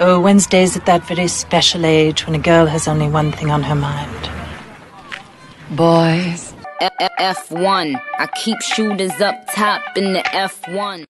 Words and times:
Oh, 0.00 0.18
Wednesday's 0.18 0.76
at 0.76 0.86
that 0.86 1.06
very 1.06 1.28
special 1.28 1.86
age 1.86 2.26
when 2.26 2.34
a 2.34 2.42
girl 2.42 2.66
has 2.66 2.88
only 2.88 3.06
one 3.06 3.30
thing 3.30 3.52
on 3.52 3.62
her 3.62 3.76
mind. 3.76 4.10
Boys. 5.70 6.52
F1. 7.20 7.94
I 8.18 8.26
keep 8.34 8.60
shooters 8.60 9.20
up 9.20 9.46
top 9.54 9.82
in 9.96 10.12
the 10.12 10.22
F1. 10.32 11.04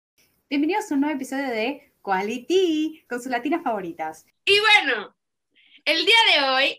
Bienvenidos 0.51 0.91
a 0.91 0.95
un 0.95 1.01
nuevo 1.01 1.17
episodio 1.17 1.49
de 1.49 1.95
Quality 2.03 3.07
con 3.09 3.23
sus 3.23 3.33
latinas 3.33 3.63
favoritas. 3.63 4.27
Y 4.45 4.61
bueno, 4.61 5.17
el 5.87 6.05
día 6.05 6.19
de 6.35 6.49
hoy 6.51 6.79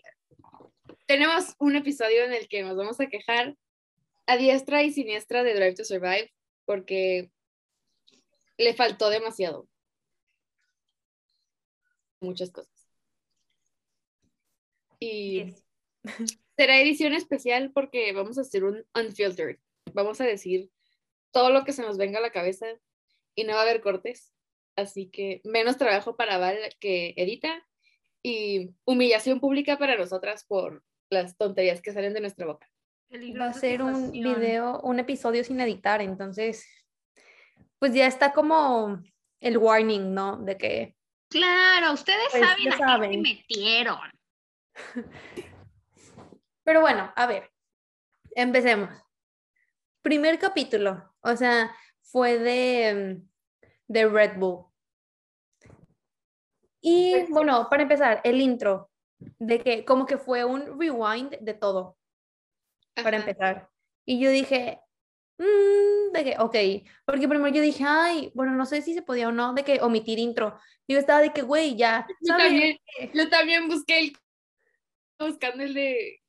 tenemos 1.06 1.56
un 1.58 1.74
episodio 1.74 2.22
en 2.22 2.32
el 2.32 2.46
que 2.46 2.62
nos 2.62 2.76
vamos 2.76 3.00
a 3.00 3.06
quejar 3.06 3.56
a 4.28 4.36
diestra 4.36 4.84
y 4.84 4.92
siniestra 4.92 5.42
de 5.42 5.54
Drive 5.54 5.74
to 5.74 5.84
Survive 5.84 6.32
porque 6.66 7.32
le 8.58 8.74
faltó 8.74 9.10
demasiado. 9.10 9.66
Muchas 12.20 12.50
cosas. 12.50 12.90
Y 14.98 15.54
será 16.56 16.80
edición 16.80 17.12
especial 17.12 17.72
porque 17.72 18.12
vamos 18.12 18.38
a 18.38 18.42
hacer 18.42 18.64
un 18.64 18.84
unfiltered. 18.94 19.58
Vamos 19.92 20.20
a 20.20 20.24
decir 20.24 20.70
todo 21.30 21.50
lo 21.50 21.64
que 21.64 21.72
se 21.72 21.82
nos 21.82 21.98
venga 21.98 22.18
a 22.18 22.22
la 22.22 22.32
cabeza 22.32 22.66
y 23.34 23.44
no 23.44 23.52
va 23.52 23.60
a 23.60 23.62
haber 23.62 23.80
cortes. 23.80 24.32
Así 24.76 25.08
que 25.08 25.40
menos 25.44 25.76
trabajo 25.76 26.16
para 26.16 26.38
Val 26.38 26.58
que 26.80 27.14
edita 27.16 27.66
y 28.22 28.74
humillación 28.84 29.40
pública 29.40 29.78
para 29.78 29.96
nosotras 29.96 30.44
por 30.44 30.82
las 31.10 31.36
tonterías 31.36 31.80
que 31.80 31.92
salen 31.92 32.12
de 32.12 32.20
nuestra 32.20 32.46
boca. 32.46 32.68
Va 33.12 33.46
a 33.46 33.52
ser 33.52 33.82
un 33.82 34.10
video, 34.10 34.80
un 34.80 34.98
episodio 34.98 35.44
sin 35.44 35.60
editar, 35.60 36.02
entonces, 36.02 36.66
pues 37.78 37.94
ya 37.94 38.06
está 38.06 38.32
como 38.32 39.00
el 39.40 39.58
warning, 39.58 40.12
¿no? 40.12 40.38
De 40.38 40.58
que... 40.58 40.95
Claro, 41.28 41.92
ustedes 41.92 42.28
Pues, 42.30 42.42
saben 42.42 42.72
a 42.72 42.76
qué 42.76 43.12
se 43.12 43.18
metieron. 43.18 43.98
Pero 46.64 46.80
bueno, 46.80 47.12
a 47.14 47.26
ver, 47.26 47.50
empecemos. 48.34 48.90
Primer 50.02 50.38
capítulo, 50.38 51.14
o 51.20 51.36
sea, 51.36 51.74
fue 52.02 52.38
de, 52.38 52.94
mm, 52.94 53.28
de 53.88 54.08
Red 54.08 54.38
Bull. 54.38 54.66
Y 56.80 57.24
bueno, 57.30 57.68
para 57.68 57.82
empezar, 57.82 58.20
el 58.22 58.40
intro, 58.40 58.90
de 59.18 59.60
que 59.60 59.84
como 59.84 60.06
que 60.06 60.18
fue 60.18 60.44
un 60.44 60.78
rewind 60.78 61.36
de 61.40 61.54
todo. 61.54 61.96
para 63.02 63.18
empezar. 63.18 63.68
Y 64.06 64.20
yo 64.20 64.30
dije, 64.30 64.80
"Mm", 65.38 66.12
de 66.12 66.24
que, 66.24 66.36
ok, 66.38 66.56
porque 67.04 67.28
primero 67.28 67.54
yo 67.54 67.62
dije, 67.62 67.84
ay, 67.86 68.30
bueno, 68.34 68.52
no 68.52 68.66
sé 68.66 68.82
si 68.82 68.94
se 68.94 69.02
podía 69.02 69.28
o 69.28 69.32
no, 69.32 69.54
de 69.54 69.64
que 69.64 69.80
omitir 69.80 70.18
intro. 70.18 70.58
Yo 70.88 70.98
estaba 70.98 71.20
de 71.20 71.32
que, 71.32 71.42
güey, 71.42 71.76
ya, 71.76 72.06
Yo 72.22 72.36
también, 72.36 72.78
yo 73.12 73.28
también 73.28 73.68
busqué 73.68 73.98
el 73.98 74.12
buscando 75.18 75.62
el 75.62 75.74
de 75.74 76.20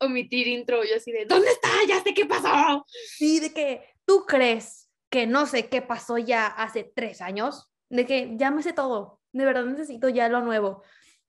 omitir 0.00 0.48
intro, 0.48 0.82
yo 0.84 0.96
así 0.96 1.12
de 1.12 1.24
¿dónde 1.26 1.48
está? 1.50 1.68
Ya 1.88 2.02
sé 2.02 2.12
qué 2.14 2.26
pasó. 2.26 2.84
Sí, 2.88 3.40
de 3.40 3.52
que 3.52 3.84
tú 4.04 4.24
crees 4.26 4.90
que 5.10 5.26
no 5.26 5.46
sé 5.46 5.68
qué 5.68 5.82
pasó 5.82 6.18
ya 6.18 6.46
hace 6.46 6.84
tres 6.84 7.20
años, 7.20 7.70
de 7.88 8.06
que 8.06 8.32
ya 8.36 8.50
me 8.50 8.62
sé 8.62 8.72
todo, 8.72 9.20
de 9.32 9.44
verdad 9.44 9.64
necesito 9.64 10.08
ya 10.08 10.28
lo 10.28 10.40
nuevo. 10.40 10.82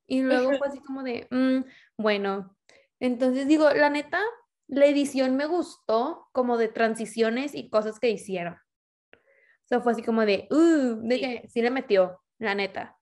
Y 0.08 0.22
luego 0.22 0.58
fue 0.58 0.68
así 0.68 0.80
como 0.80 1.04
de, 1.04 1.28
"Mm, 1.30 1.66
bueno, 1.98 2.58
entonces 3.00 3.48
digo, 3.48 3.70
la 3.72 3.90
neta, 3.90 4.22
la 4.68 4.86
edición 4.86 5.36
me 5.36 5.46
gustó 5.46 6.28
como 6.32 6.58
de 6.58 6.68
transiciones 6.68 7.56
y 7.56 7.70
cosas 7.70 8.00
que 8.00 8.10
hicieron. 8.10 8.56
O 9.14 9.68
sea, 9.68 9.82
fue 9.82 9.94
así 9.94 10.04
como 10.04 10.26
de, 10.26 10.48
uh, 10.52 11.08
de 11.08 11.20
que 11.20 11.48
sí 11.50 11.62
le 11.62 11.72
metió, 11.72 12.22
la 12.38 12.56
neta. 12.56 12.98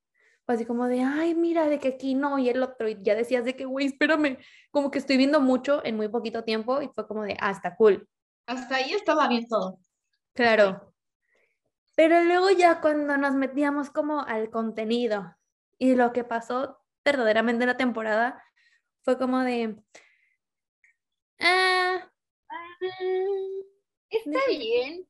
Fue 0.45 0.55
así 0.55 0.65
como 0.65 0.87
de, 0.87 1.01
ay, 1.01 1.35
mira, 1.35 1.65
de 1.67 1.79
que 1.79 1.89
aquí 1.89 2.15
no 2.15 2.37
y 2.39 2.49
el 2.49 2.61
otro. 2.61 2.87
Y 2.87 2.97
ya 3.01 3.15
decías 3.15 3.45
de 3.45 3.55
que, 3.55 3.65
güey, 3.65 3.87
espérame, 3.87 4.37
como 4.71 4.91
que 4.91 4.99
estoy 4.99 5.17
viendo 5.17 5.39
mucho 5.39 5.83
en 5.85 5.95
muy 5.95 6.07
poquito 6.07 6.43
tiempo 6.43 6.81
y 6.81 6.89
fue 6.93 7.07
como 7.07 7.23
de, 7.23 7.37
ah, 7.39 7.51
está 7.51 7.75
cool. 7.75 8.07
Hasta 8.47 8.75
ahí 8.75 8.93
estaba 8.93 9.27
bien 9.27 9.47
todo. 9.47 9.79
Claro. 10.33 10.93
Pero 11.95 12.23
luego 12.23 12.49
ya 12.51 12.81
cuando 12.81 13.17
nos 13.17 13.35
metíamos 13.35 13.89
como 13.89 14.21
al 14.21 14.49
contenido 14.49 15.35
y 15.77 15.95
lo 15.95 16.13
que 16.13 16.23
pasó 16.23 16.79
verdaderamente 17.03 17.63
en 17.63 17.69
la 17.69 17.77
temporada 17.77 18.43
fue 19.03 19.17
como 19.17 19.39
de... 19.39 19.77
Ah, 21.41 22.09
mm, 22.81 23.61
Está 24.09 24.39
bien. 24.49 25.07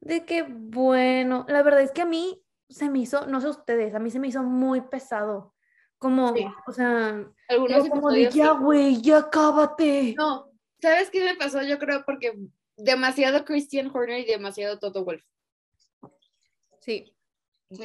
de 0.00 0.24
que 0.24 0.42
bueno, 0.48 1.44
la 1.48 1.62
verdad 1.62 1.82
es 1.82 1.92
que 1.92 2.02
a 2.02 2.06
mí 2.06 2.42
se 2.68 2.88
me 2.90 3.00
hizo, 3.00 3.26
no 3.26 3.40
sé 3.40 3.48
ustedes, 3.48 3.94
a 3.94 3.98
mí 3.98 4.10
se 4.10 4.18
me 4.18 4.28
hizo 4.28 4.42
muy 4.42 4.80
pesado. 4.82 5.54
Como, 5.98 6.34
Sí. 6.34 6.46
o 6.66 6.72
sea, 6.72 7.24
Algunos 7.48 7.88
como 7.88 8.10
de 8.10 8.30
ya, 8.30 8.50
güey, 8.52 9.00
ya 9.00 9.30
cábate. 9.30 10.14
No, 10.16 10.50
¿sabes 10.80 11.10
qué 11.10 11.24
me 11.24 11.36
pasó? 11.36 11.62
Yo 11.62 11.78
creo 11.78 12.04
porque 12.04 12.36
demasiado 12.76 13.44
Christian 13.46 13.90
Horner 13.92 14.20
y 14.20 14.26
demasiado 14.26 14.78
Toto 14.78 15.04
Wolf. 15.04 15.22
Sí. 16.80 17.15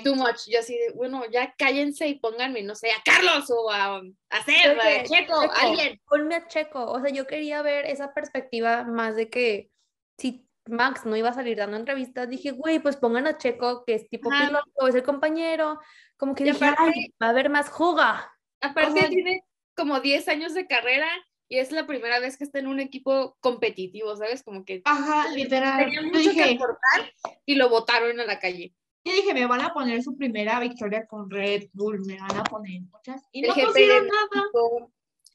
Too 0.04 0.16
much. 0.16 0.48
Yo 0.48 0.60
así 0.60 0.78
de, 0.78 0.92
bueno, 0.94 1.24
ya 1.32 1.54
cállense 1.58 2.08
y 2.08 2.20
pónganme, 2.20 2.62
no 2.64 2.76
sé, 2.76 2.92
a 2.92 3.02
Carlos 3.04 3.50
o 3.50 3.72
a, 3.72 3.98
a 4.30 4.44
Seb, 4.44 4.80
a 4.80 4.84
que- 4.84 5.04
Checo, 5.10 5.42
Checo, 5.42 5.54
alguien. 5.60 6.00
Ponme 6.08 6.36
a 6.36 6.48
Checo. 6.48 6.84
O 6.92 7.02
sea, 7.02 7.10
yo 7.12 7.26
quería 7.26 7.62
ver 7.62 7.86
esa 7.86 8.14
perspectiva 8.14 8.84
más 8.84 9.16
de 9.16 9.30
que 9.30 9.72
si 10.20 10.48
Max 10.68 11.06
no 11.06 11.16
iba 11.18 11.30
a 11.30 11.34
salir 11.34 11.58
dando 11.58 11.78
entrevistas, 11.78 12.30
dije, 12.30 12.52
güey, 12.52 12.80
pues 12.80 12.96
pongan 12.98 13.26
a 13.26 13.38
Checo, 13.38 13.84
que 13.86 13.96
es 13.96 14.08
tipo 14.10 14.32
Ajá. 14.32 14.48
piloto, 14.48 14.88
es 14.88 14.94
el 14.96 15.04
compañero. 15.04 15.80
Como 16.18 16.36
que 16.36 16.44
Y 16.44 16.52
dije, 16.52 16.64
aparte- 16.66 16.94
ay, 16.96 17.14
va 17.22 17.28
a 17.28 17.30
haber 17.32 17.50
más 17.50 17.70
juga. 17.70 18.32
Aparte 18.62 19.00
Ajá. 19.00 19.10
tiene 19.10 19.44
como 19.76 20.00
10 20.02 20.28
años 20.28 20.54
de 20.54 20.68
carrera 20.68 21.10
y 21.50 21.58
es 21.58 21.72
la 21.72 21.88
primera 21.88 22.20
vez 22.20 22.38
que 22.38 22.44
está 22.44 22.60
en 22.60 22.68
un 22.68 22.80
equipo 22.80 23.36
competitivo, 23.40 24.16
¿sabes? 24.16 24.44
Como 24.44 24.64
que 24.64 24.84
Ajá, 24.86 25.28
literal. 25.34 25.80
tenía 25.84 26.02
mucho 26.04 26.14
que 26.30 26.30
dije, 26.30 26.54
aportar 26.56 27.14
y 27.48 27.56
lo 27.56 27.68
botaron 27.70 28.20
a 28.20 28.26
la 28.26 28.40
calle. 28.40 28.76
Yo 29.04 29.14
dije, 29.14 29.34
me 29.34 29.46
van 29.48 29.62
a 29.62 29.74
poner 29.74 30.02
su 30.04 30.16
primera 30.16 30.60
victoria 30.60 31.06
con 31.08 31.30
Red 31.30 31.70
Bull, 31.74 32.02
me 32.06 32.20
van 32.20 32.38
a 32.38 32.44
poner 32.44 32.82
muchas. 32.82 33.22
Y 33.32 33.42
El 33.44 33.50
no 33.50 33.54
pusieron 33.68 34.04
de 34.06 34.10
nada. 34.12 34.48
Yo 34.54 34.62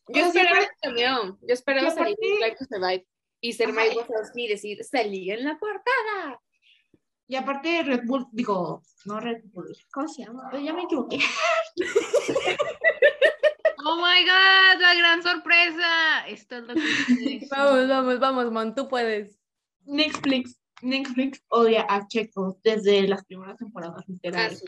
O 0.09 0.15
sea, 0.15 0.27
esperaba 0.29 0.59
el 0.61 0.69
camión, 0.81 1.39
yo 1.43 1.55
esperaba 1.55 1.89
y 1.89 1.91
salir 1.91 2.17
Survive 2.59 3.07
y 3.41 3.53
ser 3.53 3.71
Ajá, 3.71 3.81
Mike 3.81 3.95
y- 3.95 3.99
Wazowski 3.99 4.45
y 4.45 4.49
decir, 4.49 4.85
salí 4.85 5.31
en 5.31 5.45
la 5.45 5.59
portada. 5.59 6.41
Y 7.29 7.35
aparte 7.35 7.83
Red 7.83 8.03
Bull, 8.05 8.27
digo, 8.31 8.83
no 9.05 9.19
Red 9.19 9.43
Bull, 9.53 9.77
¿cómo 9.93 10.07
se 10.07 10.25
llama? 10.25 10.49
Pues 10.51 10.63
ya 10.63 10.73
me 10.73 10.83
equivoqué. 10.83 11.19
Oh 13.89 13.97
my 13.97 14.25
god, 14.25 14.81
la 14.81 14.95
gran 14.97 15.23
sorpresa. 15.23 16.27
Esto 16.27 16.57
es 16.57 16.63
lo 16.65 16.75
que 16.75 17.47
Vamos, 17.51 17.89
vamos, 17.89 18.19
vamos, 18.19 18.51
man, 18.51 18.75
tú 18.75 18.89
puedes. 18.89 19.39
Netflix, 19.85 20.59
Netflix 20.83 21.43
odia 21.49 21.87
a 21.89 22.07
Checo 22.07 22.59
desde 22.63 23.09
las 23.09 23.25
primeras 23.25 23.57
temporadas, 23.57 24.05
literal. 24.09 24.47
Así 24.47 24.65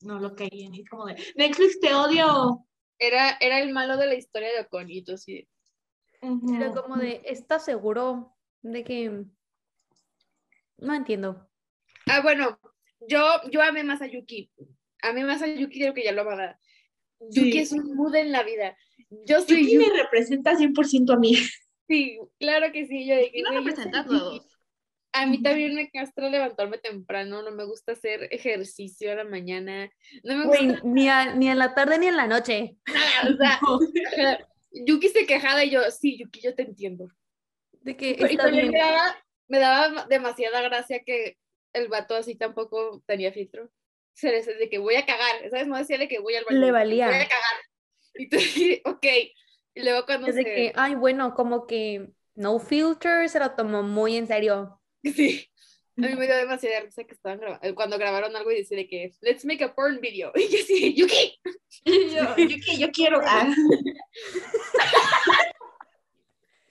No 0.00 0.18
lo 0.18 0.34
querían, 0.34 0.74
y 0.74 0.82
es 0.82 0.88
como 0.88 1.06
de, 1.06 1.16
Netflix 1.36 1.80
te 1.80 1.94
odio. 1.94 2.66
Era, 2.98 3.36
era 3.40 3.60
el 3.60 3.72
malo 3.72 3.96
de 3.96 4.06
la 4.06 4.14
historia 4.14 4.48
de 4.52 4.60
Ocon 4.60 4.90
y 4.90 5.02
tú 5.02 5.14
así. 5.14 5.48
Ujú. 6.22 6.58
Pero 6.58 6.82
como 6.82 6.96
de, 6.96 7.22
¿estás 7.24 7.64
seguro 7.64 8.36
de 8.62 8.84
que... 8.84 9.24
No 10.78 10.94
entiendo. 10.94 11.48
Ah, 12.06 12.20
bueno, 12.22 12.58
yo, 13.08 13.22
yo 13.50 13.62
amé 13.62 13.84
más 13.84 14.02
a 14.02 14.06
Yuki. 14.06 14.50
Amé 15.02 15.24
más 15.24 15.42
a 15.42 15.46
Yuki 15.46 15.80
de 15.80 15.88
lo 15.88 15.94
que 15.94 16.04
ya 16.04 16.12
lo 16.12 16.22
amaba. 16.22 16.58
Yuki 17.20 17.52
Sí. 17.52 17.58
es 17.58 17.72
un 17.72 17.94
mood 17.94 18.14
en 18.14 18.32
la 18.32 18.42
vida. 18.42 18.76
Yo 19.26 19.40
soy 19.40 19.62
Yuki 19.62 19.74
Yuki. 19.74 19.90
me 19.90 20.02
representa 20.02 20.56
100% 20.56 21.12
a 21.12 21.16
mí. 21.16 21.36
Sí, 21.86 22.18
claro 22.38 22.72
que 22.72 22.86
sí. 22.86 23.06
Yo 23.06 23.14
no 23.44 23.50
representa 23.58 24.00
a 24.00 24.06
todos. 24.06 24.53
A 25.14 25.26
mí 25.26 25.42
también 25.42 25.74
me 25.74 25.90
castra 25.90 26.28
levantarme 26.28 26.78
temprano, 26.78 27.42
no 27.42 27.52
me 27.52 27.64
gusta 27.64 27.92
hacer 27.92 28.28
ejercicio 28.32 29.12
a 29.12 29.14
la 29.14 29.24
mañana, 29.24 29.88
no 30.24 30.36
me 30.36 30.44
gusta 30.46 30.58
Güey, 30.66 30.80
ni, 30.84 31.08
a- 31.08 31.34
ni 31.34 31.48
en 31.48 31.58
la 31.58 31.74
tarde 31.74 31.98
ni 31.98 32.08
en 32.08 32.16
la 32.16 32.26
noche. 32.26 32.76
nada, 32.86 33.30
o 33.32 33.36
sea, 33.36 33.60
ajá. 34.18 34.38
Yuki 34.72 35.08
se 35.08 35.24
quejaba 35.26 35.64
y 35.64 35.70
yo, 35.70 35.80
sí, 35.90 36.18
Yuki, 36.18 36.40
yo 36.40 36.54
te 36.54 36.62
entiendo. 36.62 37.08
De 37.82 37.96
que 37.96 38.16
y 38.18 38.36
también 38.36 38.70
me 38.70 38.78
daba, 38.78 39.16
me 39.48 39.58
daba 39.58 40.06
demasiada 40.06 40.62
gracia 40.62 41.02
que 41.04 41.36
el 41.72 41.88
vato 41.88 42.14
así 42.16 42.34
tampoco 42.34 43.02
tenía 43.06 43.32
filtro. 43.32 43.70
Se 44.14 44.30
les 44.30 44.46
de 44.46 44.68
que 44.70 44.78
voy 44.78 44.94
a 44.96 45.06
cagar, 45.06 45.48
¿sabes? 45.50 45.66
No 45.66 45.76
decía 45.76 45.98
de 45.98 46.08
que 46.08 46.18
voy 46.20 46.34
al 46.34 46.44
baño. 46.44 46.58
Le 46.58 46.66
Voy 46.66 46.72
valía. 46.72 47.06
a 47.08 47.10
cagar. 47.10 47.56
Y 48.14 48.28
tú, 48.28 48.36
ok. 48.90 49.06
Y 49.74 49.82
luego 49.82 50.06
cuando 50.06 50.26
Desde 50.28 50.42
se... 50.44 50.54
que, 50.54 50.72
ay, 50.76 50.94
bueno, 50.94 51.34
como 51.34 51.66
que 51.66 52.10
no 52.36 52.58
filter 52.58 53.28
se 53.28 53.38
lo 53.40 53.52
tomó 53.52 53.82
muy 53.82 54.16
en 54.16 54.26
serio. 54.26 54.80
Sí. 55.04 55.48
A 55.96 56.00
mí 56.00 56.16
me 56.16 56.26
dio 56.26 56.36
demasiada 56.36 56.80
risa 56.80 57.04
que 57.04 57.14
estaban 57.14 57.38
grabando, 57.38 57.74
cuando 57.76 57.98
grabaron 57.98 58.34
algo 58.34 58.50
y 58.50 58.56
decía 58.56 58.76
de 58.76 58.88
que, 58.88 59.12
let's 59.20 59.44
make 59.44 59.62
a 59.62 59.72
porn 59.74 60.00
video. 60.00 60.32
Y 60.34 60.48
yo 60.48 60.58
así, 60.60 60.94
Yuki. 60.94 61.40
yo, 61.84 62.36
Yuki, 62.36 62.78
yo 62.78 62.90
quiero. 62.90 63.20
ah. 63.24 63.48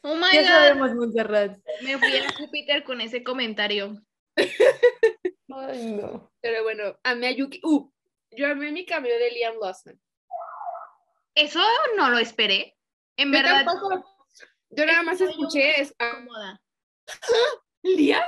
Oh 0.05 0.15
my 0.17 0.33
Ya 0.33 0.41
god, 0.41 0.47
sabemos, 0.49 0.95
Montserrat. 0.95 1.57
me 1.81 1.97
fui 1.97 2.17
a 2.17 2.33
Júpiter 2.33 2.83
con 2.83 2.99
ese 2.99 3.23
comentario. 3.23 4.03
Ay, 4.35 5.85
no. 5.93 6.29
Pero 6.41 6.63
bueno, 6.63 6.99
amé 7.03 7.27
a 7.27 7.31
Yuki. 7.31 7.61
Uh, 7.63 7.89
Yo 8.31 8.47
amé 8.47 8.73
mi 8.73 8.85
cambio 8.85 9.17
de 9.17 9.31
Liam 9.31 9.55
Lawson. 9.61 9.97
Eso 11.35 11.61
no 11.95 12.09
lo 12.09 12.17
esperé. 12.17 12.75
En 13.15 13.31
Yo 13.31 13.37
verdad. 13.39 13.63
tampoco. 13.63 14.03
Yo 14.71 14.85
nada 14.85 15.03
más 15.03 15.21
escuché 15.21 15.79
es, 15.79 15.95
ah, 15.99 16.15
Cómoda. 16.17 16.61
¿Liam? 17.83 18.23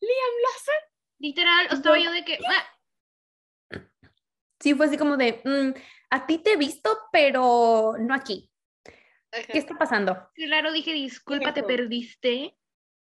¿Liam 0.00 0.34
Lawson? 0.42 0.74
Literal, 1.18 1.66
estaba 1.70 1.98
yo 1.98 2.10
de 2.12 2.24
que. 2.24 2.38
ah, 2.46 3.80
Sí, 4.60 4.74
fue 4.74 4.86
así 4.86 4.96
como 4.96 5.16
de, 5.16 5.42
"Mm, 5.44 5.74
a 6.10 6.26
ti 6.26 6.38
te 6.38 6.52
he 6.52 6.56
visto, 6.56 6.96
pero 7.12 7.94
no 7.98 8.14
aquí. 8.14 8.50
Ajá. 9.32 9.46
¿Qué 9.52 9.58
está 9.58 9.74
pasando? 9.76 10.30
claro, 10.34 10.72
dije, 10.72 10.92
disculpa, 10.92 11.52
te 11.52 11.62
perdiste. 11.62 12.56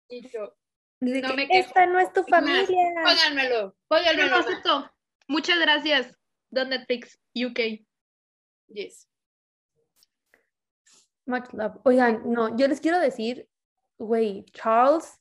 Y 0.09 0.27
yo, 0.29 0.55
Dice 0.99 1.21
No 1.21 1.29
que, 1.29 1.35
me. 1.35 1.47
Esta 1.49 1.85
no 1.87 1.99
es 1.99 2.11
tu 2.13 2.21
más, 2.21 2.29
familia. 2.29 2.93
pónganmelo, 3.03 3.75
pónganmelo. 3.87 4.35
acepto. 4.35 4.91
Muchas 5.27 5.59
gracias, 5.59 6.15
Don 6.51 6.69
Netflix 6.69 7.19
UK. 7.33 7.85
Yes. 8.67 9.07
Much 11.25 11.51
love. 11.53 11.77
Oigan, 11.85 12.21
no, 12.31 12.55
yo 12.57 12.67
les 12.67 12.79
quiero 12.81 12.99
decir, 12.99 13.47
güey, 13.97 14.45
Charles, 14.53 15.19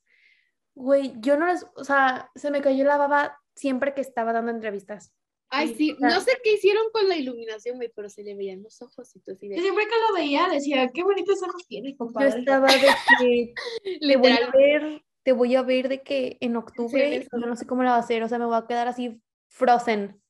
güey, 0.80 1.14
yo 1.18 1.36
no 1.36 1.46
les, 1.46 1.64
o 1.74 1.84
sea, 1.84 2.30
se 2.34 2.50
me 2.50 2.60
cayó 2.60 2.84
la 2.84 2.96
baba 2.96 3.38
siempre 3.54 3.94
que 3.94 4.00
estaba 4.00 4.32
dando 4.32 4.50
entrevistas. 4.50 5.12
Ay, 5.52 5.74
sí, 5.74 5.96
no 5.98 6.20
sé 6.20 6.30
qué 6.44 6.54
hicieron 6.54 6.90
con 6.92 7.08
la 7.08 7.16
iluminación, 7.16 7.76
güey, 7.76 7.90
pero 7.94 8.08
se 8.08 8.22
le 8.22 8.36
veían 8.36 8.62
los 8.62 8.80
ojos 8.82 9.14
y 9.16 9.20
todo 9.20 9.34
así 9.34 9.48
Yo 9.48 9.60
siempre 9.60 9.84
que 9.84 9.94
lo 10.08 10.14
veía 10.14 10.48
decía, 10.48 10.88
qué 10.94 11.02
bonitos 11.02 11.42
ojos 11.42 11.66
tiene, 11.66 11.90
Yo 11.92 11.98
compadre. 11.98 12.38
estaba 12.38 12.68
de 12.68 12.86
que 13.18 13.54
te 14.00 14.16
voy 14.16 14.30
a 14.30 14.50
ver, 14.52 15.04
te 15.24 15.32
voy 15.32 15.56
a 15.56 15.62
ver 15.62 15.88
de 15.88 16.02
que 16.02 16.38
en 16.40 16.56
octubre, 16.56 17.26
yo 17.32 17.38
no 17.46 17.56
sé 17.56 17.66
cómo 17.66 17.82
la 17.82 17.90
va 17.90 17.96
a 17.96 18.00
hacer, 18.00 18.22
o 18.22 18.28
sea, 18.28 18.38
me 18.38 18.44
voy 18.46 18.56
a 18.56 18.66
quedar 18.66 18.86
así 18.86 19.20
frozen. 19.48 20.22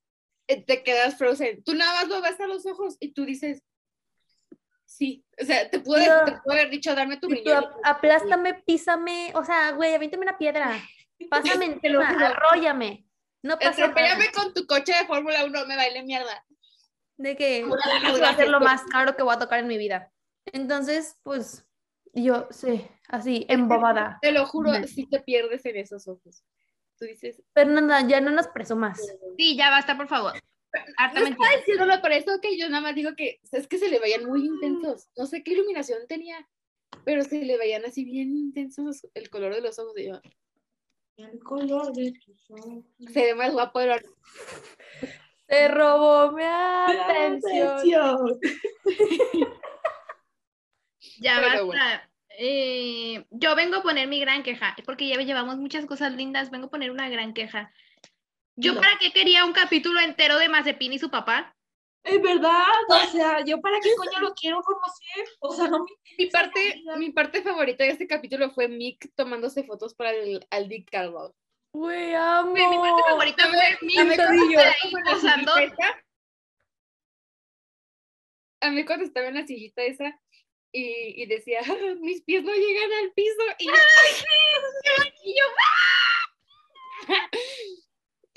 eh, 0.48 0.64
te 0.64 0.82
quedas 0.82 1.18
frozen. 1.18 1.62
Tú 1.64 1.74
nada 1.74 1.92
más 2.00 2.08
lo 2.08 2.22
ves 2.22 2.40
a 2.40 2.46
los 2.46 2.64
ojos 2.64 2.96
y 2.98 3.12
tú 3.12 3.26
dices, 3.26 3.62
sí. 5.00 5.24
O 5.40 5.44
sea, 5.46 5.70
te 5.70 5.80
pude, 5.80 6.06
No. 6.06 6.24
te 6.26 6.32
pude 6.44 6.60
haber 6.60 6.70
dicho, 6.70 6.94
dame 6.94 7.16
tu 7.16 7.26
tú, 7.28 7.34
riñón. 7.34 7.64
ap- 7.64 7.72
aplástame, 7.82 8.54
písame, 8.66 9.32
o 9.34 9.42
sea, 9.42 9.72
güey, 9.72 9.94
avíntame 9.94 10.22
una 10.24 10.36
piedra, 10.36 10.70
pásame 11.30 11.64
encima, 11.64 12.06
arróllame, 12.10 13.06
no 13.42 13.58
pasa 13.58 13.88
nada. 13.88 14.18
Con 14.34 14.52
tu 14.52 14.66
coche 14.66 14.92
de 14.92 15.06
Fórmula 15.06 15.44
1, 15.46 15.66
me 15.66 15.76
baile 15.76 16.02
mierda. 16.02 16.44
de 17.16 17.36
que 17.36 17.64
va 17.64 18.28
a 18.30 18.36
ser 18.36 18.48
lo 18.48 18.60
más 18.60 18.82
caro 18.84 19.16
que 19.16 19.22
voy 19.22 19.34
a 19.34 19.38
tocar 19.38 19.58
en 19.60 19.66
mi 19.66 19.76
vida. 19.78 20.10
Entonces, 20.52 21.16
pues, 21.22 21.66
yo 22.14 22.46
sí, 22.50 22.86
así, 23.08 23.46
embobada. 23.48 24.18
Te 24.22 24.32
lo 24.32 24.44
juro, 24.46 24.72
si 24.86 25.06
te 25.06 25.20
pierdes 25.20 25.64
en 25.66 25.76
esos 25.76 26.06
ojos. 26.08 26.44
Tú 26.98 27.04
dices, 27.06 27.42
Fernanda, 27.54 28.00
ya 28.06 28.20
no 28.20 28.30
nos 28.30 28.48
presumas. 28.48 29.00
Sí, 29.38 29.56
ya 29.56 29.70
basta, 29.70 29.96
por 29.96 30.08
favor. 30.08 30.32
No 31.14 31.26
estaba 31.26 31.56
diciéndolo 31.56 32.00
por 32.00 32.12
eso 32.12 32.40
que 32.40 32.56
yo 32.56 32.68
nada 32.68 32.82
más 32.82 32.94
digo 32.94 33.10
que 33.16 33.40
es 33.50 33.66
que 33.66 33.78
se 33.78 33.88
le 33.90 33.98
veían 33.98 34.24
muy 34.24 34.44
intensos. 34.46 35.08
No 35.16 35.26
sé 35.26 35.42
qué 35.42 35.52
iluminación 35.52 36.06
tenía, 36.08 36.48
pero 37.04 37.22
se 37.24 37.44
le 37.44 37.56
veían 37.58 37.84
así 37.84 38.04
bien 38.04 38.36
intensos 38.36 39.06
el 39.14 39.30
color 39.30 39.54
de 39.54 39.62
los 39.62 39.78
ojos. 39.78 39.94
Y 39.98 40.06
yo, 40.06 40.20
El 41.16 41.38
color 41.40 41.92
de 41.92 42.12
tus 42.12 42.50
ojos. 42.50 42.84
se 43.12 43.20
ve 43.24 43.34
más 43.34 43.52
guapo 43.52 43.80
de 43.80 43.86
lo 43.86 43.96
Te 45.46 45.68
robó 45.68 46.32
mi 46.32 46.44
atención. 46.44 47.68
Atención. 47.68 48.40
Ya 51.18 51.36
Pero 51.40 51.66
basta. 51.66 51.66
bueno. 51.66 52.10
Eh, 52.38 53.26
yo 53.30 53.54
vengo 53.54 53.76
a 53.76 53.82
poner 53.82 54.08
mi 54.08 54.20
gran 54.20 54.42
queja, 54.42 54.74
porque 54.86 55.06
ya 55.08 55.16
llevamos 55.16 55.58
muchas 55.58 55.84
cosas 55.84 56.14
lindas, 56.14 56.50
vengo 56.50 56.66
a 56.66 56.70
poner 56.70 56.90
una 56.90 57.08
gran 57.10 57.34
queja. 57.34 57.70
¿Yo 58.60 58.74
para 58.74 58.98
qué 58.98 59.12
quería 59.12 59.44
un 59.44 59.52
capítulo 59.52 60.00
entero 60.00 60.38
de 60.38 60.48
Mazepin 60.48 60.92
y 60.92 60.98
su 60.98 61.10
papá? 61.10 61.56
Es 62.02 62.20
verdad, 62.22 62.62
o 62.88 62.98
sea, 63.10 63.44
yo 63.44 63.60
para 63.60 63.78
qué 63.80 63.90
coño 63.94 64.20
lo 64.20 64.32
quiero 64.34 64.62
conocer, 64.62 65.26
o 65.40 65.52
sea, 65.54 65.68
no 65.68 65.84
me 65.84 65.90
Mi 66.18 66.26
parte, 66.30 66.82
mi 66.96 67.10
parte 67.10 67.42
favorita 67.42 67.84
de 67.84 67.90
este 67.90 68.06
capítulo 68.06 68.50
fue 68.50 68.68
Mick 68.68 69.12
tomándose 69.14 69.64
fotos 69.64 69.94
para 69.94 70.12
el 70.12 70.46
Aldi 70.50 70.84
Carlos. 70.86 71.32
Güey, 71.74 72.14
amo. 72.14 72.52
Mi 72.52 72.60
parte 72.60 73.02
favorita 73.08 73.48
fue 73.48 73.78
mi 73.82 73.96
Dame 73.96 74.16
cariño. 74.16 74.58
ahí 74.60 74.92
posando. 75.04 75.52
A 78.62 78.70
mí 78.70 78.84
cuando 78.84 79.04
estaba 79.04 79.28
en 79.28 79.34
la 79.34 79.46
sillita 79.46 79.82
esa 79.82 80.18
y, 80.72 81.22
y 81.22 81.26
decía, 81.26 81.60
"Ah, 81.66 81.94
mis 82.00 82.22
pies 82.22 82.42
no 82.44 82.52
llegan 82.52 82.92
al 83.04 83.12
piso. 83.12 83.42
Y, 83.58 83.66
yo, 83.66 83.72
y 85.24 85.34
yo, 85.38 85.44
¡ah! 87.08 87.30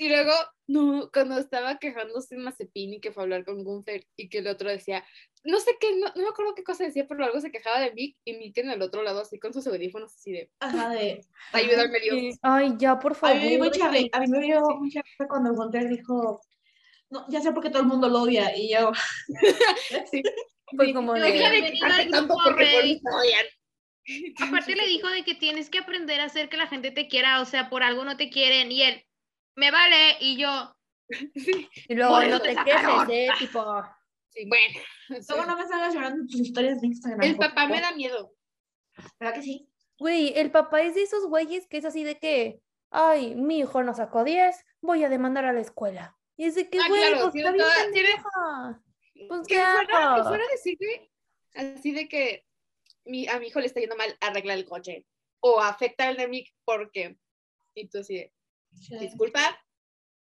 Y 0.04 0.08
luego, 0.10 0.32
no, 0.66 1.08
cuando 1.14 1.38
estaba 1.38 1.78
quejándose 1.78 2.36
Mazepin 2.36 2.92
y 2.92 3.00
que 3.00 3.10
fue 3.10 3.22
a 3.22 3.24
hablar 3.24 3.44
con 3.46 3.64
Gunther 3.64 4.06
y 4.16 4.28
que 4.28 4.38
el 4.38 4.48
otro 4.48 4.68
decía, 4.68 5.02
no 5.44 5.58
sé 5.60 5.70
qué, 5.80 5.96
no, 5.96 6.08
no 6.14 6.22
me 6.22 6.28
acuerdo 6.28 6.54
qué 6.54 6.62
cosa 6.62 6.84
decía, 6.84 7.06
pero 7.08 7.24
algo 7.24 7.40
se 7.40 7.50
quejaba 7.50 7.80
de 7.80 7.92
Mick 7.94 8.18
y 8.22 8.34
Mick 8.34 8.58
en 8.58 8.68
el 8.70 8.82
otro 8.82 9.02
lado 9.02 9.20
así 9.22 9.38
con 9.38 9.54
sus 9.54 9.66
audífonos 9.66 10.14
así 10.14 10.32
de, 10.32 10.50
Ajá, 10.60 10.90
de... 10.90 11.24
ayúdame 11.52 12.00
Dios. 12.00 12.16
Sí. 12.18 12.30
Ay, 12.42 12.74
ya, 12.76 12.98
por 12.98 13.12
A 13.12 13.14
favor. 13.14 13.36
mí 13.36 13.42
me 13.44 13.48
dio 13.50 13.58
mucha 13.64 13.90
ri- 13.90 14.10
a 14.12 14.20
mí 14.20 14.26
me 14.28 14.40
dio 14.40 14.60
mucha 14.78 15.00
risa 15.00 15.26
cuando 15.26 15.54
Gunter 15.54 15.88
dijo, 15.88 16.40
no, 17.08 17.24
ya 17.30 17.40
sé 17.40 17.52
por 17.52 17.62
qué 17.62 17.70
todo 17.70 17.80
el 17.80 17.88
mundo 17.88 18.08
lo 18.10 18.22
odia, 18.22 18.54
y 18.54 18.72
yo, 18.74 18.92
Fue 20.76 20.92
como 20.92 21.14
de- 21.14 21.20
de 21.32 22.04
grupo, 22.10 22.36
porque 22.44 23.00
te 23.02 23.10
odian. 23.10 23.46
Aparte 24.48 24.74
le 24.76 24.86
dijo 24.86 25.08
de 25.08 25.24
que 25.24 25.34
tienes 25.34 25.70
que 25.70 25.78
aprender 25.78 26.20
a 26.20 26.24
hacer 26.24 26.50
que 26.50 26.58
la 26.58 26.66
gente 26.66 26.90
te 26.90 27.08
quiera, 27.08 27.40
o 27.40 27.46
sea, 27.46 27.70
por 27.70 27.82
algo 27.82 28.04
no 28.04 28.18
te 28.18 28.28
quieren, 28.28 28.70
y 28.70 28.82
él, 28.82 29.02
me 29.56 29.70
vale, 29.70 30.16
y 30.20 30.36
yo, 30.38 30.74
Sí, 31.34 31.68
Y 31.88 31.94
luego 31.94 32.22
no 32.24 32.40
te 32.40 32.54
quejes. 32.54 33.08
¿eh? 33.10 33.28
Tipo, 33.38 33.82
sí, 34.30 34.46
bueno. 34.48 34.80
sí. 35.08 35.26
luego 35.28 35.46
no 35.46 35.56
me 35.58 35.66
salgas 35.66 35.94
llorando 35.94 36.26
tus 36.26 36.40
historias 36.40 36.80
de 36.80 36.86
Instagram. 36.88 37.22
El 37.22 37.36
por 37.36 37.46
papá 37.48 37.66
me 37.68 37.80
da 37.80 37.92
miedo. 37.92 38.34
¿Verdad 39.20 39.34
que 39.34 39.42
sí? 39.42 39.68
güey, 39.98 40.32
el 40.36 40.50
papá 40.50 40.82
es 40.82 40.94
de 40.96 41.02
esos 41.02 41.26
güeyes 41.26 41.66
que 41.68 41.76
es 41.78 41.84
así 41.84 42.02
de 42.04 42.18
que, 42.18 42.60
ay, 42.90 43.34
mi 43.36 43.60
hijo 43.60 43.82
no 43.84 43.94
sacó 43.94 44.24
10, 44.24 44.56
voy 44.80 45.04
a 45.04 45.08
demandar 45.08 45.44
a 45.44 45.52
la 45.52 45.60
escuela. 45.60 46.16
Y 46.36 46.46
es 46.46 46.56
de 46.56 46.68
que, 46.68 46.78
Ah, 46.80 46.88
güey, 46.88 47.00
claro, 47.00 47.20
pues 47.22 47.32
tiene 47.32 47.48
está 47.50 47.64
bien 47.64 47.68
toda- 47.68 47.92
tiene-. 47.92 49.28
Pues, 49.28 49.46
que 49.46 49.54
¿qué 49.54 49.62
fuera, 49.62 50.14
que 50.16 50.22
fuera 50.24 50.44
decirle 50.50 51.12
así 51.54 51.92
de 51.92 52.08
que 52.08 52.44
mi, 53.04 53.28
a 53.28 53.38
mi 53.38 53.46
hijo 53.46 53.60
le 53.60 53.66
está 53.66 53.78
yendo 53.78 53.94
mal 53.96 54.16
arreglar 54.20 54.58
el 54.58 54.64
coche 54.64 55.06
o 55.40 55.60
afecta 55.60 56.08
al 56.08 56.16
de 56.16 56.26
Mick 56.26 56.52
porque 56.64 57.16
y 57.76 57.88
tú 57.88 57.98
así 58.00 58.16
de, 58.16 58.32
disculpa. 59.00 59.40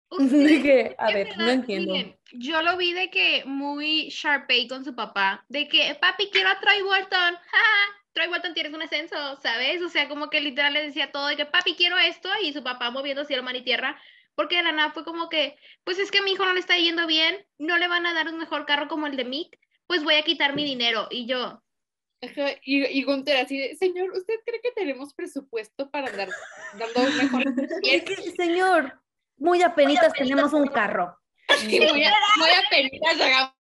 Que, 0.64 0.96
a 0.98 1.12
ver, 1.12 1.38
no 1.38 1.50
entiendo. 1.50 1.94
miren, 1.94 2.18
yo 2.34 2.62
lo 2.62 2.78
vi 2.78 2.94
de 2.94 3.10
que 3.10 3.44
muy 3.46 4.10
Sharpay 4.10 4.68
con 4.68 4.86
su 4.86 4.96
papá, 4.96 5.46
de 5.50 5.68
que 5.68 5.96
papi 5.96 6.30
quiero 6.32 6.50
a 6.50 6.60
Troy 6.60 6.82
Walton, 6.84 7.36
jaja, 7.36 7.96
Troy 8.14 8.28
Walton 8.28 8.54
tienes 8.54 8.74
un 8.74 8.82
ascenso, 8.82 9.16
¿sabes? 9.42 9.82
O 9.82 9.90
sea, 9.90 10.08
como 10.08 10.30
que 10.30 10.40
literal 10.40 10.74
le 10.74 10.84
decía 10.84 11.12
todo 11.12 11.28
de 11.28 11.36
que 11.36 11.46
papi 11.46 11.76
quiero 11.76 11.98
esto 11.98 12.30
y 12.42 12.54
su 12.54 12.64
papá 12.64 12.92
moviendo 12.92 13.26
cielo, 13.26 13.44
mar 13.44 13.56
y 13.56 13.64
tierra, 13.64 14.00
porque 14.36 14.58
de 14.58 14.64
la 14.64 14.72
nada 14.72 14.92
fue 14.92 15.04
como 15.04 15.28
que, 15.28 15.58
pues 15.84 16.00
es 16.00 16.12
que 16.12 16.20
a 16.20 16.22
mi 16.22 16.32
hijo 16.32 16.46
no 16.46 16.54
le 16.54 16.60
está 16.60 16.78
yendo 16.78 17.08
bien, 17.08 17.46
no 17.58 17.78
le 17.78 17.88
van 17.88 18.06
a 18.06 18.14
dar 18.14 18.30
un 18.30 18.38
mejor 18.38 18.66
carro 18.66 18.88
como 18.88 19.08
el 19.08 19.18
de 19.18 19.26
Mick, 19.26 19.60
pues 19.88 20.04
voy 20.04 20.16
a 20.16 20.24
quitar 20.24 20.56
mi 20.56 20.64
dinero 20.64 21.08
y 21.12 21.26
yo, 21.26 21.62
Ajá, 22.22 22.52
y, 22.64 22.86
y 22.86 23.04
Gunther 23.04 23.38
así 23.38 23.58
de, 23.58 23.76
señor, 23.76 24.12
¿usted 24.12 24.36
cree 24.46 24.62
que 24.62 24.72
tenemos 24.72 25.14
presupuesto 25.14 25.92
para 25.92 26.08
andar 26.08 26.30
dando 26.78 27.10
un 27.10 27.18
mejor 27.18 27.44
Es 27.84 28.04
que, 28.04 28.16
señor, 28.32 29.02
muy 29.38 29.62
apenitas 29.62 30.14
tenemos 30.14 30.54
un 30.54 30.68
carro. 30.68 31.18
Sí, 31.60 31.80
muy 31.80 32.04
a, 32.04 32.14
muy 32.38 32.50
apenitas, 32.66 33.22
haga 33.22 33.56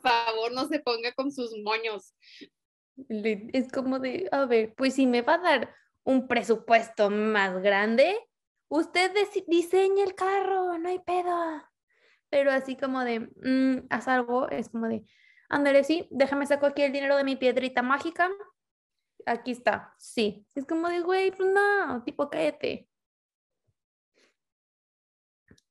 favor, 0.00 0.52
no 0.52 0.66
se 0.66 0.80
ponga 0.80 1.12
con 1.12 1.32
sus 1.32 1.56
moños. 1.62 2.14
Es 3.08 3.70
como 3.72 3.98
de, 3.98 4.28
a 4.32 4.44
ver, 4.44 4.74
pues 4.74 4.94
si 4.94 5.06
me 5.06 5.22
va 5.22 5.34
a 5.34 5.38
dar 5.38 5.74
un 6.04 6.28
presupuesto 6.28 7.10
más 7.10 7.60
grande, 7.62 8.16
usted 8.68 9.12
diseña 9.46 10.04
el 10.04 10.14
carro, 10.14 10.78
no 10.78 10.88
hay 10.88 10.98
pedo. 11.00 11.62
Pero 12.28 12.52
así 12.52 12.76
como 12.76 13.00
de, 13.04 13.20
mm, 13.20 13.86
haz 13.90 14.08
algo, 14.08 14.48
es 14.50 14.68
como 14.68 14.88
de, 14.88 15.04
ándale, 15.50 15.84
sí, 15.84 16.08
déjame 16.10 16.46
saco 16.46 16.66
aquí 16.66 16.82
el 16.82 16.92
dinero 16.92 17.16
de 17.16 17.24
mi 17.24 17.36
piedrita 17.36 17.82
mágica. 17.82 18.30
Aquí 19.26 19.50
está, 19.50 19.94
sí. 19.98 20.46
Es 20.54 20.64
como 20.64 20.88
de, 20.88 21.00
güey, 21.00 21.30
pues 21.30 21.48
no, 21.50 22.02
tipo, 22.04 22.30
cállate. 22.30 22.88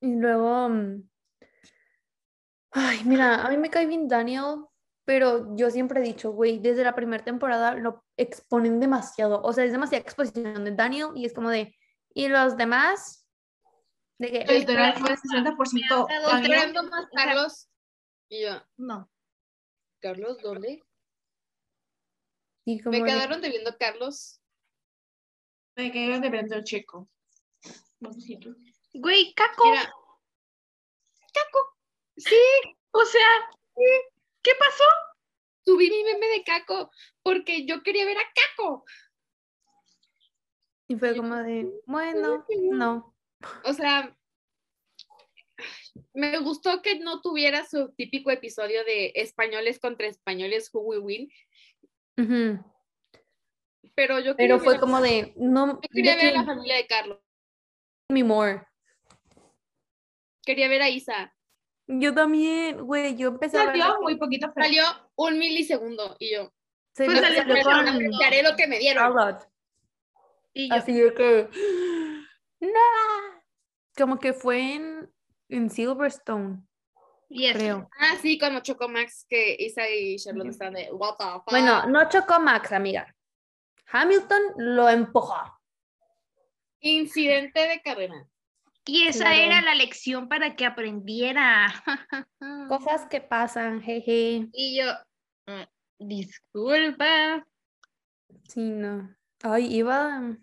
Y 0.01 0.15
luego, 0.15 0.69
mm, 0.69 1.09
ay, 2.71 2.99
mira, 3.05 3.43
a 3.43 3.49
mí 3.49 3.57
me 3.57 3.69
cae 3.69 3.85
bien 3.85 4.07
Daniel, 4.07 4.65
pero 5.05 5.55
yo 5.55 5.71
siempre 5.71 5.99
he 5.99 6.03
dicho, 6.03 6.31
güey, 6.31 6.59
desde 6.59 6.83
la 6.83 6.93
primera 6.93 7.23
temporada 7.23 7.73
lo 7.73 8.05
exponen 8.15 8.79
demasiado. 8.79 9.41
O 9.41 9.51
sea, 9.51 9.63
es 9.63 9.71
demasiada 9.71 10.03
exposición 10.03 10.63
de 10.63 10.71
Daniel 10.71 11.09
y 11.15 11.25
es 11.25 11.33
como 11.33 11.49
de, 11.49 11.75
¿y 12.13 12.27
los 12.27 12.55
demás? 12.55 13.27
De 14.19 14.31
que, 14.31 14.45
Literal 14.45 14.93
fue 14.95 15.15
60% 15.15 15.73
Me 16.07 16.13
ha 16.15 16.19
dado 16.19 16.35
Estoy 16.35 16.55
Daniel. 16.55 16.89
más 16.89 17.07
Carlos. 17.13 17.69
Y 18.29 18.43
yo, 18.43 18.61
No. 18.77 19.09
¿Carlos 19.99 20.37
dónde? 20.41 20.83
y 22.65 22.79
como 22.81 22.91
Me 22.97 23.03
de- 23.03 23.09
quedaron 23.09 23.41
debiendo 23.41 23.75
Carlos. 23.77 24.39
Me 25.75 25.91
quedé 25.91 26.19
de 26.19 26.29
vender 26.29 26.63
checo. 26.63 27.09
Güey, 28.93 29.33
Caco, 29.33 29.65
Mira, 29.69 29.83
Caco. 31.33 31.77
Sí, 32.17 32.39
o 32.91 33.05
sea, 33.05 33.27
¿qué 34.43 34.51
pasó? 34.59 34.83
Subí 35.65 35.89
mi 35.89 36.03
meme 36.03 36.27
de 36.27 36.43
Caco 36.43 36.91
porque 37.23 37.65
yo 37.65 37.81
quería 37.81 38.05
ver 38.05 38.17
a 38.17 38.33
Caco. 38.33 38.85
Y 40.87 40.95
fue 40.97 41.15
como 41.15 41.35
de, 41.37 41.71
bueno, 41.85 42.45
no. 42.71 43.15
O 43.63 43.73
sea, 43.73 44.15
me 46.13 46.37
gustó 46.39 46.81
que 46.81 46.99
no 46.99 47.21
tuviera 47.21 47.65
su 47.65 47.89
típico 47.93 48.31
episodio 48.31 48.83
de 48.85 49.11
españoles 49.15 49.79
contra 49.79 50.07
españoles, 50.07 50.69
who 50.73 50.81
will 50.81 50.99
win, 51.01 51.29
pero 53.95 54.19
yo 54.19 54.35
quería 54.35 54.55
Pero 54.55 54.59
fue 54.59 54.73
ver- 54.73 54.79
como 54.79 55.01
de, 55.01 55.33
no, 55.37 55.73
yo 55.73 55.79
quería 55.91 56.15
de 56.15 56.25
ver 56.25 56.35
a 56.35 56.39
la 56.41 56.45
familia 56.45 56.75
de 56.75 56.87
Carlos, 56.87 57.19
me 58.09 58.23
more. 58.23 58.63
quería 60.45 60.67
ver 60.67 60.81
a 60.81 60.89
Isa. 60.89 61.35
Yo 61.87 62.13
también, 62.13 62.81
güey, 62.85 63.15
yo 63.15 63.29
empecé 63.29 63.57
a 63.57 63.71
ver 63.71 63.81
muy 64.01 64.15
poquito, 64.17 64.51
pero 64.53 64.65
Salió 64.67 64.83
un 65.15 65.39
milisegundo 65.39 66.15
y 66.19 66.33
yo, 66.33 66.53
se 66.95 67.05
Pues 67.05 67.19
salió 67.19 67.37
salió 67.41 67.63
con- 67.63 67.85
lo 68.43 68.55
que 68.55 68.67
me 68.67 68.77
dieron. 68.79 69.37
Y 70.53 70.69
yo, 70.69 70.75
Así 70.75 70.93
de 70.93 71.13
que, 71.13 71.49
no. 72.61 72.69
Como 73.97 74.17
que 74.19 74.33
fue 74.33 74.75
en, 74.75 74.88
en 75.49 75.69
Silverstone, 75.69 76.61
yes. 77.29 77.53
creo. 77.53 77.89
Ah, 77.99 78.15
sí, 78.21 78.37
cuando 78.39 78.59
chocó 78.61 78.87
Max, 78.87 79.25
que 79.29 79.55
Isa 79.59 79.89
y 79.89 80.15
Charlotte 80.17 80.49
estaban 80.49 80.73
de, 80.75 80.89
what 80.91 81.15
the 81.17 81.25
fuck. 81.25 81.49
Bueno, 81.51 81.85
no 81.87 82.07
chocó 82.09 82.39
Max, 82.39 82.71
amiga. 82.71 83.13
Hamilton 83.91 84.41
lo 84.57 84.87
empujó. 84.89 85.35
Incidente 86.81 87.67
de 87.67 87.81
carrera. 87.81 88.25
Y 88.85 89.07
esa 89.07 89.25
Claro. 89.25 89.37
era 89.41 89.61
la 89.61 89.75
lección 89.75 90.27
para 90.29 90.55
que 90.55 90.65
aprendiera. 90.65 91.67
Cosas 92.69 93.05
que 93.07 93.21
pasan, 93.21 93.81
jeje. 93.81 94.47
Y 94.53 94.77
yo, 94.79 94.91
"Mm, 95.47 96.07
disculpa. 96.07 97.45
Sí, 98.47 98.61
no. 98.61 99.13
Ay, 99.43 99.75
iba. 99.75 100.35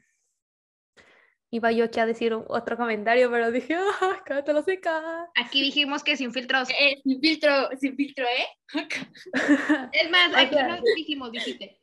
Iba 1.56 1.72
yo 1.72 1.86
aquí 1.86 1.98
a 2.00 2.04
decir 2.04 2.34
otro 2.34 2.76
comentario, 2.76 3.30
pero 3.30 3.50
dije, 3.50 3.76
ah, 3.76 4.22
cállate 4.26 4.52
la 4.52 4.62
seca. 4.62 5.26
Aquí 5.42 5.62
dijimos 5.62 6.04
que 6.04 6.14
sin 6.14 6.30
filtros. 6.30 6.68
Eh, 6.68 7.00
sin 7.02 7.18
filtro, 7.18 7.70
sin 7.80 7.96
filtro, 7.96 8.26
¿eh? 8.26 8.46
Es 9.92 10.10
más, 10.10 10.34
aquí 10.34 10.54
sea- 10.54 10.68
no 10.68 10.82
dijimos, 10.94 11.32
dijiste. 11.32 11.80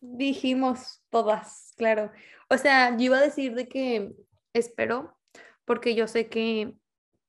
Dijimos 0.00 1.02
todas, 1.10 1.74
claro. 1.76 2.10
O 2.48 2.56
sea, 2.56 2.96
yo 2.96 3.04
iba 3.04 3.18
a 3.18 3.22
decir 3.22 3.54
de 3.54 3.68
que 3.68 4.12
espero, 4.54 5.14
porque 5.66 5.94
yo 5.94 6.06
sé 6.08 6.30
que, 6.30 6.74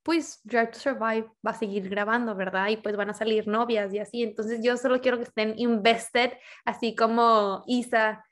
pues, 0.02 0.40
Drive 0.44 0.68
to 0.68 0.78
Survive 0.78 1.30
va 1.46 1.50
a 1.50 1.58
seguir 1.58 1.88
grabando, 1.90 2.34
¿verdad? 2.34 2.68
Y 2.68 2.78
pues 2.78 2.96
van 2.96 3.10
a 3.10 3.14
salir 3.14 3.46
novias 3.46 3.92
y 3.92 3.98
así. 3.98 4.22
Entonces, 4.22 4.60
yo 4.62 4.78
solo 4.78 5.02
quiero 5.02 5.18
que 5.18 5.24
estén 5.24 5.52
invested, 5.58 6.32
así 6.64 6.94
como 6.94 7.62
Isa 7.66 8.24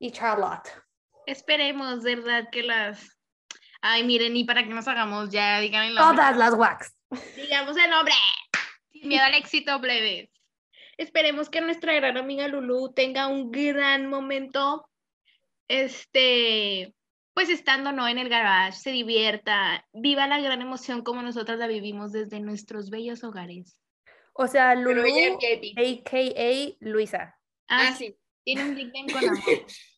y 0.00 0.10
Charlotte. 0.10 0.68
Esperemos, 1.26 2.02
¿verdad? 2.02 2.48
Que 2.50 2.62
las. 2.62 3.18
Ay, 3.82 4.04
miren, 4.04 4.36
y 4.36 4.44
para 4.44 4.64
que 4.64 4.70
nos 4.70 4.88
hagamos 4.88 5.30
ya, 5.30 5.60
digan 5.60 5.84
el 5.84 5.94
nombre. 5.94 6.16
Todas 6.16 6.36
las 6.36 6.54
wax. 6.54 6.96
Digamos 7.36 7.76
el 7.76 7.90
nombre. 7.90 8.14
Sin 8.90 9.08
miedo 9.08 9.24
al 9.24 9.34
éxito, 9.34 9.80
plebes. 9.80 10.30
Esperemos 10.96 11.50
que 11.50 11.60
nuestra 11.60 11.92
gran 11.94 12.16
amiga 12.16 12.48
Lulu 12.48 12.92
tenga 12.94 13.26
un 13.26 13.50
gran 13.50 14.08
momento. 14.08 14.88
Este, 15.68 16.94
pues 17.34 17.50
estando 17.50 17.92
no 17.92 18.08
en 18.08 18.18
el 18.18 18.28
garage, 18.28 18.78
se 18.78 18.92
divierta, 18.92 19.84
viva 19.92 20.26
la 20.26 20.40
gran 20.40 20.62
emoción 20.62 21.02
como 21.02 21.22
nosotras 21.22 21.58
la 21.58 21.66
vivimos 21.66 22.12
desde 22.12 22.40
nuestros 22.40 22.88
bellos 22.88 23.24
hogares. 23.24 23.76
O 24.32 24.46
sea, 24.46 24.74
Lulu, 24.74 25.02
ella 25.04 25.34
a.k.a. 25.34 26.76
Luisa. 26.80 27.36
Ah, 27.68 27.88
Ah, 27.88 27.94
sí. 27.94 28.16
Tiene 28.44 28.64
un 28.64 28.74
nickname 28.74 29.12
con 29.12 29.28
amor. 29.28 29.42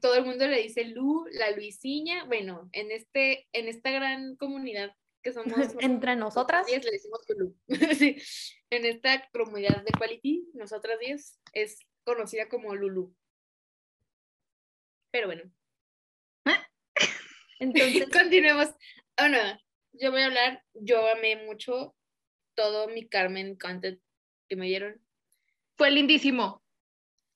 Todo 0.00 0.14
el 0.14 0.24
mundo 0.24 0.46
le 0.46 0.62
dice 0.62 0.84
Lu, 0.84 1.26
la 1.32 1.50
Luisiña. 1.50 2.24
Bueno, 2.24 2.68
en 2.72 2.90
este, 2.90 3.48
en 3.52 3.68
esta 3.68 3.90
gran 3.90 4.36
comunidad 4.36 4.94
que 5.22 5.32
somos 5.32 5.52
Entre 5.80 6.16
nosotras. 6.16 6.66
10 6.66 6.84
le 6.84 6.90
decimos 6.90 7.20
Lu. 7.36 7.56
Sí. 7.98 8.16
En 8.70 8.84
esta 8.86 9.28
comunidad 9.32 9.82
de 9.82 9.92
Quality, 9.92 10.50
nosotras 10.54 10.98
10 11.00 11.40
es 11.54 11.78
conocida 12.04 12.48
como 12.48 12.74
Lulu. 12.74 13.14
Pero 15.10 15.26
bueno, 15.26 15.50
Entonces, 17.58 18.08
continuemos. 18.10 18.68
Bueno, 19.18 19.38
yo 19.92 20.10
voy 20.10 20.22
a 20.22 20.26
hablar. 20.26 20.64
Yo 20.74 21.06
amé 21.08 21.36
mucho 21.44 21.94
todo 22.54 22.88
mi 22.88 23.08
Carmen 23.08 23.56
content 23.56 24.00
que 24.48 24.56
me 24.56 24.66
dieron. 24.66 25.00
Fue 25.76 25.90
lindísimo. 25.90 26.62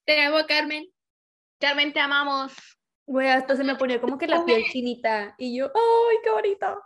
Te 0.05 0.21
amo, 0.21 0.37
Carmen. 0.47 0.91
Carmen, 1.65 1.91
te 1.91 1.99
amamos. 1.99 2.53
güey, 3.07 3.27
hasta 3.27 3.55
se 3.55 3.63
me 3.63 3.75
ponía 3.75 3.99
como 3.99 4.19
que 4.19 4.27
la 4.27 4.45
piel 4.45 4.65
chinita. 4.71 5.33
Y 5.39 5.57
yo, 5.57 5.65
¡ay, 5.73 6.17
qué 6.23 6.29
bonito! 6.29 6.79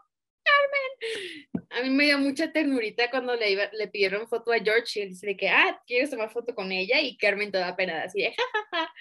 A 1.71 1.81
mí 1.83 1.89
me 1.91 2.05
dio 2.05 2.17
mucha 2.17 2.51
ternurita 2.51 3.09
cuando 3.09 3.35
le, 3.35 3.51
iba- 3.51 3.69
le 3.73 3.87
pidieron 3.87 4.27
foto 4.27 4.51
a 4.51 4.59
George 4.59 4.99
y 4.99 5.03
él 5.03 5.09
dice 5.09 5.27
de 5.27 5.37
que, 5.37 5.49
ah, 5.49 5.79
¿quieres 5.85 6.09
tomar 6.09 6.31
foto 6.31 6.53
con 6.55 6.71
ella? 6.71 6.99
Y 6.99 7.15
Carmen 7.17 7.51
toda 7.51 7.75
penada, 7.75 8.03
así 8.03 8.21
de, 8.21 8.33
jajaja. 8.35 8.93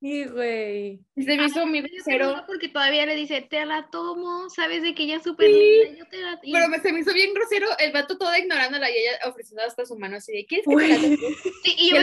Sí, 0.00 0.24
güey. 0.26 1.00
Y 1.14 1.22
se 1.22 1.36
me 1.36 1.44
hizo 1.46 1.66
muy 1.66 1.80
Yo 1.82 1.88
grosero, 1.92 2.44
Porque 2.46 2.68
todavía 2.68 3.06
le 3.06 3.16
dice, 3.16 3.42
te 3.42 3.64
la 3.64 3.88
tomo, 3.90 4.48
sabes 4.50 4.82
de 4.82 4.94
que 4.94 5.04
ella 5.04 5.16
es 5.16 5.22
súper 5.22 5.50
Sí, 5.50 5.58
linda, 5.58 5.98
yo 5.98 6.08
te 6.08 6.16
la 6.18 6.40
y- 6.42 6.52
pero 6.52 6.68
me, 6.68 6.78
se 6.80 6.92
me 6.92 7.00
hizo 7.00 7.12
bien 7.12 7.32
grosero 7.34 7.66
el 7.78 7.92
vato 7.92 8.18
todo 8.18 8.36
ignorándola 8.36 8.90
y 8.90 8.94
ella 8.96 9.10
ofreciendo 9.26 9.62
hasta 9.62 9.84
su 9.86 9.98
mano 9.98 10.16
así 10.16 10.32
de, 10.32 10.46
¿quieres 10.46 10.66
que 10.66 10.76
te 10.76 10.88
la 10.88 10.96
tome?" 10.96 11.16
Sí, 11.62 11.74
y 11.78 11.86
Y 11.86 11.90
yo 11.90 11.96
la 11.96 12.02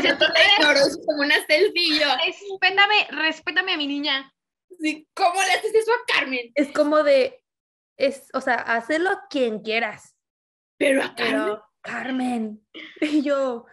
ignoró 0.57 0.79
hizo 0.87 0.99
como 1.05 1.21
una 1.21 1.35
selfie 1.45 1.83
y 1.83 1.99
yo, 1.99 2.07
respétame, 2.25 3.07
respétame 3.09 3.73
a 3.73 3.77
mi 3.77 3.87
niña. 3.87 4.33
así, 4.79 5.07
¿cómo 5.13 5.35
le 5.41 5.51
haces 5.53 5.73
eso 5.73 5.91
a 5.91 6.13
Carmen? 6.13 6.51
Es 6.55 6.69
como 6.71 7.03
de, 7.03 7.42
es, 7.97 8.29
o 8.33 8.41
sea, 8.41 8.55
hazlo 8.55 9.09
a 9.09 9.27
quien 9.29 9.59
quieras. 9.59 10.15
Pero 10.77 11.03
a 11.03 11.15
Carmen, 11.15 11.33
Pero, 11.33 11.65
Carmen. 11.81 12.67
Y 13.01 13.21
yo, 13.21 13.65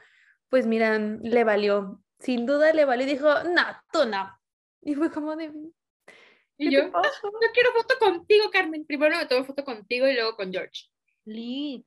pues 0.49 0.67
mira, 0.67 0.99
le 0.99 1.45
valió. 1.45 2.03
Sin 2.19 2.47
duda 2.47 2.73
le 2.73 2.85
valió 2.85 3.07
y 3.07 3.11
dijo, 3.11 3.29
no, 3.45 3.63
tú 3.93 4.07
no. 4.07 4.39
Y 4.83 4.95
fue 4.95 5.11
como 5.11 5.37
de, 5.37 5.53
y 6.61 6.69
¿qué 6.69 6.77
yo, 6.77 6.83
no 6.91 7.49
quiero 7.55 7.73
foto 7.73 7.95
contigo, 7.99 8.51
Carmen. 8.51 8.85
Primero 8.85 9.17
me 9.17 9.25
tomo 9.25 9.45
foto 9.45 9.65
contigo 9.65 10.07
y 10.07 10.13
luego 10.13 10.37
con 10.37 10.53
George. 10.53 10.89
Lit. 11.25 11.87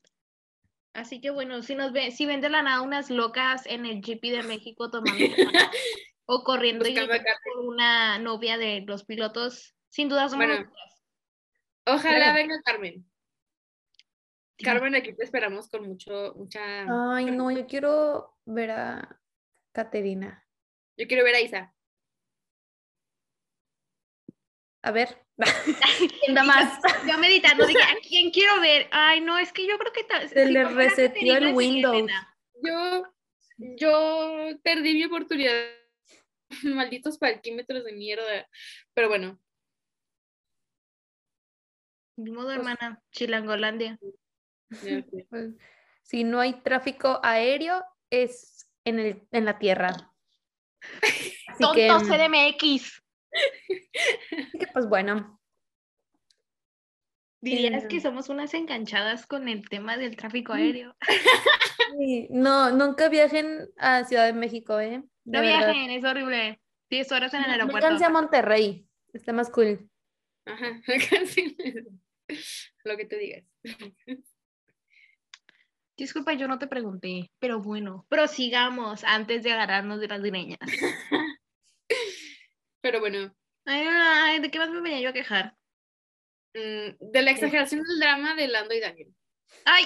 Así 0.94 1.22
que 1.22 1.30
bueno, 1.30 1.62
si 1.62 1.75
nos 1.75 1.92
ven, 1.92 2.12
si 2.12 2.25
ven 2.25 2.42
de 2.42 2.50
la 2.50 2.63
nada 2.63 2.82
unas 2.82 3.12
locas 3.12 3.68
en 3.68 3.86
el 3.86 4.02
GP 4.02 4.32
de 4.32 4.44
México 4.44 4.90
tomando 4.90 5.24
o 6.25 6.44
corriendo 6.44 6.88
y 6.88 6.96
por 6.96 7.66
una 7.66 8.18
novia 8.18 8.58
de 8.58 8.84
los 8.88 9.04
pilotos, 9.04 9.75
sin 9.90 10.10
duda 10.10 10.30
somos 10.30 10.48
Bueno. 10.48 10.72
Ojalá 11.86 12.18
Claro. 12.18 12.34
venga 12.36 12.62
Carmen. 12.63 13.06
Carmen, 14.63 14.96
aquí 14.96 15.13
te 15.13 15.24
esperamos 15.24 15.70
con 15.70 15.86
mucho, 15.88 16.34
mucha... 16.36 16.86
Ay, 17.16 17.25
no, 17.25 17.52
yo 17.52 17.66
quiero 17.68 18.38
ver 18.46 18.72
a 18.72 19.22
Caterina. 19.74 20.48
Yo 20.98 21.08
quiero 21.08 21.24
ver 21.24 21.36
a 21.36 21.42
Isa. 21.42 21.74
A 24.84 24.92
ver. 24.92 25.18
Nada 26.30 26.44
más. 26.46 26.80
Yo 27.08 27.18
meditando, 27.18 27.66
dije, 27.66 27.82
¿a 27.82 27.96
quién 28.08 28.32
quiero 28.32 28.62
ver? 28.62 28.88
Ay, 28.92 29.22
no, 29.22 29.38
es 29.38 29.52
que 29.52 29.68
yo 29.68 29.78
creo 29.78 29.92
que 29.92 30.28
Se 30.30 30.46
si 30.46 30.52
le 30.52 30.66
reseteó 30.66 31.38
el 31.38 31.54
Windows. 31.54 32.10
Yo, 32.62 33.04
yo 33.58 34.50
perdí 34.63 34.94
mi 34.94 35.06
oportunidad. 35.06 35.54
Malditos 36.63 37.18
parquímetros 37.18 37.84
de 37.84 37.94
mierda. 37.94 38.48
Pero 38.94 39.10
bueno, 39.10 39.40
Ni 42.17 42.32
modo, 42.32 42.46
Pues- 42.48 42.58
hermana, 42.58 43.01
Chilangolandia. 43.12 44.00
Pues, 45.29 45.53
si 46.01 46.24
no 46.24 46.39
hay 46.39 46.53
tráfico 46.62 47.20
aéreo, 47.24 47.84
es 48.10 48.67
en, 48.86 49.00
el, 49.00 49.27
en 49.32 49.46
la 49.46 49.60
tierra. 49.60 50.12
Que, 51.75 51.88
Tonto 51.88 52.05
CDMX. 52.05 53.03
así 53.32 54.58
que, 54.60 54.67
pues 54.74 54.88
bueno. 54.89 55.39
Dirías 57.41 57.84
Eh, 57.84 57.88
que 57.88 58.00
somos 58.01 58.29
unas 58.29 58.53
enganchadas 58.53 59.27
con 59.27 59.48
el 59.48 59.67
tema 59.70 59.98
del 59.98 60.15
tráfico 60.15 60.53
Mm. 60.53 60.55
aéreo. 60.58 60.96
sí, 62.00 62.27
No, 62.32 62.72
nunca 62.72 63.10
viajen 63.10 63.70
a 63.77 64.03
Ciudad 64.05 64.25
de 64.25 64.34
México, 64.34 64.79
¿eh? 64.79 65.03
No 65.25 65.41
verdad. 65.41 65.67
viajen, 65.74 65.91
es 65.91 66.03
horrible. 66.05 66.60
10 66.89 67.12
horas 67.12 67.34
en 67.34 67.43
el 67.43 67.51
aeropuerto. 67.51 67.82
Vénganse 67.86 68.05
a 68.05 68.10
Monterrey. 68.10 68.88
Está 69.13 69.32
más 69.34 69.50
cool. 69.51 69.89
Ajá. 70.45 70.81
Lo 72.83 72.97
que 72.97 73.05
tú 73.05 73.15
digas. 73.15 73.43
Disculpa, 75.97 76.33
yo 76.33 76.47
no 76.47 76.57
te 76.57 76.67
pregunté, 76.67 77.31
pero 77.39 77.62
bueno, 77.62 78.05
prosigamos 78.09 79.03
antes 79.03 79.43
de 79.43 79.51
agarrarnos 79.53 80.00
de 80.00 80.07
las 80.07 80.21
greñas. 80.21 80.57
Pero 82.81 83.00
bueno, 83.00 83.33
Ay, 83.65 83.85
ay, 83.88 84.39
¿de 84.39 84.50
qué 84.51 84.57
más 84.59 84.69
me 84.71 84.81
venía 84.81 85.00
yo 85.01 85.09
a 85.09 85.13
quejar? 85.13 85.55
mm, 86.55 86.95
de 87.12 87.21
la 87.21 87.31
exageración 87.31 87.81
del 87.83 88.00
drama 88.00 88.35
de 88.35 88.47
Lando 88.47 88.73
y 88.73 88.79
Daniel. 88.79 89.13
Ay. 89.65 89.85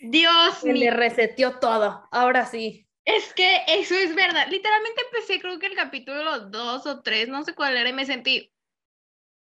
Dios 0.00 0.58
Se 0.60 0.68
le 0.72 0.90
mío. 0.90 0.94
reseteó 0.94 1.58
todo. 1.58 2.06
Ahora 2.12 2.44
sí. 2.46 2.85
Es 3.06 3.32
que 3.34 3.62
eso 3.68 3.94
es 3.94 4.14
verdad. 4.16 4.48
Literalmente 4.50 5.00
empecé, 5.06 5.40
creo 5.40 5.60
que 5.60 5.66
el 5.66 5.76
capítulo 5.76 6.40
2 6.40 6.86
o 6.86 7.02
3, 7.02 7.28
no 7.28 7.44
sé 7.44 7.54
cuál 7.54 7.76
era, 7.76 7.88
y 7.88 7.92
me 7.92 8.04
sentí. 8.04 8.52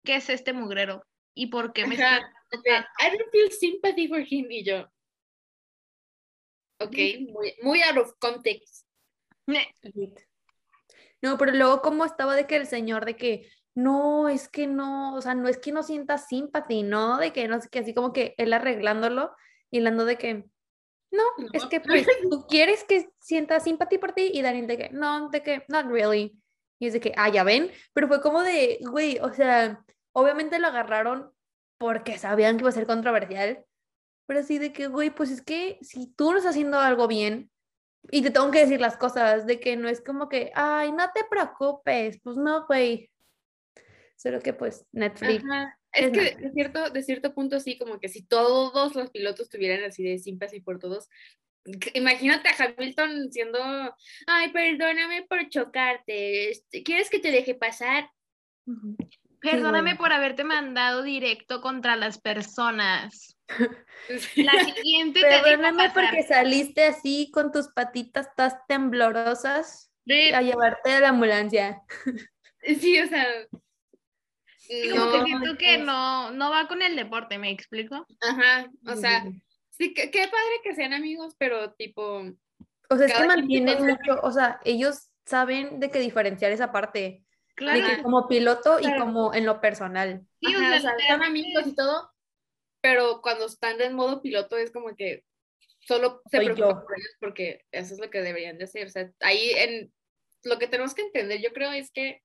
¿Qué 0.04 0.16
es 0.16 0.28
este 0.28 0.52
mugrero? 0.52 1.06
¿Y 1.32 1.46
por 1.46 1.72
qué 1.72 1.86
me 1.86 1.94
está- 1.94 2.28
I 2.52 3.16
don't 3.16 3.30
feel 3.30 3.50
sympathy 3.52 4.08
for 4.08 4.20
him 4.20 4.50
y 4.50 4.64
yo. 4.64 4.90
Ok, 6.80 6.96
muy, 7.30 7.54
muy 7.62 7.82
out 7.82 7.98
of 7.98 8.12
context. 8.18 8.86
No, 11.22 11.38
pero 11.38 11.52
luego 11.52 11.82
como 11.82 12.04
estaba 12.04 12.34
de 12.34 12.46
que 12.46 12.56
el 12.56 12.66
señor 12.66 13.04
de 13.04 13.16
que 13.16 13.48
no, 13.74 14.28
es 14.28 14.48
que 14.48 14.66
no, 14.66 15.14
o 15.14 15.22
sea, 15.22 15.34
no 15.34 15.48
es 15.48 15.58
que 15.58 15.70
no 15.70 15.82
sienta 15.82 16.18
simpatía, 16.18 16.82
no, 16.82 17.18
de 17.18 17.32
que 17.32 17.46
no 17.46 17.60
sé 17.60 17.68
qué, 17.70 17.78
así 17.78 17.94
como 17.94 18.12
que 18.12 18.34
él 18.38 18.52
arreglándolo 18.52 19.34
y 19.70 19.78
hablando 19.78 20.04
de 20.04 20.18
que 20.18 20.44
no, 21.10 21.22
es 21.52 21.62
No. 21.64 21.68
que 21.68 21.80
pues 21.80 22.06
tú 22.30 22.46
quieres 22.48 22.84
que 22.84 23.08
sienta 23.20 23.60
simpatía 23.60 24.00
por 24.00 24.12
ti 24.12 24.30
y 24.32 24.42
Daniel 24.42 24.66
de 24.66 24.78
que 24.78 24.90
no, 24.90 25.28
de 25.28 25.42
que 25.42 25.64
not 25.68 25.86
really. 25.86 26.38
Y 26.78 26.88
es 26.88 26.92
de 26.92 27.00
que, 27.00 27.12
ah, 27.16 27.30
ya 27.30 27.42
ven, 27.42 27.70
pero 27.94 28.06
fue 28.06 28.20
como 28.20 28.42
de, 28.42 28.78
güey, 28.82 29.18
o 29.20 29.32
sea, 29.32 29.82
obviamente 30.12 30.58
lo 30.58 30.66
agarraron 30.66 31.32
porque 31.78 32.18
sabían 32.18 32.56
que 32.56 32.62
iba 32.62 32.68
a 32.68 32.72
ser 32.72 32.86
controversial, 32.86 33.64
pero 34.26 34.40
así 34.40 34.58
de 34.58 34.72
que, 34.74 34.88
güey, 34.88 35.10
pues 35.10 35.30
es 35.30 35.40
que 35.40 35.78
si 35.80 36.12
tú 36.12 36.32
no 36.32 36.38
estás 36.38 36.50
haciendo 36.50 36.78
algo 36.78 37.06
bien, 37.08 37.50
y 38.10 38.22
te 38.22 38.30
tengo 38.30 38.50
que 38.50 38.60
decir 38.60 38.80
las 38.80 38.96
cosas, 38.96 39.46
de 39.46 39.58
que 39.60 39.76
no 39.76 39.88
es 39.88 40.00
como 40.00 40.28
que, 40.28 40.52
ay, 40.54 40.92
no 40.92 41.10
te 41.12 41.24
preocupes, 41.24 42.20
pues 42.22 42.36
no, 42.36 42.66
güey. 42.66 43.10
Solo 44.16 44.40
que 44.40 44.52
pues 44.52 44.86
Netflix. 44.92 45.44
Ajá. 45.44 45.78
Es 45.96 46.06
Es 46.06 46.12
que 46.12 46.36
de 46.36 46.52
cierto, 46.52 46.90
de 46.90 47.02
cierto 47.02 47.34
punto 47.34 47.60
sí, 47.60 47.78
como 47.78 47.98
que 47.98 48.08
si 48.08 48.22
todos 48.22 48.94
los 48.94 49.10
pilotos 49.10 49.48
tuvieran 49.48 49.84
así 49.84 50.04
de 50.04 50.18
simpatía 50.18 50.60
por 50.62 50.78
todos, 50.78 51.08
imagínate 51.94 52.48
a 52.48 52.54
Hamilton 52.64 53.32
siendo, 53.32 53.58
ay, 54.26 54.52
perdóname 54.52 55.26
por 55.28 55.48
chocarte, 55.48 56.50
este, 56.50 56.82
¿quieres 56.82 57.10
que 57.10 57.18
te 57.18 57.30
deje 57.30 57.54
pasar? 57.54 58.10
Perdóname 59.40 59.96
por 59.96 60.12
haberte 60.12 60.44
mandado 60.44 61.02
directo 61.02 61.60
contra 61.60 61.96
las 61.96 62.20
personas. 62.20 63.36
La 64.36 64.52
siguiente 64.64 65.20
te 65.20 65.26
Perdóname 65.26 65.88
pasar. 65.88 66.10
porque 66.10 66.22
saliste 66.24 66.84
así 66.84 67.30
con 67.32 67.52
tus 67.52 67.68
patitas 67.68 68.28
tas 68.34 68.54
temblorosas 68.66 69.92
a 70.34 70.42
llevarte 70.42 70.92
a 70.92 71.00
la 71.00 71.08
ambulancia. 71.10 71.82
Sí, 72.80 72.98
o 73.00 73.06
sea. 73.06 73.24
Sí, 74.66 74.90
como 74.90 75.04
no, 75.06 75.12
que 75.12 75.24
siento 75.24 75.58
que 75.58 75.78
no, 75.78 76.30
no 76.32 76.50
va 76.50 76.66
con 76.68 76.82
el 76.82 76.96
deporte, 76.96 77.38
¿me 77.38 77.50
explico? 77.50 78.06
Ajá, 78.20 78.70
o 78.86 78.96
sea, 78.96 79.24
sí, 79.70 79.94
que- 79.94 80.10
qué 80.10 80.20
padre 80.20 80.60
que 80.64 80.74
sean 80.74 80.92
amigos, 80.92 81.34
pero 81.38 81.72
tipo, 81.74 82.22
O 82.90 82.96
sea, 82.96 83.06
es 83.06 83.12
que 83.14 83.26
mantienen 83.26 83.76
tiene- 83.78 83.92
mucho, 83.94 84.20
o 84.22 84.30
sea, 84.32 84.60
ellos 84.64 85.08
saben 85.24 85.80
de 85.80 85.90
qué 85.90 85.98
diferenciar 85.98 86.52
esa 86.52 86.72
parte, 86.72 86.98
de 87.00 87.22
Claro. 87.54 87.86
que 87.96 88.02
como 88.02 88.28
piloto 88.28 88.78
y 88.78 88.82
Claro. 88.84 89.04
como 89.04 89.34
en 89.34 89.46
lo 89.46 89.60
personal. 89.60 90.26
Sí, 90.40 90.54
o 90.54 90.58
ajá, 90.58 90.68
sea, 90.68 90.76
o 90.78 90.80
sea, 90.80 90.90
son 90.90 90.98
literalmente- 90.98 91.26
amigos 91.26 91.66
y 91.66 91.74
todo, 91.74 92.10
pero 92.82 93.20
cuando 93.22 93.46
están 93.46 93.80
en 93.80 93.94
modo 93.94 94.20
piloto 94.22 94.56
es 94.56 94.70
como 94.70 94.94
que 94.94 95.24
solo 95.80 96.20
se 96.30 96.36
Soy 96.38 96.46
preocupan 96.46 96.80
yo. 96.80 96.84
por 96.86 96.98
ellos 96.98 97.16
porque 97.20 97.64
eso 97.72 97.94
es 97.94 98.00
lo 98.00 98.10
que 98.10 98.20
deberían 98.20 98.58
de 98.58 98.64
hacer. 98.64 98.86
O 98.86 98.90
sea, 98.90 99.10
ahí 99.20 99.50
en 99.56 99.92
lo 100.44 100.58
que 100.58 100.66
tenemos 100.68 100.94
que 100.94 101.02
entender, 101.02 101.40
yo 101.40 101.52
creo, 101.52 101.72
es 101.72 101.90
que 101.90 102.22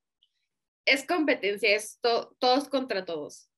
es 0.85 1.05
competencia, 1.05 1.75
es 1.75 1.99
to- 2.01 2.35
todos 2.39 2.69
contra 2.69 3.05
todos. 3.05 3.49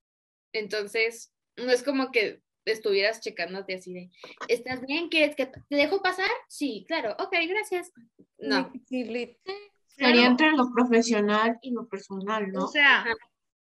Entonces, 0.53 1.31
no 1.57 1.71
es 1.71 1.83
como 1.83 2.11
que 2.11 2.41
estuvieras 2.65 3.19
checándote 3.21 3.75
así 3.75 3.93
de, 3.93 4.09
¿estás 4.47 4.81
bien? 4.85 5.09
¿Quieres 5.09 5.35
que 5.35 5.47
te 5.47 5.75
dejo 5.75 6.01
pasar? 6.01 6.29
Sí, 6.47 6.85
claro, 6.87 7.15
ok, 7.19 7.35
gracias. 7.47 7.91
No. 8.37 8.71
Sería 8.89 9.35
Claro. 9.97 10.19
entre 10.21 10.51
lo 10.51 10.71
profesional 10.73 11.57
y 11.61 11.71
lo 11.71 11.87
personal, 11.87 12.51
¿no? 12.51 12.65
O 12.65 12.67
sea, 12.67 13.01
Ajá. 13.01 13.13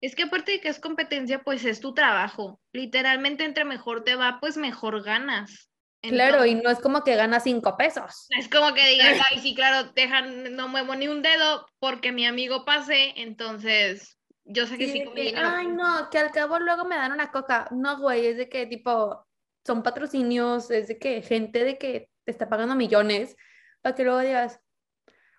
es 0.01 0.15
que 0.15 0.25
aparte 0.25 0.53
de 0.53 0.61
que 0.61 0.69
es 0.69 0.79
competencia, 0.79 1.43
pues 1.43 1.65
es 1.65 1.81
tu 1.81 1.93
trabajo. 1.95 2.61
Literalmente, 2.73 3.45
entre 3.45 3.65
mejor 3.65 4.05
te 4.05 4.15
va, 4.17 4.39
pues 4.41 4.57
mejor 4.57 5.03
ganas. 5.03 5.70
Claro, 6.03 6.47
y 6.47 6.55
no 6.55 6.71
es 6.71 6.79
como 6.79 7.05
que 7.05 7.17
gana 7.17 7.41
cinco 7.41 7.77
pesos. 7.77 8.27
Es 8.31 8.49
como 8.49 8.73
que 8.75 8.87
digas, 8.87 9.19
ay, 9.31 9.41
sí, 9.41 9.55
claro, 9.55 9.91
dejan, 9.93 10.55
no 10.57 10.69
muevo 10.69 10.95
ni 10.95 11.09
un 11.09 11.23
dedo 11.23 11.67
porque 11.79 12.13
mi 12.13 12.27
amigo 12.27 12.65
pase, 12.65 13.13
entonces 13.17 14.19
yo 14.45 14.67
sé 14.67 14.79
que 14.79 14.87
Sí, 14.87 14.93
sí 14.93 15.05
que, 15.15 15.23
dinero. 15.23 15.49
Ay, 15.49 15.67
no, 15.69 16.09
que 16.11 16.19
al 16.19 16.31
cabo 16.31 16.59
luego 16.59 16.85
me 16.85 16.97
dan 16.97 17.13
una 17.13 17.31
coca. 17.31 17.69
No, 17.71 17.99
güey, 17.99 18.27
es 18.27 18.37
de 18.37 18.49
que 18.49 18.67
tipo, 18.67 19.27
son 19.67 19.83
patrocinios, 19.83 20.71
es 20.71 20.89
de 20.89 20.99
que 20.99 21.23
gente 21.23 21.65
de 21.65 21.79
que 21.79 22.11
te 22.25 22.33
está 22.33 22.49
pagando 22.49 22.75
millones 22.75 23.37
para 23.83 23.95
que 23.95 24.05
luego 24.05 24.21
digas, 24.21 24.61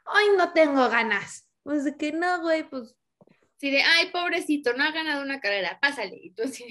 ay, 0.05 0.27
no 0.37 0.53
tengo 0.53 0.89
ganas. 0.89 1.47
Pues 1.63 1.83
de 1.83 1.97
que 1.97 2.11
no, 2.11 2.41
güey, 2.41 2.69
pues 2.69 2.95
Así 3.61 3.69
de, 3.69 3.83
ay, 3.83 4.09
pobrecito, 4.09 4.73
no 4.73 4.83
ha 4.83 4.89
ganado 4.89 5.21
una 5.21 5.39
carrera, 5.39 5.77
pásale. 5.79 6.17
Y 6.19 6.33
tú 6.33 6.41
así, 6.41 6.65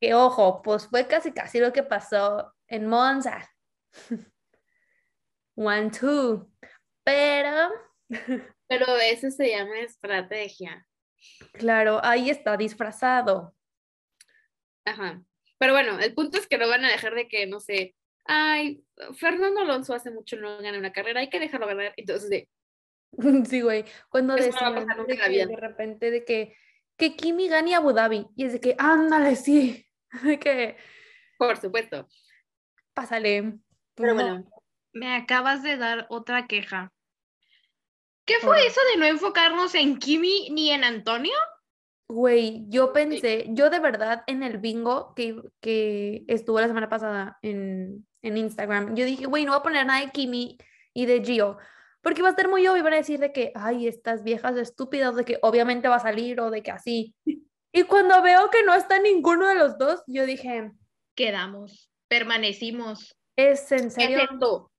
que 0.00 0.14
ojo, 0.14 0.62
pues 0.62 0.86
fue 0.88 1.06
casi 1.06 1.32
casi 1.32 1.60
lo 1.60 1.72
que 1.72 1.82
pasó 1.82 2.54
en 2.66 2.86
Monza. 2.86 3.50
One, 5.54 5.90
two. 5.90 6.50
Pero, 7.04 7.70
pero 8.68 8.96
eso 8.96 9.30
se 9.30 9.50
llama 9.50 9.80
estrategia. 9.80 10.86
claro, 11.52 12.00
ahí 12.02 12.30
está 12.30 12.56
disfrazado. 12.56 13.54
Ajá. 14.84 15.22
Pero 15.58 15.74
bueno, 15.74 15.98
el 16.00 16.14
punto 16.14 16.38
es 16.38 16.48
que 16.48 16.58
no 16.58 16.68
van 16.68 16.84
a 16.84 16.90
dejar 16.90 17.14
de 17.14 17.28
que, 17.28 17.46
no 17.46 17.60
sé, 17.60 17.94
ay, 18.24 18.84
Fernando 19.14 19.60
Alonso 19.60 19.94
hace 19.94 20.10
mucho 20.10 20.36
no 20.36 20.58
gana 20.58 20.78
una 20.78 20.92
carrera, 20.92 21.20
hay 21.20 21.30
que 21.30 21.38
dejarlo 21.38 21.66
ganar. 21.66 21.92
Entonces, 21.96 22.28
de, 22.30 22.48
Sí, 23.48 23.60
güey. 23.60 23.84
Cuando 24.08 24.36
no 24.36 24.42
decían 24.42 24.86
que 25.06 25.46
de 25.46 25.56
repente 25.56 26.10
de 26.10 26.24
que, 26.24 26.56
que 26.96 27.16
Kimi 27.16 27.48
gane 27.48 27.74
Abu 27.74 27.92
Dhabi. 27.92 28.26
Y 28.36 28.44
es 28.46 28.52
de 28.52 28.60
que, 28.60 28.74
ándale, 28.78 29.36
sí. 29.36 29.86
De 30.22 30.38
que, 30.38 30.76
por 31.38 31.56
supuesto. 31.56 32.06
pásale. 32.94 33.58
Pero 33.94 34.14
Pues 34.14 34.26
no. 34.26 34.32
bueno, 34.34 34.50
Me 34.92 35.14
acabas 35.14 35.62
de 35.62 35.76
dar 35.76 36.06
otra 36.10 36.46
queja. 36.46 36.92
¿Qué 38.24 38.34
fue 38.40 38.66
eso 38.66 38.80
de 38.92 39.00
no 39.00 39.06
enfocarnos 39.06 39.74
en 39.74 39.98
Kimi 39.98 40.48
ni 40.50 40.70
en 40.70 40.84
Antonio? 40.84 41.32
Güey, 42.08 42.64
yo 42.68 42.92
pensé, 42.92 43.46
yo 43.50 43.70
de 43.70 43.80
verdad 43.80 44.22
en 44.26 44.42
el 44.42 44.58
bingo 44.58 45.14
que, 45.14 45.40
que 45.60 46.24
estuvo 46.28 46.60
la 46.60 46.66
semana 46.68 46.88
pasada 46.88 47.38
en, 47.42 48.06
en 48.20 48.36
Instagram, 48.36 48.94
yo 48.94 49.04
dije, 49.06 49.24
güey, 49.26 49.44
no 49.44 49.52
voy 49.52 49.60
a 49.60 49.62
poner 49.62 49.86
nada 49.86 50.00
de 50.04 50.10
Kimi 50.12 50.58
y 50.92 51.06
de 51.06 51.24
Gio, 51.24 51.56
porque 52.02 52.20
va 52.22 52.28
a 52.28 52.30
estar 52.32 52.48
muy 52.48 52.66
obvio 52.66 52.78
y 52.78 52.82
van 52.82 52.92
a 52.94 52.96
decir 52.96 53.18
de 53.20 53.32
que, 53.32 53.52
ay, 53.54 53.86
estas 53.86 54.22
viejas 54.24 54.56
estúpidas, 54.56 55.16
de 55.16 55.24
que 55.24 55.38
obviamente 55.42 55.88
va 55.88 55.96
a 55.96 56.00
salir 56.00 56.40
o 56.40 56.50
de 56.50 56.62
que 56.62 56.70
así. 56.70 57.14
Y 57.72 57.84
cuando 57.84 58.20
veo 58.22 58.50
que 58.50 58.62
no 58.64 58.74
está 58.74 58.98
ninguno 58.98 59.48
de 59.48 59.54
los 59.54 59.78
dos, 59.78 60.02
yo 60.06 60.26
dije, 60.26 60.70
Quedamos, 61.14 61.90
permanecimos. 62.08 63.16
¿es 63.36 63.70
en 63.72 63.84
¿qué 63.84 63.90
serio? 63.90 64.18
es 64.18 64.24
esto? 64.30 64.70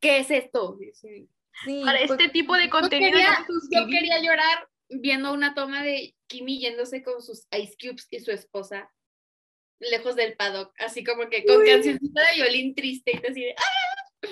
¿Qué 0.00 0.18
es 0.20 0.30
esto? 0.30 0.78
Sí. 0.94 1.28
Sí, 1.64 1.82
Para 1.84 2.06
fue- 2.06 2.16
este 2.16 2.28
tipo 2.30 2.54
de 2.54 2.64
Yo 2.64 2.70
contenido. 2.70 3.10
quería, 3.12 3.38
no 3.48 3.54
me 3.54 3.76
yo 3.76 3.86
quería 3.86 4.22
llorar 4.22 4.68
viendo 4.88 5.32
una 5.34 5.54
toma 5.54 5.82
de 5.82 6.14
Kimi 6.26 6.58
yéndose 6.60 7.02
con 7.02 7.20
sus 7.20 7.46
ice 7.52 7.74
cubes 7.78 8.06
y 8.10 8.20
su 8.20 8.30
esposa 8.30 8.90
lejos 9.78 10.16
del 10.16 10.36
paddock, 10.36 10.72
así 10.78 11.04
como 11.04 11.28
que 11.28 11.44
con 11.44 11.64
cancioncita 11.64 12.22
de 12.28 12.34
violín 12.42 12.74
triste 12.74 13.12
y 13.22 13.26
así 13.30 13.40
de, 13.42 13.54
¡ah! 13.58 14.28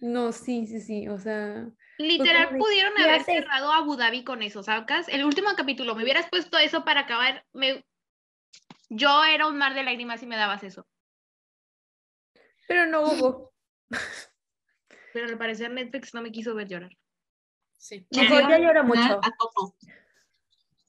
No, 0.00 0.32
sí, 0.32 0.66
sí, 0.66 0.80
sí, 0.80 1.08
o 1.08 1.18
sea, 1.18 1.68
Literal, 1.98 2.56
pudieron 2.56 2.94
¿qué 2.96 3.02
haber 3.02 3.20
haces? 3.20 3.34
cerrado 3.34 3.70
a 3.72 3.78
Abu 3.78 3.96
Dhabi 3.96 4.24
con 4.24 4.42
eso, 4.42 4.62
¿sacas? 4.62 5.08
El 5.08 5.24
último 5.24 5.50
capítulo, 5.56 5.94
me 5.94 6.02
hubieras 6.02 6.28
puesto 6.30 6.58
eso 6.58 6.84
para 6.84 7.00
acabar. 7.00 7.44
Me... 7.52 7.84
Yo 8.88 9.24
era 9.24 9.46
un 9.46 9.56
mar 9.56 9.74
de 9.74 9.82
lágrimas 9.82 10.22
y 10.22 10.26
me 10.26 10.36
dabas 10.36 10.62
eso. 10.62 10.86
pero 12.66 12.86
no 12.86 13.02
hubo. 13.02 13.52
Pero 15.12 15.28
al 15.28 15.36
parecer 15.36 15.70
Netflix 15.70 16.14
no 16.14 16.22
me 16.22 16.32
quiso 16.32 16.54
ver 16.54 16.68
llorar. 16.68 16.96
Sí. 17.76 18.06
Mejor 18.10 18.48
ya 18.48 18.58
llora 18.58 18.82
mucho. 18.82 19.20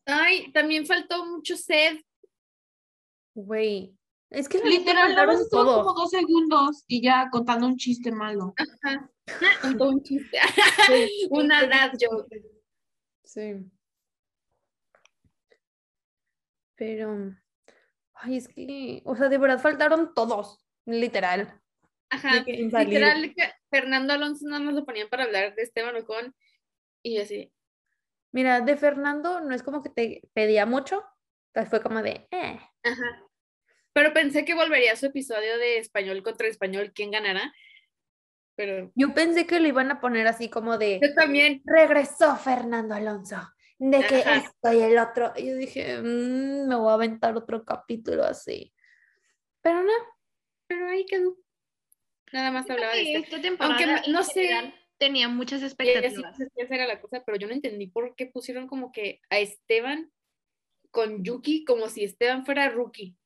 Ay, 0.05 0.49
también 0.53 0.85
faltó 0.85 1.25
mucho 1.25 1.57
sed. 1.57 1.99
Güey, 3.33 3.93
es 4.29 4.47
que 4.47 4.59
Literal, 4.59 5.13
nada 5.13 5.27
más 5.27 5.37
faltaron 5.37 5.41
estuvo 5.41 5.83
como 5.83 5.93
dos 5.93 6.09
segundos 6.09 6.83
y 6.87 7.01
ya 7.03 7.29
contando 7.31 7.67
un 7.67 7.77
chiste 7.77 8.11
malo. 8.11 8.53
Ajá. 8.57 9.09
Un 9.79 10.03
chiste. 10.03 10.37
Una 11.29 11.65
dad 11.65 11.91
joke. 11.99 12.27
Sí. 13.23 13.71
Pero, 16.75 17.35
ay, 18.15 18.37
es 18.37 18.47
que, 18.47 19.01
o 19.05 19.15
sea, 19.15 19.29
de 19.29 19.37
verdad 19.37 19.59
faltaron 19.59 20.13
todos, 20.13 20.65
literal. 20.85 21.61
Ajá. 22.09 22.43
que. 22.43 22.53
Literal, 22.53 23.33
que 23.35 23.51
Fernando 23.69 24.13
Alonso 24.13 24.47
nada 24.47 24.61
más 24.63 24.73
lo 24.73 24.85
ponían 24.85 25.09
para 25.09 25.23
hablar 25.23 25.55
de 25.55 25.63
Esteban 25.63 25.95
Ocon 25.95 26.35
y 27.03 27.19
así, 27.19 27.51
Mira, 28.31 28.61
de 28.61 28.77
Fernando 28.77 29.41
no 29.41 29.53
es 29.53 29.61
como 29.61 29.83
que 29.83 29.89
te 29.89 30.21
pedía 30.33 30.65
mucho, 30.65 31.03
Entonces 31.49 31.69
fue 31.69 31.81
como 31.81 32.01
de, 32.01 32.27
eh. 32.31 32.59
Ajá. 32.83 33.23
Pero 33.93 34.13
pensé 34.13 34.43
que 34.43 34.55
volvería 34.55 34.93
a 34.93 34.95
su 34.95 35.05
episodio 35.07 35.57
de 35.59 35.77
español 35.77 36.23
contra 36.23 36.47
español, 36.47 36.91
¿quién 36.95 37.11
ganará? 37.11 37.53
Pero 38.55 38.91
Yo 38.95 39.13
pensé 39.13 39.47
que 39.47 39.59
lo 39.59 39.67
iban 39.67 39.89
a 39.91 39.99
poner 39.99 40.27
así 40.27 40.49
como 40.49 40.77
de, 40.77 40.99
yo 41.01 41.13
también, 41.15 41.61
regresó 41.65 42.35
Fernando 42.35 42.93
Alonso, 42.93 43.37
de 43.79 43.99
que 44.05 44.17
Ajá. 44.21 44.35
esto 44.37 44.73
y 44.73 44.81
el 44.81 44.97
otro. 44.99 45.33
Y 45.35 45.47
yo 45.47 45.55
dije, 45.55 45.99
"Mm, 46.01 46.67
me 46.67 46.75
voy 46.75 46.91
a 46.91 46.93
aventar 46.93 47.35
otro 47.35 47.65
capítulo 47.65 48.23
así. 48.23 48.71
Pero 49.61 49.81
no, 49.83 49.91
pero 50.67 50.87
ahí 50.87 51.05
quedó. 51.05 51.35
Nada 52.31 52.51
más 52.51 52.69
hablaba 52.69 52.93
de 52.93 53.01
Sí, 53.03 53.13
este. 53.15 53.25
esta 53.35 53.41
temporada 53.41 53.75
Aunque 53.95 54.11
no 54.11 54.23
sé. 54.23 54.41
general, 54.47 54.75
tenía 54.97 55.27
muchas 55.29 55.63
expectativas. 55.63 56.35
esa 56.55 56.75
era 56.75 56.87
la 56.87 57.01
cosa, 57.01 57.23
pero 57.25 57.37
yo 57.37 57.47
no 57.47 57.53
entendí 57.53 57.87
por 57.87 58.15
qué 58.15 58.27
pusieron 58.27 58.67
como 58.67 58.91
que 58.91 59.19
a 59.29 59.39
Esteban 59.39 60.11
con 60.91 61.23
Yuki 61.23 61.65
como 61.65 61.89
si 61.89 62.03
Esteban 62.03 62.45
fuera 62.45 62.69
rookie. 62.69 63.17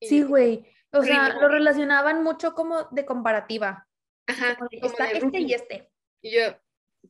Y- 0.00 0.06
sí, 0.08 0.22
güey. 0.22 0.64
O 0.92 1.02
sea, 1.02 1.28
lo 1.34 1.48
relacionaban 1.48 2.24
mucho 2.24 2.54
como 2.54 2.84
de 2.90 3.04
comparativa. 3.04 3.86
Ajá, 4.30 4.56
Como 4.56 4.68
como 4.70 4.86
está 4.86 5.10
este 5.10 5.40
y 5.40 5.52
este. 5.52 5.88
Y 6.22 6.32
yo, 6.34 6.56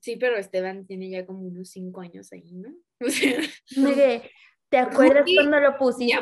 sí, 0.01 0.17
pero 0.17 0.37
Esteban 0.37 0.87
tiene 0.87 1.11
ya 1.11 1.27
como 1.27 1.41
unos 1.41 1.71
cinco 1.71 2.01
años 2.01 2.33
ahí, 2.33 2.53
¿no? 2.53 2.75
O 3.01 3.09
sea, 3.11 3.95
que, 3.95 4.31
¿te 4.69 4.79
acuerdas 4.79 5.21
Rookie 5.21 5.37
cuando 5.37 5.61
lo 5.61 5.79
pusiste 5.79 6.21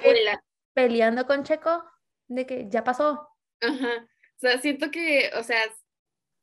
peleando 0.75 1.27
con 1.27 1.43
Checo? 1.43 1.85
De 2.29 2.47
que 2.47 2.67
ya 2.69 2.85
pasó. 2.85 3.29
Ajá. 3.61 4.09
O 4.37 4.41
sea, 4.41 4.59
siento 4.61 4.91
que, 4.91 5.31
o 5.35 5.43
sea, 5.43 5.59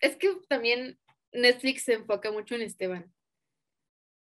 es 0.01 0.17
que 0.17 0.35
también 0.49 0.99
Netflix 1.31 1.83
se 1.83 1.93
enfoca 1.93 2.31
mucho 2.31 2.55
en 2.55 2.63
Esteban. 2.63 3.13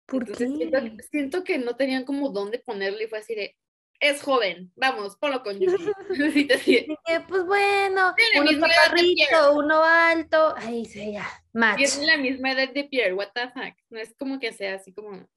¿Por 0.07 0.23
Entonces, 0.23 0.49
qué? 0.49 0.69
Siento, 0.69 1.03
siento 1.11 1.43
que 1.43 1.57
no 1.57 1.75
tenían 1.75 2.03
como 2.03 2.29
dónde 2.29 2.59
ponerle 2.59 3.03
y 3.03 3.07
fue 3.07 3.19
así 3.19 3.35
de, 3.35 3.57
es 4.01 4.21
joven, 4.23 4.71
vamos, 4.75 5.15
ponlo 5.17 5.43
con 5.43 5.59
Yuki. 5.59 5.85
Que, 7.05 7.19
pues 7.27 7.45
bueno, 7.45 8.13
uno 8.35 8.49
Pierre. 8.49 8.59
chaparrito, 8.59 9.53
uno 9.55 9.83
alto. 9.83 10.55
Ahí 10.57 10.85
sí, 10.85 11.13
ya. 11.13 11.27
Match. 11.53 11.77
Tiene 11.77 12.05
la 12.07 12.17
misma 12.17 12.51
edad 12.51 12.73
de 12.73 12.83
Pierre, 12.85 13.13
what 13.13 13.29
the 13.33 13.49
fuck. 13.51 13.75
No 13.89 13.99
es 13.99 14.13
como 14.17 14.39
que 14.39 14.51
sea 14.53 14.75
así 14.75 14.91
como 14.93 15.27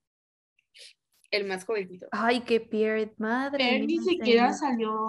el 1.31 1.44
más 1.44 1.64
jovencito. 1.64 2.09
Ay, 2.12 2.40
qué 2.40 2.61
Pierre, 2.61 3.12
madre. 3.18 3.59
Pero 3.70 3.85
ni 3.85 3.98
siquiera 3.98 4.53
salió. 4.53 5.07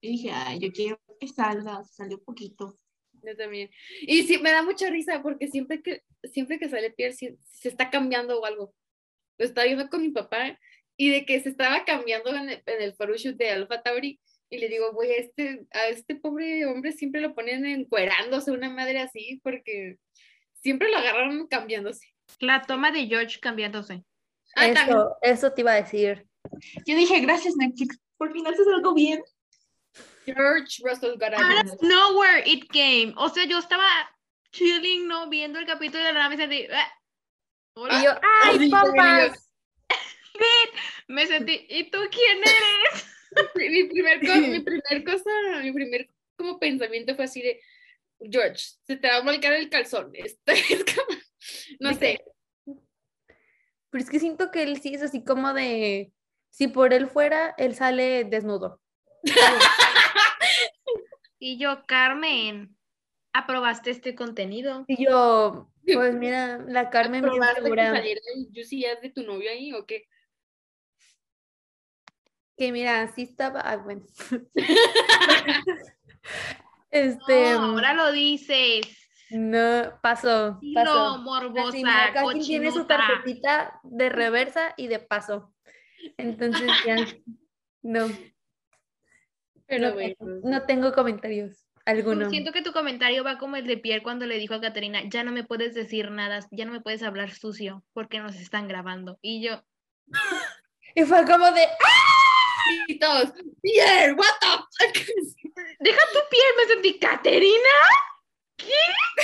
Y 0.00 0.12
dije, 0.12 0.30
ay, 0.32 0.58
yo 0.60 0.72
quiero 0.72 1.00
que 1.20 1.28
salga, 1.28 1.82
salió 1.84 2.22
poquito. 2.22 2.78
Yo 3.22 3.36
también. 3.36 3.68
Y 4.02 4.22
sí, 4.22 4.38
me 4.38 4.50
da 4.52 4.62
mucha 4.62 4.88
risa 4.90 5.20
porque 5.22 5.48
siempre 5.48 5.82
que, 5.82 6.02
siempre 6.32 6.58
que 6.58 6.68
sale 6.68 6.90
Pierre 6.92 7.14
sí- 7.14 7.36
se 7.50 7.68
está 7.68 7.90
cambiando 7.90 8.40
o 8.40 8.44
algo. 8.44 8.72
Lo 9.36 9.44
estaba 9.44 9.66
viendo 9.66 9.88
con 9.88 10.00
mi 10.02 10.10
papá 10.10 10.58
y 11.00 11.10
de 11.10 11.24
que 11.24 11.40
se 11.40 11.48
estaba 11.48 11.84
cambiando 11.84 12.34
en 12.34 12.50
el, 12.50 12.62
en 12.66 12.82
el 12.82 12.92
photoshoot 12.92 13.36
de 13.36 13.50
Alpha 13.50 13.80
Tauri 13.82 14.20
y 14.50 14.58
le 14.58 14.68
digo, 14.68 14.92
güey, 14.92 15.12
a 15.12 15.16
este, 15.16 15.66
a 15.72 15.86
este 15.86 16.16
pobre 16.16 16.66
hombre 16.66 16.92
siempre 16.92 17.20
lo 17.20 17.34
ponen 17.34 17.64
encuerándose, 17.64 18.50
una 18.50 18.68
madre 18.68 18.98
así, 18.98 19.40
porque 19.44 19.98
siempre 20.54 20.90
lo 20.90 20.96
agarraron 20.96 21.46
cambiándose. 21.46 22.08
La 22.40 22.62
toma 22.62 22.90
de 22.90 23.06
George 23.06 23.38
cambiándose. 23.40 24.02
Ah. 24.56 24.66
Eso, 24.66 25.16
eso 25.22 25.52
te 25.52 25.60
iba 25.60 25.72
a 25.72 25.82
decir. 25.82 26.26
Yo 26.84 26.96
dije, 26.96 27.20
gracias 27.20 27.54
Netflix, 27.56 28.00
por 28.16 28.32
fin 28.32 28.46
haces 28.46 28.66
algo 28.66 28.92
bien. 28.92 29.22
George 30.26 30.82
Russell 30.82 31.16
got 31.16 31.32
Out 31.34 31.64
of 31.64 31.82
nowhere 31.82 32.42
it 32.44 32.68
came. 32.72 33.14
O 33.16 33.28
sea, 33.28 33.44
yo 33.44 33.58
estaba 33.58 33.86
chilling, 34.50 35.06
¿no? 35.06 35.28
Viendo 35.28 35.60
el 35.60 35.66
capítulo 35.66 36.02
de 36.02 36.12
la 36.12 36.18
nave 36.18 36.34
y 36.34 36.38
sentí, 36.38 36.66
"Ah". 36.72 36.92
Hola. 37.74 38.00
Y 38.00 38.04
yo, 38.04 38.10
¡ay, 38.44 38.58
sí, 38.58 38.70
también 38.70 39.32
Me 41.08 41.26
sentí, 41.26 41.66
¿y 41.68 41.90
tú 41.90 41.98
quién 42.10 42.38
eres? 42.38 43.06
mi 43.56 43.84
primer, 43.84 44.20
co- 44.20 44.40
mi 44.48 44.60
primer 44.60 45.04
cosa, 45.04 45.30
mi 45.62 45.72
primer 45.72 46.08
como 46.36 46.58
pensamiento 46.58 47.14
fue 47.16 47.24
así 47.24 47.42
de, 47.42 47.60
George, 48.20 48.64
se 48.86 48.96
te 48.96 49.08
va 49.08 49.16
a 49.16 49.22
volcar 49.22 49.52
el 49.52 49.68
calzón. 49.68 50.10
Esto 50.14 50.52
es 50.52 50.84
como- 50.84 51.18
no 51.80 51.88
¿De 51.90 51.94
sé. 51.94 52.24
Pero 53.90 54.04
es 54.04 54.10
que 54.10 54.20
siento 54.20 54.50
que 54.50 54.62
él 54.62 54.80
sí 54.80 54.94
es 54.94 55.02
así 55.02 55.24
como 55.24 55.54
de, 55.54 56.12
si 56.50 56.68
por 56.68 56.92
él 56.92 57.08
fuera, 57.08 57.54
él 57.58 57.74
sale 57.74 58.24
desnudo. 58.24 58.80
Y 61.40 61.56
yo, 61.56 61.84
Carmen, 61.86 62.76
¿aprobaste 63.32 63.90
este 63.92 64.16
contenido? 64.16 64.84
Y 64.88 65.04
yo, 65.04 65.70
pues 65.86 66.12
mira, 66.12 66.58
la 66.66 66.90
Carmen 66.90 67.22
bien 67.22 67.32
¿Probaste 67.34 67.54
que 67.56 67.62
segura, 67.62 67.92
saliera 67.92 68.20
el 68.34 68.48
Juicy 68.52 68.84
Ass 68.86 69.00
de 69.00 69.10
tu 69.10 69.22
novio 69.22 69.48
ahí 69.48 69.72
o 69.72 69.86
qué? 69.86 70.08
Que 72.58 72.72
mira, 72.72 73.10
sí 73.14 73.22
estaba, 73.22 73.60
ah, 73.60 73.76
bueno. 73.76 74.02
Este, 76.90 77.52
No, 77.52 77.64
ahora 77.64 77.92
lo 77.92 78.12
dices. 78.12 78.86
no, 79.30 79.98
pasó. 80.02 80.56
Así, 80.56 80.74
morbosa, 81.22 81.72
mira, 81.72 82.10
cada 82.14 82.32
quien 82.32 82.44
tiene 82.44 82.72
su 82.72 82.86
tarjetita 82.86 83.78
de 83.82 84.08
reversa 84.08 84.72
y 84.76 84.88
de 84.88 84.98
paso. 84.98 85.54
Entonces 86.16 86.70
ya, 86.86 86.96
no, 87.82 88.08
Pero 89.66 89.88
no, 89.88 89.94
bueno. 89.94 90.16
no 90.44 90.62
tengo 90.62 90.92
comentarios 90.92 91.66
alguno. 91.84 92.30
Siento 92.30 92.52
que 92.52 92.62
tu 92.62 92.72
comentario 92.72 93.22
va 93.22 93.38
como 93.38 93.56
el 93.56 93.66
de 93.66 93.76
Pierre 93.76 94.02
cuando 94.02 94.24
le 94.26 94.38
dijo 94.38 94.54
a 94.54 94.60
Caterina, 94.60 95.02
ya 95.10 95.24
no 95.24 95.32
me 95.32 95.44
puedes 95.44 95.74
decir 95.74 96.10
nada, 96.10 96.40
ya 96.50 96.64
no 96.64 96.72
me 96.72 96.80
puedes 96.80 97.02
hablar 97.02 97.30
sucio 97.32 97.84
porque 97.92 98.20
nos 98.20 98.36
están 98.36 98.66
grabando. 98.66 99.18
Y 99.20 99.42
yo, 99.42 99.62
Y 100.94 101.04
fue 101.04 101.24
como 101.24 101.50
de, 101.52 101.62
¡ah! 101.62 102.17
Y 102.88 102.98
todos, 102.98 103.32
Pierre, 103.62 104.12
what 104.14 104.26
the 104.40 104.46
fuck? 104.46 105.06
deja 105.80 106.00
tu 106.12 106.18
Pierre, 106.30 106.56
me 106.56 106.66
sentí, 106.66 106.98
Caterina, 106.98 107.54
¿qué? 108.56 108.66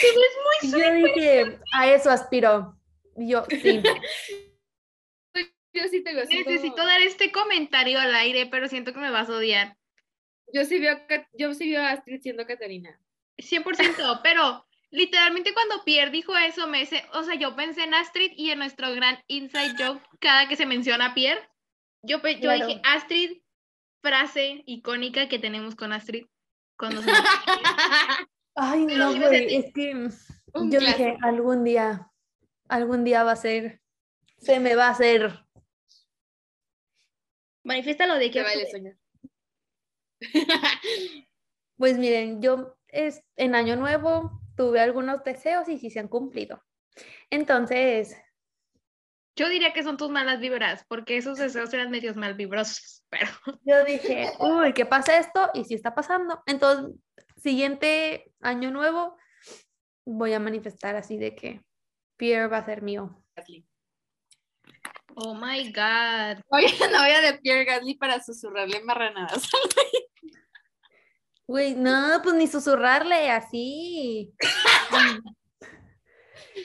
Te 0.00 0.06
ves 0.06 0.72
muy 0.72 0.80
yo 0.80 0.92
dije, 1.06 1.58
a 1.72 1.88
eso 1.92 2.10
aspiro. 2.10 2.76
Yo, 3.16 3.44
sí. 3.50 3.80
Yo 5.72 5.88
sí 5.90 6.02
te 6.04 6.14
veo 6.14 6.22
así 6.22 6.42
como- 6.44 6.50
Necesito 6.54 6.86
dar 6.86 7.00
este 7.00 7.32
comentario 7.32 7.98
al 7.98 8.14
aire, 8.14 8.46
pero 8.46 8.68
siento 8.68 8.92
que 8.92 9.00
me 9.00 9.10
vas 9.10 9.28
a 9.28 9.32
odiar. 9.36 9.76
Yo 10.52 10.64
sí 10.64 10.78
veo, 10.78 11.00
yo 11.32 11.52
sí 11.54 11.70
veo 11.70 11.82
a 11.82 11.90
Astrid 11.90 12.20
siendo 12.20 12.46
Catarina. 12.46 12.98
100%, 13.38 13.64
pero 14.22 14.64
literalmente 14.90 15.52
cuando 15.52 15.82
Pierre 15.84 16.12
dijo 16.12 16.36
eso, 16.36 16.68
me 16.68 16.86
se- 16.86 17.04
o 17.12 17.24
sea, 17.24 17.34
yo 17.34 17.56
pensé 17.56 17.82
en 17.82 17.94
Astrid 17.94 18.32
y 18.36 18.50
en 18.50 18.60
nuestro 18.60 18.92
gran 18.94 19.18
inside 19.26 19.74
joke 19.76 20.00
cada 20.20 20.46
que 20.48 20.54
se 20.56 20.66
menciona 20.66 21.06
a 21.06 21.14
Pierre. 21.14 21.48
Yo, 22.06 22.18
yo 22.18 22.38
Claro. 22.40 22.66
dije, 22.66 22.80
Astrid, 22.84 23.42
frase 24.02 24.62
icónica 24.66 25.28
que 25.28 25.38
tenemos 25.38 25.74
con 25.74 25.92
Astrid. 25.92 26.26
Cuando 26.76 27.02
se. 27.02 27.10
Ay, 28.56 28.84
Pero 28.86 28.98
no, 29.12 29.20
güey, 29.20 29.56
es 29.56 29.72
que 29.72 29.92
Un 30.54 30.70
yo 30.70 30.78
clásico. 30.78 31.04
dije, 31.04 31.16
algún 31.22 31.64
día, 31.64 32.10
algún 32.68 33.04
día 33.04 33.24
va 33.24 33.32
a 33.32 33.36
ser, 33.36 33.80
se 34.38 34.60
me 34.60 34.76
va 34.76 34.86
a 34.88 34.90
hacer. 34.90 35.44
Manifiesta 37.64 38.06
lo 38.06 38.14
de 38.16 38.30
que 38.30 38.42
vale 38.42 38.70
soñar. 38.70 38.96
Pues 41.76 41.98
miren, 41.98 42.40
yo 42.40 42.76
es, 42.86 43.24
en 43.34 43.56
Año 43.56 43.74
Nuevo 43.74 44.40
tuve 44.56 44.78
algunos 44.80 45.24
deseos 45.24 45.68
y 45.68 45.76
sí 45.76 45.90
se 45.90 45.98
han 45.98 46.06
cumplido. 46.06 46.62
Entonces, 47.30 48.16
yo 49.36 49.48
diría 49.48 49.72
que 49.72 49.82
son 49.82 49.96
tus 49.96 50.10
malas 50.10 50.40
vibras, 50.40 50.84
porque 50.88 51.16
esos 51.16 51.38
deseos 51.38 51.72
eran 51.74 51.90
medios 51.90 52.16
mal 52.16 52.34
vibrosos, 52.34 53.04
pero 53.10 53.30
yo 53.64 53.84
dije, 53.84 54.32
uy, 54.38 54.72
¿qué 54.72 54.86
pasa 54.86 55.18
esto? 55.18 55.50
Y 55.54 55.64
sí 55.64 55.74
está 55.74 55.94
pasando. 55.94 56.42
Entonces, 56.46 56.96
siguiente 57.36 58.32
Año 58.40 58.70
Nuevo, 58.70 59.16
voy 60.06 60.32
a 60.32 60.40
manifestar 60.40 60.96
así 60.96 61.18
de 61.18 61.34
que 61.34 61.60
Pierre 62.16 62.48
va 62.48 62.58
a 62.58 62.64
ser 62.64 62.82
mío. 62.82 63.22
oh 65.16 65.34
my 65.34 65.72
god. 65.72 66.42
Oye, 66.48 66.72
novia 66.90 67.20
de 67.20 67.38
Pierre 67.38 67.64
Gasly 67.64 67.94
para 67.94 68.22
susurrarle 68.22 68.82
marranadas. 68.84 69.48
Güey, 71.46 71.74
no, 71.74 72.22
pues 72.22 72.34
ni 72.36 72.46
susurrarle 72.46 73.30
así. 73.30 74.32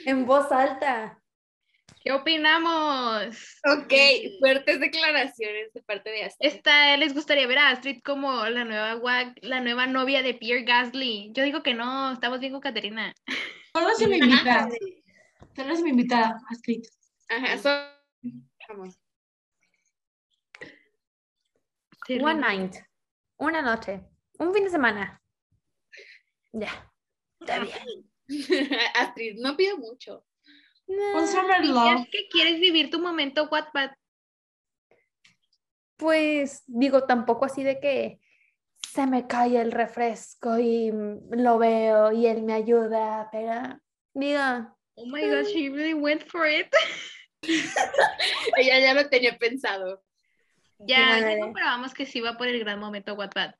en 0.06 0.24
voz 0.24 0.50
alta. 0.50 1.19
¿Qué 2.02 2.12
opinamos? 2.12 3.36
ok, 3.64 3.92
fuertes 4.40 4.80
declaraciones 4.80 5.72
de 5.74 5.82
parte 5.82 6.10
de 6.10 6.24
Astrid. 6.24 6.48
Esta, 6.48 6.96
¿Les 6.96 7.12
gustaría 7.12 7.46
ver 7.46 7.58
a 7.58 7.70
Astrid 7.70 8.00
como 8.02 8.46
la 8.46 8.64
nueva, 8.64 8.94
gua- 8.96 9.34
la 9.42 9.60
nueva 9.60 9.86
novia 9.86 10.22
de 10.22 10.32
Pierre 10.34 10.64
Gasly? 10.64 11.30
Yo 11.34 11.42
digo 11.44 11.62
que 11.62 11.74
no, 11.74 12.12
estamos 12.12 12.40
bien 12.40 12.52
con 12.52 12.62
Caterina. 12.62 13.12
Solo 13.74 13.90
se 13.96 14.08
me 14.08 14.16
invita. 14.16 14.68
Solo 15.54 15.76
se 15.76 15.82
me 15.82 15.90
invita 15.90 16.28
a 16.30 16.38
Astrid. 16.50 16.82
Ajá, 17.28 17.58
so- 17.58 18.30
vamos. 18.68 18.98
One 22.08 22.40
night. 22.40 22.74
Una 23.36 23.62
noche. 23.62 24.00
Un 24.38 24.52
fin 24.54 24.64
de 24.64 24.70
semana. 24.70 25.22
Ya. 26.52 26.90
Está 27.40 27.60
bien. 27.60 28.10
Astrid, 28.96 29.36
no 29.40 29.56
pido 29.56 29.76
mucho. 29.76 30.24
Un 31.14 31.26
summer 31.28 31.64
love. 31.64 32.00
es 32.02 32.08
que 32.10 32.28
quieres 32.28 32.60
vivir 32.60 32.90
tu 32.90 32.98
momento 33.00 33.48
Wattpad, 33.50 33.90
Pues 35.96 36.62
digo, 36.66 37.04
tampoco 37.04 37.44
así 37.44 37.62
de 37.62 37.78
que 37.78 38.20
se 38.88 39.06
me 39.06 39.26
cae 39.26 39.60
el 39.60 39.70
refresco 39.70 40.58
y 40.58 40.90
lo 41.30 41.58
veo 41.58 42.10
y 42.12 42.26
él 42.26 42.42
me 42.42 42.54
ayuda, 42.54 43.28
pero 43.30 43.78
diga, 44.14 44.74
Oh 44.94 45.06
my 45.06 45.20
gosh, 45.28 45.46
she 45.52 45.68
really 45.70 45.94
went 45.94 46.24
for 46.24 46.46
it. 46.46 46.66
Ella 48.56 48.80
ya 48.80 48.94
lo 48.94 49.08
tenía 49.08 49.38
pensado. 49.38 50.02
Ya, 50.78 51.20
Ya, 51.20 51.34
ya. 51.34 51.40
comprobamos 51.40 51.94
que 51.94 52.06
sí 52.06 52.20
va 52.20 52.36
por 52.36 52.48
el 52.48 52.58
gran 52.60 52.78
momento 52.80 53.14
Wattpad. 53.14 53.54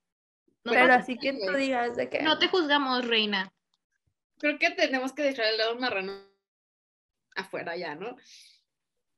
No, 0.64 0.72
pero 0.72 0.92
así 0.94 1.16
que 1.16 1.32
tú 1.32 1.52
digas 1.56 1.96
de 1.96 2.08
que 2.10 2.22
no 2.22 2.38
te 2.38 2.48
juzgamos, 2.48 3.06
reina. 3.06 3.52
Creo 4.38 4.58
que 4.58 4.70
tenemos 4.70 5.12
que 5.12 5.22
dejar 5.22 5.46
el 5.46 5.58
lado 5.58 5.78
marrano 5.78 6.29
afuera 7.36 7.76
ya, 7.76 7.94
¿no? 7.94 8.16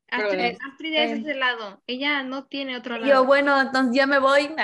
Astrid, 0.09 0.95
es 0.95 1.11
Eh. 1.11 1.21
ese 1.21 1.35
lado. 1.35 1.83
Ella 1.87 2.23
no 2.23 2.47
tiene 2.47 2.77
otro 2.77 2.99
lado. 2.99 3.11
yo, 3.11 3.25
bueno, 3.25 3.59
entonces 3.61 3.97
ya 3.97 4.07
me 4.07 4.19
voy. 4.19 4.55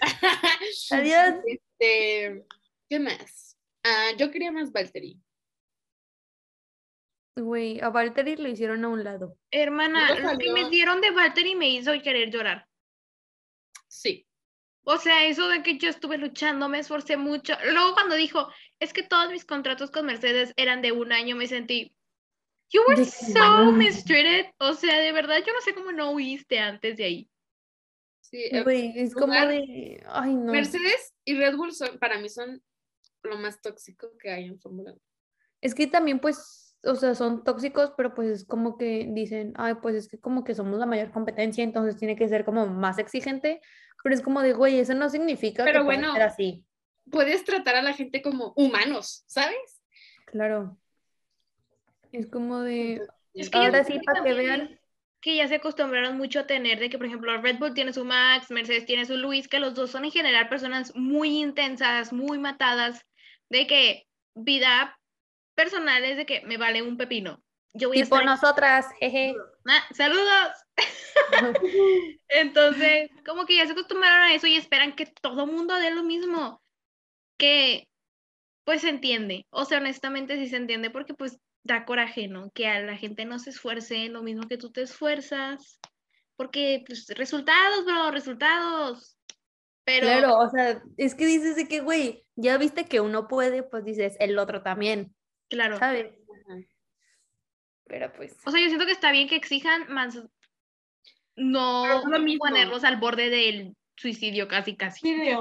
Adiós. 0.90 1.34
Este, 1.46 2.44
¿qué 2.88 3.00
más? 3.00 3.58
Ah, 3.84 4.10
yo 4.16 4.30
quería 4.30 4.52
más 4.52 4.70
Valtteri. 4.70 5.20
Güey, 7.36 7.80
a 7.80 7.88
Valtteri 7.88 8.36
lo 8.36 8.48
hicieron 8.48 8.84
a 8.84 8.88
un 8.88 9.02
lado. 9.02 9.38
Hermana, 9.50 10.14
lo 10.20 10.38
que 10.38 10.52
me 10.52 10.68
dieron 10.70 11.00
de 11.00 11.10
Valtteri 11.10 11.54
me 11.54 11.68
hizo 11.70 11.92
querer 12.02 12.30
llorar. 12.30 12.68
Sí. 13.88 14.26
O 14.84 14.98
sea, 14.98 15.24
eso 15.26 15.48
de 15.48 15.62
que 15.62 15.78
yo 15.78 15.88
estuve 15.88 16.18
luchando, 16.18 16.68
me 16.68 16.78
esforcé 16.80 17.16
mucho. 17.16 17.54
Luego 17.72 17.94
cuando 17.94 18.16
dijo, 18.16 18.48
es 18.80 18.92
que 18.92 19.02
todos 19.02 19.30
mis 19.30 19.44
contratos 19.44 19.90
con 19.90 20.06
Mercedes 20.06 20.52
eran 20.56 20.82
de 20.82 20.92
un 20.92 21.12
año, 21.12 21.34
me 21.36 21.46
sentí, 21.46 21.94
you 22.72 22.82
were 22.86 23.04
so 23.04 23.72
mistreated. 23.72 24.46
O 24.58 24.74
sea, 24.74 24.98
de 24.98 25.12
verdad, 25.12 25.38
yo 25.46 25.52
no 25.52 25.60
sé 25.60 25.74
cómo 25.74 25.92
no 25.92 26.12
huiste 26.12 26.58
antes 26.58 26.96
de 26.96 27.04
ahí. 27.04 27.30
sí 28.20 28.44
eh, 28.50 28.62
Güey, 28.62 28.92
es 28.96 29.14
como 29.14 29.32
de, 29.32 30.02
ay 30.06 30.34
no. 30.34 30.52
Mercedes 30.52 31.14
y 31.24 31.34
Red 31.36 31.56
Bull 31.56 31.72
son, 31.72 31.98
para 31.98 32.18
mí 32.18 32.28
son 32.28 32.62
lo 33.22 33.38
más 33.38 33.60
tóxico 33.60 34.16
que 34.18 34.30
hay 34.30 34.46
en 34.46 34.58
Fórmula 34.58 34.92
1. 34.92 35.00
Es 35.60 35.74
que 35.74 35.86
también 35.86 36.18
pues, 36.18 36.76
o 36.82 36.94
sea, 36.96 37.14
son 37.14 37.44
tóxicos, 37.44 37.92
pero 37.96 38.14
pues 38.14 38.28
es 38.28 38.44
como 38.44 38.76
que 38.76 39.06
dicen, 39.10 39.52
ay, 39.56 39.74
pues 39.80 39.94
es 39.94 40.08
que 40.08 40.18
como 40.18 40.42
que 40.42 40.54
somos 40.54 40.78
la 40.78 40.86
mayor 40.86 41.12
competencia, 41.12 41.62
entonces 41.62 41.96
tiene 41.96 42.16
que 42.16 42.28
ser 42.28 42.44
como 42.44 42.66
más 42.66 42.98
exigente, 42.98 43.60
pero 44.02 44.14
es 44.14 44.22
como 44.22 44.42
de, 44.42 44.52
güey, 44.52 44.80
eso 44.80 44.94
no 44.94 45.08
significa 45.08 45.64
Pero 45.64 45.80
que 45.80 45.84
bueno. 45.84 46.12
ser 46.12 46.22
así. 46.22 46.64
Puedes 47.10 47.44
tratar 47.44 47.76
a 47.76 47.82
la 47.82 47.92
gente 47.92 48.22
como 48.22 48.52
humanos, 48.56 49.24
¿sabes? 49.26 49.82
Claro. 50.26 50.78
Es 52.12 52.26
como 52.28 52.60
de, 52.60 53.00
Es 53.34 53.50
que 53.50 53.58
ahora 53.58 53.82
sí, 53.84 53.98
para 54.04 54.22
que 54.22 54.34
vean, 54.34 54.78
que 55.22 55.36
ya 55.36 55.48
se 55.48 55.54
acostumbraron 55.54 56.18
mucho 56.18 56.40
a 56.40 56.46
tener 56.46 56.78
de 56.78 56.90
que, 56.90 56.98
por 56.98 57.06
ejemplo, 57.06 57.40
Red 57.40 57.58
Bull 57.58 57.74
tiene 57.74 57.92
su 57.92 58.04
Max, 58.04 58.50
Mercedes 58.50 58.86
tiene 58.86 59.06
su 59.06 59.16
Luis, 59.16 59.48
que 59.48 59.60
los 59.60 59.74
dos 59.74 59.90
son 59.90 60.04
en 60.04 60.10
general 60.10 60.48
personas 60.48 60.94
muy 60.94 61.38
intensas, 61.40 62.12
muy 62.12 62.38
matadas, 62.38 63.06
de 63.48 63.66
que 63.66 64.06
vida 64.34 64.98
personal 65.54 66.04
es 66.04 66.16
de 66.16 66.26
que 66.26 66.42
me 66.42 66.56
vale 66.56 66.82
un 66.82 66.96
pepino. 66.96 67.42
Yo 67.72 67.88
voy 67.88 68.00
a 68.00 68.02
estar 68.02 68.18
aquí. 68.18 68.26
nosotras, 68.26 68.86
jeje. 69.00 69.34
Ah, 69.64 69.84
saludos. 69.94 70.50
Entonces, 72.28 73.10
como 73.24 73.46
que 73.46 73.56
ya 73.58 73.66
se 73.66 73.72
acostumbraron 73.72 74.22
a 74.22 74.34
eso 74.34 74.48
y 74.48 74.56
esperan 74.56 74.96
que 74.96 75.06
todo 75.06 75.46
mundo 75.46 75.76
dé 75.76 75.92
lo 75.92 76.02
mismo. 76.02 76.60
Que, 77.38 77.86
pues 78.64 78.80
se 78.80 78.88
entiende. 78.88 79.46
O 79.50 79.64
sea, 79.64 79.78
honestamente 79.78 80.36
sí 80.36 80.48
se 80.48 80.56
entiende 80.56 80.90
porque 80.90 81.14
pues 81.14 81.38
da 81.64 81.84
coraje, 81.84 82.28
¿no? 82.28 82.50
Que 82.50 82.66
a 82.68 82.80
la 82.80 82.96
gente 82.96 83.24
no 83.24 83.38
se 83.38 83.50
esfuerce 83.50 84.08
lo 84.08 84.22
mismo 84.22 84.48
que 84.48 84.58
tú 84.58 84.70
te 84.72 84.82
esfuerzas. 84.82 85.80
Porque, 86.36 86.82
pues, 86.86 87.06
resultados, 87.16 87.84
bro, 87.84 88.10
resultados. 88.10 89.16
Pero, 89.84 90.06
Claro, 90.06 90.38
o 90.38 90.48
sea, 90.50 90.82
es 90.96 91.14
que 91.14 91.26
dices 91.26 91.56
de 91.56 91.68
que, 91.68 91.80
güey, 91.80 92.24
ya 92.36 92.56
viste 92.56 92.84
que 92.86 93.00
uno 93.00 93.28
puede, 93.28 93.62
pues 93.62 93.84
dices, 93.84 94.16
el 94.20 94.38
otro 94.38 94.62
también, 94.62 95.14
claro. 95.48 95.78
¿sabes? 95.78 96.12
Pero 97.86 98.12
pues, 98.12 98.34
O 98.46 98.50
sea, 98.50 98.60
yo 98.60 98.68
siento 98.68 98.86
que 98.86 98.92
está 98.92 99.12
bien 99.12 99.28
que 99.28 99.36
exijan 99.36 99.92
más. 99.92 100.14
No 101.36 101.82
Pero 101.84 102.02
no 102.04 102.10
lo 102.10 102.18
mismo. 102.20 102.44
ponerlos 102.44 102.84
al 102.84 102.98
borde 102.98 103.28
del 103.28 103.76
suicidio 103.96 104.48
casi, 104.48 104.76
casi. 104.76 105.00
Porque- 105.02 105.36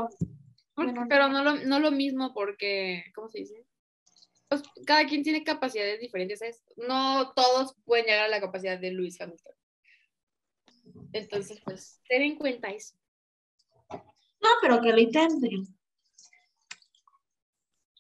Bueno, 0.76 1.06
pero 1.08 1.28
no 1.30 1.44
lo, 1.44 1.56
no 1.56 1.80
lo 1.80 1.92
mismo 1.92 2.34
porque, 2.34 3.04
¿cómo 3.14 3.30
se 3.30 3.40
dice? 3.40 3.66
Pues, 4.52 4.64
cada 4.86 5.06
quien 5.06 5.24
tiene 5.24 5.46
capacidades 5.46 6.02
diferentes, 6.02 6.40
¿sabes? 6.40 6.62
No 6.76 7.32
todos 7.34 7.74
pueden 7.86 8.06
llegar 8.06 8.26
a 8.26 8.28
la 8.28 8.42
capacidad 8.42 8.78
de 8.78 8.92
Luis 8.92 9.20
Hamilton. 9.22 9.56
Entonces, 11.14 11.62
pues, 11.64 12.02
ten 12.10 12.22
en 12.22 12.36
cuenta 12.36 12.68
eso. 12.68 12.94
No, 13.90 14.50
pero 14.62 14.82
que 14.82 14.92
lo 14.92 15.00
intenten. 15.00 15.66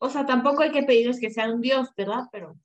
O 0.01 0.09
sea, 0.09 0.25
tampoco 0.25 0.63
hay 0.63 0.73
que 0.73 0.83
pedirles 0.83 1.21
que 1.21 1.29
sean 1.29 1.53
un 1.53 1.61
dios, 1.61 1.87
¿verdad? 1.95 2.25
Pero 2.33 2.59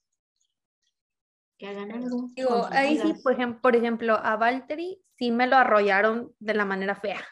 que 1.57 1.69
hagan 1.69 1.93
algo. 1.93 2.27
digo, 2.35 2.67
ahí 2.73 2.99
sí, 2.99 3.15
por 3.23 3.35
ejemplo, 3.35 3.61
por 3.63 3.77
ejemplo, 3.77 4.15
a 4.15 4.35
Valtteri 4.37 5.01
sí 5.17 5.31
me 5.31 5.47
lo 5.47 5.55
arrollaron 5.55 6.35
de 6.41 6.55
la 6.55 6.65
manera 6.65 6.97
fea. 6.97 7.25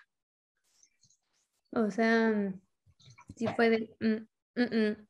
O 1.73 1.91
sea, 1.91 2.55
sí 3.35 3.49
fue 3.57 3.71
de, 3.71 3.97
mm, 3.99 4.61
mm, 4.61 4.77
mm. 4.77 5.07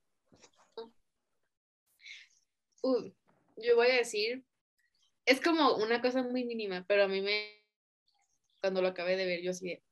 Uy, 2.84 3.16
yo 3.56 3.76
voy 3.76 3.86
a 3.86 3.96
decir, 3.96 4.44
es 5.24 5.40
como 5.40 5.76
una 5.76 6.02
cosa 6.02 6.22
muy 6.22 6.44
mínima, 6.44 6.84
pero 6.86 7.04
a 7.04 7.08
mí 7.08 7.22
me, 7.22 7.64
cuando 8.60 8.82
lo 8.82 8.88
acabé 8.88 9.16
de 9.16 9.24
ver, 9.24 9.40
yo 9.40 9.52
así 9.52 9.66
de, 9.66 9.82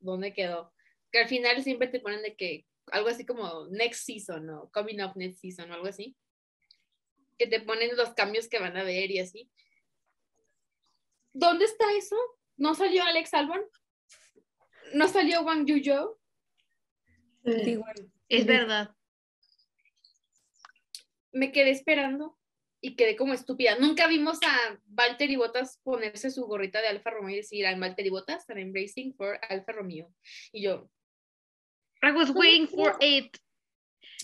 ¿dónde 0.00 0.34
quedó? 0.34 0.74
Que 1.10 1.20
al 1.20 1.28
final 1.28 1.62
siempre 1.64 1.88
te 1.88 1.98
ponen 1.98 2.20
de 2.20 2.36
que, 2.36 2.66
algo 2.88 3.08
así 3.08 3.24
como 3.24 3.68
next 3.68 4.04
season 4.04 4.50
o 4.50 4.70
coming 4.70 5.00
up 5.00 5.12
next 5.16 5.40
season 5.40 5.70
o 5.70 5.74
algo 5.74 5.86
así, 5.86 6.14
que 7.38 7.46
te 7.46 7.60
ponen 7.60 7.96
los 7.96 8.12
cambios 8.12 8.48
que 8.48 8.58
van 8.58 8.76
a 8.76 8.82
ver 8.82 9.10
y 9.10 9.18
así. 9.18 9.50
¿Dónde 11.32 11.64
está 11.64 11.90
eso? 11.96 12.16
¿No 12.58 12.74
salió 12.74 13.02
Alex 13.02 13.32
Albon? 13.32 13.62
¿No 14.92 15.08
salió 15.08 15.40
Wang 15.40 15.64
Yuyo? 15.64 16.20
Sí. 17.46 17.80
Es 18.28 18.44
verdad. 18.44 18.95
Me 21.36 21.52
quedé 21.52 21.70
esperando 21.70 22.38
y 22.80 22.96
quedé 22.96 23.16
como 23.16 23.34
estúpida. 23.34 23.76
Nunca 23.78 24.06
vimos 24.06 24.38
a 24.42 24.78
Valtteri 24.86 25.36
Bottas 25.36 25.80
ponerse 25.82 26.30
su 26.30 26.46
gorrita 26.46 26.80
de 26.80 26.88
Alfa 26.88 27.10
Romeo 27.10 27.34
y 27.34 27.36
decir, 27.38 27.64
I'm 27.64 27.80
Valtteri 27.80 28.10
Bottas 28.10 28.48
and 28.48 28.58
I'm 28.58 28.72
racing 28.74 29.12
for 29.14 29.38
Alfa 29.48 29.72
Romeo. 29.72 30.12
Y 30.52 30.62
yo, 30.62 30.88
I 32.02 32.12
was 32.12 32.28
¿Cómo 32.28 32.40
waiting 32.40 32.68
for 32.68 32.96
it. 33.00 33.36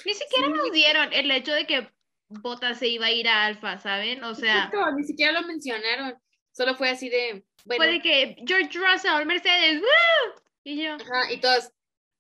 Ni 0.05 0.15
siquiera 0.15 0.47
Sí. 0.49 0.53
nos 0.55 0.73
dieron 0.73 1.13
el 1.13 1.31
hecho 1.31 1.53
de 1.53 1.67
que 1.67 1.89
Bota 2.29 2.75
se 2.75 2.89
iba 2.89 3.07
a 3.07 3.13
ir 3.13 3.29
a 3.29 3.45
Alfa, 3.45 3.79
¿saben? 3.79 4.25
O 4.25 4.35
sea, 4.35 4.65
"Exacto, 4.65 4.91
ni 4.97 5.05
siquiera 5.05 5.33
lo 5.33 5.47
mencionaron. 5.47 6.15
Solo 6.53 6.75
fue 6.77 6.89
así 6.91 7.09
de, 7.09 7.45
bueno, 7.65 7.79
puede 7.79 8.01
que 8.03 8.37
George 8.47 8.79
Russell, 8.79 9.27
Mercedes, 9.27 9.81
¡woo! 9.81 10.43
Y 10.65 10.83
yo, 10.83 10.95
ajá, 10.95 11.33
y 11.33 11.41
todos, 11.41 11.71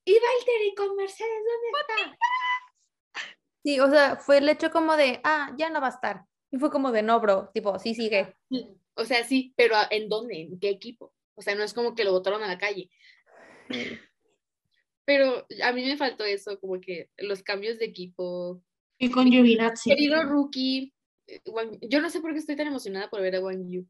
¿y 0.05 0.13
Valtteri 0.13 0.75
con 0.77 0.97
Mercedes 0.97 1.43
dónde 1.47 2.05
está? 2.11 2.17
Sí, 3.65 3.79
o 3.81 3.89
sea, 3.91 4.17
fue 4.17 4.39
el 4.39 4.49
hecho 4.49 4.71
como 4.71 4.97
de, 4.97 5.21
ah, 5.25 5.55
ya 5.57 5.71
no 5.71 5.81
va 5.81 5.87
a 5.89 5.91
estar. 5.91 6.25
Y 6.51 6.59
fue 6.59 6.71
como 6.71 6.91
de, 6.93 7.03
no, 7.03 7.21
bro, 7.21 7.51
tipo, 7.55 7.79
sí 7.79 7.95
sigue. 7.95 8.35
O 8.95 9.05
sea, 9.05 9.25
sí, 9.25 9.55
pero 9.57 9.75
¿en 9.91 10.09
dónde? 10.09 10.41
¿En 10.43 10.59
qué 10.59 10.69
equipo? 10.71 11.15
O 11.35 11.43
sea, 11.43 11.55
no 11.55 11.63
es 11.63 11.73
como 11.73 11.95
que 11.95 12.05
lo 12.05 12.13
botaron 12.13 12.43
a 12.43 12.47
la 12.49 12.59
calle. 12.59 12.91
Pero 15.05 15.47
a 15.65 15.73
mí 15.73 15.85
me 15.85 15.97
faltó 15.97 16.25
eso, 16.25 16.61
como 16.61 16.81
que 16.81 17.11
los 17.19 17.43
cambios 17.43 17.79
de 17.79 17.87
equipo, 17.87 18.63
Y 18.99 19.11
con 19.11 19.27
Giovinazzi. 19.29 19.91
querido 19.91 20.23
rookie, 20.23 20.95
eh, 21.27 21.41
Wang- 21.47 21.79
yo 21.89 22.01
no 22.01 22.09
sé 22.09 22.21
por 22.21 22.33
qué 22.33 22.39
estoy 22.39 22.55
tan 22.55 22.69
emocionada 22.69 23.11
por 23.11 23.21
ver 23.21 23.35
a 23.37 23.41
Wang 23.41 23.67
Yu. 23.69 23.83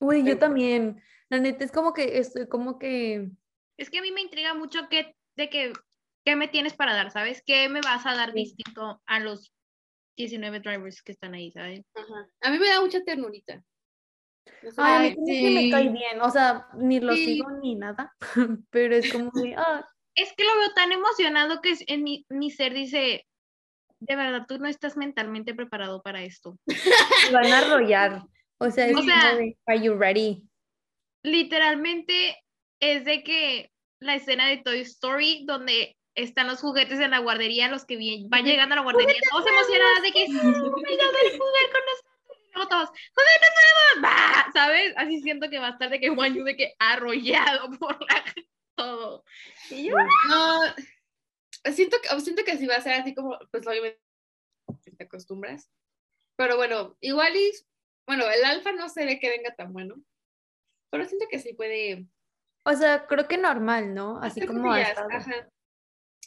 Yo 0.00 0.08
Pero- 0.08 0.38
también. 0.38 1.02
La 1.30 1.38
neta 1.38 1.62
es 1.64 1.72
como 1.72 1.92
que 1.92 2.16
estoy 2.18 2.48
como 2.48 2.78
que, 2.78 3.28
es 3.76 3.90
que 3.90 3.98
a 3.98 4.02
mí 4.02 4.10
me 4.12 4.22
intriga 4.22 4.54
mucho 4.54 4.88
que, 4.88 5.14
de 5.36 5.50
que, 5.50 5.74
¿qué 6.28 6.36
me 6.36 6.48
tienes 6.48 6.74
para 6.74 6.94
dar, 6.94 7.10
sabes? 7.10 7.42
¿Qué 7.46 7.70
me 7.70 7.80
vas 7.80 8.04
a 8.04 8.14
dar 8.14 8.32
Sí. 8.32 8.40
distinto 8.40 9.00
a 9.06 9.18
los 9.18 9.50
19 10.18 10.60
drivers 10.60 11.02
que 11.02 11.12
están 11.12 11.32
ahí, 11.32 11.50
¿sabes? 11.52 11.86
Ajá. 11.94 12.28
A 12.42 12.50
mí 12.50 12.58
me 12.58 12.68
da 12.68 12.82
mucha 12.82 13.02
ternurita. 13.02 13.64
Ay, 14.76 15.12
a 15.12 15.16
mí 15.16 15.26
sí 15.26 15.54
me 15.54 15.70
cae 15.70 15.88
bien. 15.88 16.20
O 16.20 16.28
sea, 16.30 16.66
ni 16.74 17.00
lo 17.00 17.14
Sí. 17.14 17.24
sigo 17.24 17.50
ni 17.62 17.76
nada, 17.76 18.14
pero 18.70 18.94
es 18.94 19.10
como 19.10 19.30
de, 19.40 19.54
ah, 19.56 19.82
Es 20.14 20.34
que 20.36 20.44
lo 20.44 20.54
veo 20.58 20.74
tan 20.74 20.92
emocionado 20.92 21.62
que 21.62 21.70
es- 21.70 21.84
en 21.86 22.02
mi, 22.02 22.26
mi 22.28 22.50
ser 22.50 22.74
dice, 22.74 23.24
de 24.00 24.16
verdad, 24.16 24.44
tú 24.46 24.58
no 24.58 24.68
estás 24.68 24.98
mentalmente 24.98 25.54
preparado 25.54 26.02
para 26.02 26.22
esto. 26.22 26.58
me 27.32 27.32
van 27.32 27.46
a 27.52 27.58
arrollar. 27.58 28.22
O 28.58 28.70
sea, 28.70 28.86
es 28.88 28.96
O 28.96 29.02
sea- 29.02 29.34
de, 29.34 29.56
are 29.66 29.80
you 29.82 29.94
ready? 29.94 30.42
literalmente 31.24 32.36
es 32.80 33.04
de 33.06 33.22
que 33.22 33.70
la 34.00 34.14
escena 34.16 34.46
de 34.48 34.58
Toy 34.58 34.80
Story 34.80 35.44
donde 35.46 35.94
están 36.22 36.48
los 36.48 36.60
juguetes 36.60 36.98
en 36.98 37.12
la 37.12 37.20
guardería, 37.20 37.68
los 37.68 37.84
que 37.84 37.96
van 38.28 38.44
llegando 38.44 38.74
a 38.74 38.76
la 38.76 38.82
guardería, 38.82 39.14
todos 39.30 39.46
emocionados 39.46 40.02
de 40.02 40.12
que 40.12 40.26
sí, 40.26 40.32
venga 40.32 40.44
a 40.44 41.30
jugar 41.38 41.66
con 41.72 41.82
nosotros. 41.86 42.38
luego 42.54 42.68
todos, 42.68 42.88
¡Juguetes 42.88 43.50
nuevos! 43.54 44.02
¡Bah! 44.02 44.50
¿Sabes? 44.52 44.94
Así 44.96 45.20
siento 45.22 45.48
que 45.48 45.60
va 45.60 45.68
a 45.68 45.70
estar 45.70 45.90
de 45.90 46.00
que 46.00 46.08
Juan 46.08 46.34
Yu 46.34 46.42
de 46.42 46.56
que 46.56 46.74
arrollado 46.80 47.70
por 47.78 48.00
la, 48.00 48.24
todo. 48.74 49.24
Y 49.70 49.88
yo, 49.88 49.96
No, 50.28 50.60
siento 51.72 51.98
que, 52.02 52.20
siento 52.20 52.44
que 52.44 52.58
sí 52.58 52.66
va 52.66 52.76
a 52.76 52.80
ser 52.80 52.94
así 52.94 53.14
como, 53.14 53.38
pues 53.52 53.66
obviamente 53.66 54.00
te 54.96 55.04
acostumbras. 55.04 55.70
Pero 56.36 56.56
bueno, 56.56 56.96
igual 57.00 57.36
y, 57.36 57.52
bueno, 58.08 58.28
el 58.28 58.44
alfa 58.44 58.72
no 58.72 58.88
se 58.88 59.04
ve 59.04 59.20
que 59.20 59.30
venga 59.30 59.54
tan 59.54 59.72
bueno. 59.72 59.94
Pero 60.90 61.04
siento 61.04 61.26
que 61.30 61.38
sí 61.38 61.52
puede. 61.52 62.06
O 62.64 62.72
sea, 62.74 63.06
creo 63.06 63.28
que 63.28 63.38
normal, 63.38 63.94
¿no? 63.94 64.18
Así 64.20 64.44
como 64.44 64.74
estado. 64.74 65.08
ajá. 65.12 65.48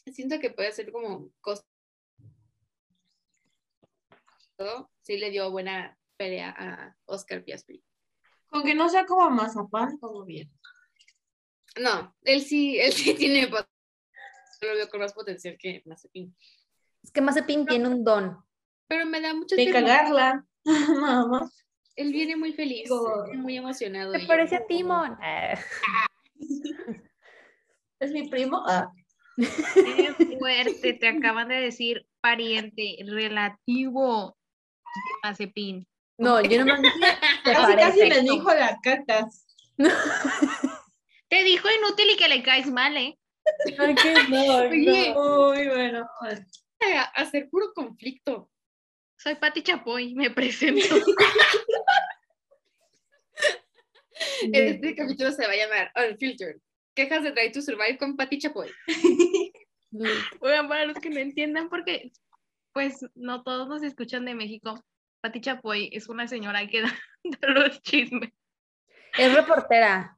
Siento 0.06 0.40
que 0.40 0.50
puede 0.50 0.72
ser 0.72 0.92
como 0.92 1.30
cos- 1.42 1.66
Sí 5.02 5.18
le 5.18 5.32
dio 5.32 5.50
buena 5.50 5.98
pelea 6.18 6.54
a 6.58 6.96
Oscar 7.06 7.44
Piastri. 7.44 7.84
Con 8.48 8.64
que 8.64 8.76
no 8.76 8.90
sea 8.90 9.06
como 9.06 9.30
mazapán, 9.30 10.00
todo 10.00 10.26
bien. 10.26 10.52
No, 11.80 12.16
él 12.24 12.42
sí, 12.42 12.78
él 12.80 12.92
sí 12.94 13.14
tiene 13.16 13.48
lo 13.48 14.76
veo 14.76 14.90
con 14.90 15.00
más 15.00 15.14
potencial 15.14 15.58
que 15.58 15.82
Mazepin. 15.86 16.36
Es 17.02 17.12
que 17.12 17.22
Mazepin 17.22 17.66
tiene 17.66 17.88
un 17.88 18.04
don. 18.04 18.38
Pero 18.88 19.08
me 19.08 19.20
da 19.20 19.34
mucho 19.34 19.56
De 19.56 19.72
cagarla. 19.72 20.46
Nada 20.66 21.26
más. 21.26 21.66
Él 21.96 22.12
viene 22.12 22.36
muy 22.36 22.54
feliz, 22.54 22.90
muy 23.34 23.58
emocionado. 23.58 24.14
Yo 24.16 24.28
parece 24.28 24.56
a 24.56 24.60
como- 24.60 24.68
Timon. 24.68 25.18
Ah. 25.22 25.60
Es 28.00 28.12
mi 28.12 28.28
primo. 28.30 28.64
Ah. 28.68 28.92
Qué 29.74 30.38
fuerte, 30.38 30.94
te 30.94 31.08
acaban 31.08 31.48
de 31.48 31.56
decir 31.56 32.06
pariente 32.22 32.98
relativo 33.06 34.38
de 34.86 35.02
Mazepin. 35.24 35.88
No, 36.18 36.42
yo 36.42 36.64
no 36.64 36.78
me 36.78 36.90
Casi, 37.44 37.76
casi 37.76 38.10
me 38.10 38.22
dijo 38.22 38.54
la 38.54 38.78
cacas. 38.84 39.48
Te 41.30 41.44
dijo 41.44 41.68
inútil 41.72 42.10
y 42.12 42.18
que 42.18 42.28
le 42.28 42.44
caes 42.44 42.70
mal, 42.70 42.96
¿eh? 42.98 43.18
Qué 43.66 43.76
no, 44.30 44.58
Oye. 44.58 45.14
Muy 45.16 45.68
bueno. 45.68 46.08
hacer 47.16 47.50
puro 47.50 47.72
conflicto. 47.74 48.50
Soy 49.18 49.36
Pati 49.36 49.64
Chapoy, 49.64 50.14
me 50.14 50.30
presento. 50.32 50.96
Este 54.52 54.96
capítulo 54.96 55.32
se 55.32 55.48
va 55.48 55.54
a 55.54 55.56
llamar 55.56 55.92
Unfiltered. 55.96 56.58
Quejas 56.96 57.24
de 57.24 57.32
Try 57.32 57.52
to 57.52 57.62
Survive 57.62 57.98
con 57.98 58.18
Pati 58.18 58.38
Chapoy. 58.38 58.70
Oigan, 60.40 60.68
para 60.68 60.86
los 60.86 60.98
que 61.00 61.10
no 61.10 61.20
entiendan, 61.20 61.70
porque 61.70 62.12
pues 62.74 63.06
no 63.16 63.44
todos 63.44 63.68
nos 63.68 63.84
escuchan 63.84 64.26
de 64.26 64.36
México. 64.36 64.84
Pati 65.22 65.42
Chapoy 65.42 65.90
es 65.92 66.10
una 66.10 66.28
señora 66.28 66.68
que 66.68 66.82
da, 67.42 67.48
los 67.50 67.82
chismes. 67.82 68.32
Es 69.18 69.34
reportera, 69.34 70.18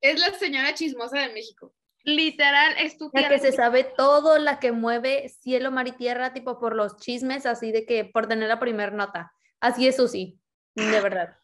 Es 0.00 0.20
la 0.20 0.32
señora 0.34 0.74
chismosa 0.74 1.18
de 1.18 1.32
México. 1.32 1.74
Literal, 2.04 2.74
estúpida. 2.78 3.22
la 3.22 3.28
que 3.28 3.40
se 3.40 3.52
sabe 3.52 3.84
todo, 3.84 4.38
la 4.38 4.60
que 4.60 4.72
mueve 4.72 5.28
cielo, 5.28 5.70
mar 5.70 5.88
y 5.88 5.92
tierra, 5.92 6.32
tipo 6.32 6.58
por 6.58 6.74
los 6.74 6.96
chismes, 6.96 7.44
así 7.44 7.72
de 7.72 7.84
que 7.84 8.04
por 8.04 8.28
tener 8.28 8.48
la 8.48 8.60
primera 8.60 8.92
nota. 8.92 9.32
Así 9.60 9.88
es 9.88 9.96
Susi, 9.96 10.40
de 10.74 11.00
verdad. 11.00 11.36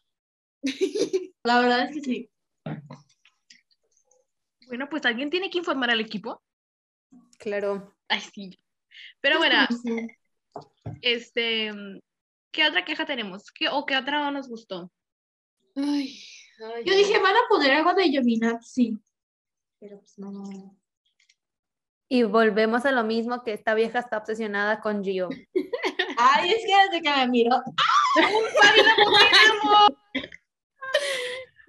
La 1.43 1.59
verdad 1.59 1.83
es 1.83 1.95
que 1.95 2.01
sí. 2.01 2.31
Bueno, 4.67 4.89
pues 4.89 5.05
alguien 5.05 5.29
tiene 5.29 5.51
que 5.51 5.59
informar 5.59 5.91
al 5.91 6.01
equipo. 6.01 6.41
Claro. 7.39 7.95
Ay, 8.07 8.21
sí. 8.21 8.57
Pero 9.21 9.37
bueno, 9.37 9.67
este, 11.01 11.71
¿qué 12.51 12.65
otra 12.65 12.85
queja 12.85 13.05
tenemos? 13.05 13.51
¿Qué, 13.51 13.67
¿O 13.69 13.85
qué 13.85 13.97
otra 13.97 14.19
no 14.19 14.31
nos 14.31 14.47
gustó? 14.47 14.91
Ay, 15.75 16.17
ay, 16.59 16.83
Yo 16.85 16.95
dije, 16.95 17.19
van 17.19 17.35
a 17.35 17.47
poner 17.49 17.71
algo 17.71 17.93
de 17.93 18.11
Yomina, 18.11 18.61
sí. 18.61 18.97
Pero 19.79 19.99
pues 19.99 20.17
no. 20.17 20.77
Y 22.07 22.23
volvemos 22.23 22.85
a 22.85 22.91
lo 22.91 23.03
mismo 23.03 23.43
que 23.43 23.53
esta 23.53 23.73
vieja 23.73 23.99
está 23.99 24.17
obsesionada 24.17 24.79
con 24.79 25.03
Gio. 25.03 25.29
Ay, 26.17 26.51
es 26.51 26.63
que 26.65 26.73
desde 26.89 27.01
que 27.01 27.09
me 27.09 27.27
miró. 27.27 27.61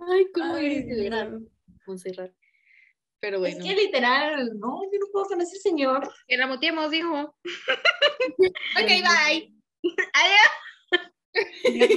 Ay, 0.08 0.26
cómo 0.32 0.54
Ay, 0.54 0.66
eres 0.66 0.86
de 0.86 1.02
verdad, 1.02 1.30
no. 1.30 1.40
Montserrat. 1.86 2.32
Pero 3.20 3.38
bueno. 3.38 3.56
Es 3.56 3.64
que 3.64 3.74
literal, 3.74 4.58
no, 4.58 4.80
yo 4.92 4.98
no 5.00 5.06
puedo 5.12 5.26
con 5.26 5.40
ese 5.40 5.58
señor. 5.58 6.12
Que 6.26 6.36
la 6.36 6.46
muteemos, 6.46 6.90
dijo. 6.90 7.36
Ok, 8.78 8.88
bye. 8.88 9.52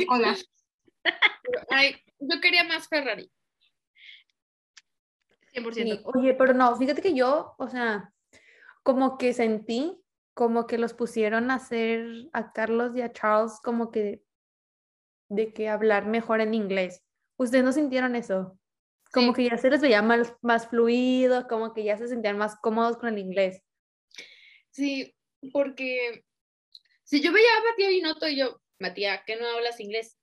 Hola. 0.10 0.36
Ay, 1.70 1.96
yo 2.20 2.42
quería 2.42 2.64
más 2.64 2.88
Ferrari. 2.88 3.32
100%. 5.54 5.74
Sí, 5.74 6.02
oye, 6.04 6.34
pero 6.34 6.54
no, 6.54 6.76
fíjate 6.78 7.02
que 7.02 7.14
yo, 7.14 7.56
o 7.58 7.68
sea, 7.68 8.14
como 8.84 9.18
que 9.18 9.34
sentí 9.34 10.00
como 10.34 10.68
que 10.68 10.78
los 10.78 10.94
pusieron 10.94 11.52
a 11.52 11.56
hacer 11.56 12.30
a 12.32 12.54
Carlos 12.54 12.96
y 12.96 13.02
a 13.02 13.12
Charles 13.12 13.60
como 13.62 13.92
que 13.92 14.24
de 15.28 15.54
que 15.54 15.68
hablar 15.68 16.06
mejor 16.08 16.40
en 16.40 16.54
inglés. 16.54 17.04
¿Ustedes 17.38 17.64
no 17.64 17.74
sintieron 17.74 18.16
eso? 18.16 18.58
Como 19.12 19.34
Sí. 19.34 19.44
que 19.44 19.50
ya 19.50 19.58
se 19.58 19.70
les 19.70 19.82
veía 19.82 20.02
más, 20.02 20.36
más 20.42 20.68
fluido, 20.70 21.48
como 21.48 21.74
que 21.74 21.84
ya 21.84 21.98
se 21.98 22.08
sentían 22.08 22.38
más 22.38 22.58
cómodos 22.62 22.98
con 22.98 23.10
el 23.10 23.18
inglés. 23.20 23.64
Sí, 24.72 25.16
porque 25.52 26.24
si 27.04 27.22
yo 27.22 27.32
veía 27.32 27.48
a 27.58 27.64
Matías 27.72 27.90
Binotto 27.90 28.28
y 28.28 28.38
yo, 28.38 28.62
Matías, 28.80 29.22
¿qué 29.26 29.36
no 29.36 29.48
hablas 29.48 29.80
inglés? 29.80 30.18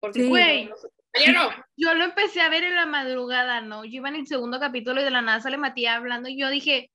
Porque 0.00 0.20
Sí. 0.22 0.28
Güey. 0.28 0.70
Yo 1.76 1.92
lo 1.94 2.04
empecé 2.04 2.40
a 2.40 2.48
ver 2.48 2.64
en 2.64 2.74
la 2.74 2.86
madrugada, 2.86 3.60
¿no? 3.60 3.84
Yo 3.84 3.96
iba 3.96 4.08
en 4.08 4.16
el 4.16 4.26
segundo 4.26 4.58
capítulo 4.58 5.00
y 5.00 5.04
de 5.04 5.10
la 5.10 5.20
nada 5.20 5.40
sale 5.40 5.58
Matías 5.58 5.96
hablando 5.96 6.28
y 6.30 6.38
yo 6.40 6.48
dije, 6.48 6.90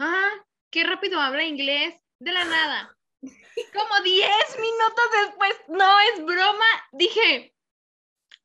ah, 0.00 0.30
qué 0.72 0.84
rápido 0.84 1.20
habla 1.20 1.44
inglés, 1.44 1.94
de 2.18 2.32
la 2.32 2.44
nada. 2.46 2.96
Como 3.74 4.02
10 4.04 4.30
minutos 4.58 5.04
después, 5.26 5.52
no 5.68 6.00
es 6.00 6.24
broma, 6.24 6.64
dije, 6.92 7.54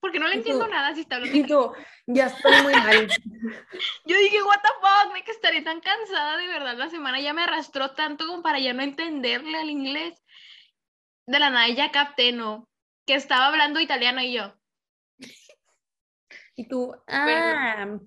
porque 0.03 0.19
no 0.19 0.27
le 0.27 0.35
entiendo 0.35 0.65
tú- 0.65 0.69
nada 0.71 0.93
si 0.93 0.99
está 0.99 1.15
hablando 1.15 1.37
Y 1.37 1.43
tú, 1.43 1.71
ya 2.07 2.25
estoy 2.25 2.61
muy 2.61 2.73
mal. 2.73 3.07
Yo 4.05 4.17
dije, 4.17 4.43
what 4.43 4.59
the 4.61 4.67
fuck, 4.81 5.13
de 5.13 5.23
que 5.23 5.31
estaré 5.31 5.61
tan 5.61 5.79
cansada 5.79 6.35
de 6.35 6.45
verdad, 6.47 6.75
la 6.75 6.89
semana 6.89 7.21
ya 7.21 7.31
me 7.31 7.43
arrastró 7.43 7.91
tanto 7.91 8.27
como 8.27 8.43
para 8.43 8.59
ya 8.59 8.73
no 8.73 8.83
entenderle 8.83 9.57
al 9.57 9.69
inglés. 9.69 10.21
De 11.25 11.39
la 11.39 11.49
nada 11.51 11.69
ya 11.69 11.89
capté, 11.91 12.33
¿no? 12.33 12.69
Que 13.07 13.13
estaba 13.15 13.47
hablando 13.47 13.79
italiano 13.79 14.21
y 14.21 14.33
yo. 14.33 14.53
Y 16.57 16.67
tú, 16.67 16.93
ah, 17.07 17.97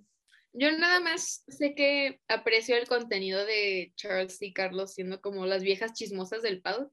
Yo 0.52 0.72
nada 0.72 1.00
más 1.00 1.44
sé 1.48 1.74
que 1.74 2.20
aprecio 2.28 2.76
el 2.76 2.87
contenido 2.87 3.42
de 3.46 3.94
Charles 3.96 4.42
y 4.42 4.52
Carlos 4.52 4.92
siendo 4.92 5.22
como 5.22 5.46
las 5.46 5.62
viejas 5.62 5.94
chismosas 5.94 6.42
del 6.42 6.61
paddock, 6.61 6.92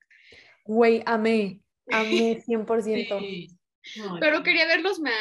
güey, 0.63 1.04
amé, 1.06 1.60
amé 1.92 2.42
100%. 2.42 3.20
Sí. 3.20 3.50
No, 3.96 4.17
pero 4.19 4.38
no. 4.39 4.43
quería 4.43 4.65
verlos 4.65 5.00
más. 5.00 5.13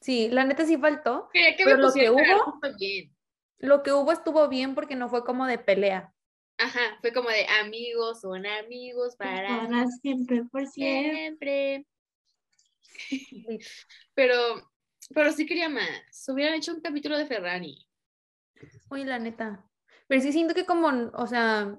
Sí, 0.00 0.28
la 0.30 0.44
neta 0.44 0.64
sí 0.64 0.76
faltó. 0.76 1.28
Quería 1.32 1.56
que 1.56 1.64
Pero 1.64 1.76
me 1.76 1.82
lo 1.82 1.92
que 1.92 2.10
hubo- 2.10 2.58
también. 2.60 3.14
Lo 3.58 3.82
que 3.82 3.92
hubo 3.92 4.10
estuvo 4.12 4.48
bien 4.48 4.74
porque 4.74 4.96
no 4.96 5.08
fue 5.08 5.24
como 5.24 5.46
de 5.46 5.58
pelea. 5.58 6.12
Ajá, 6.58 6.98
fue 7.00 7.12
como 7.12 7.28
de 7.28 7.46
amigos, 7.60 8.20
son 8.20 8.44
amigos 8.46 9.16
para 9.16 9.66
Para 9.66 9.86
siempre, 10.00 10.44
por 10.50 10.66
siempre. 10.66 11.12
siempre. 11.14 11.86
Pero, 14.14 14.36
pero 15.14 15.32
sí 15.32 15.46
quería 15.46 15.68
más. 15.68 15.88
Hubieran 16.28 16.54
hecho 16.54 16.72
un 16.72 16.80
capítulo 16.80 17.16
de 17.18 17.26
Ferrari. 17.26 17.86
Uy, 18.90 19.04
la 19.04 19.18
neta. 19.18 19.64
Pero 20.06 20.20
sí 20.20 20.32
siento 20.32 20.54
que 20.54 20.66
como, 20.66 20.88
o 21.14 21.26
sea, 21.26 21.78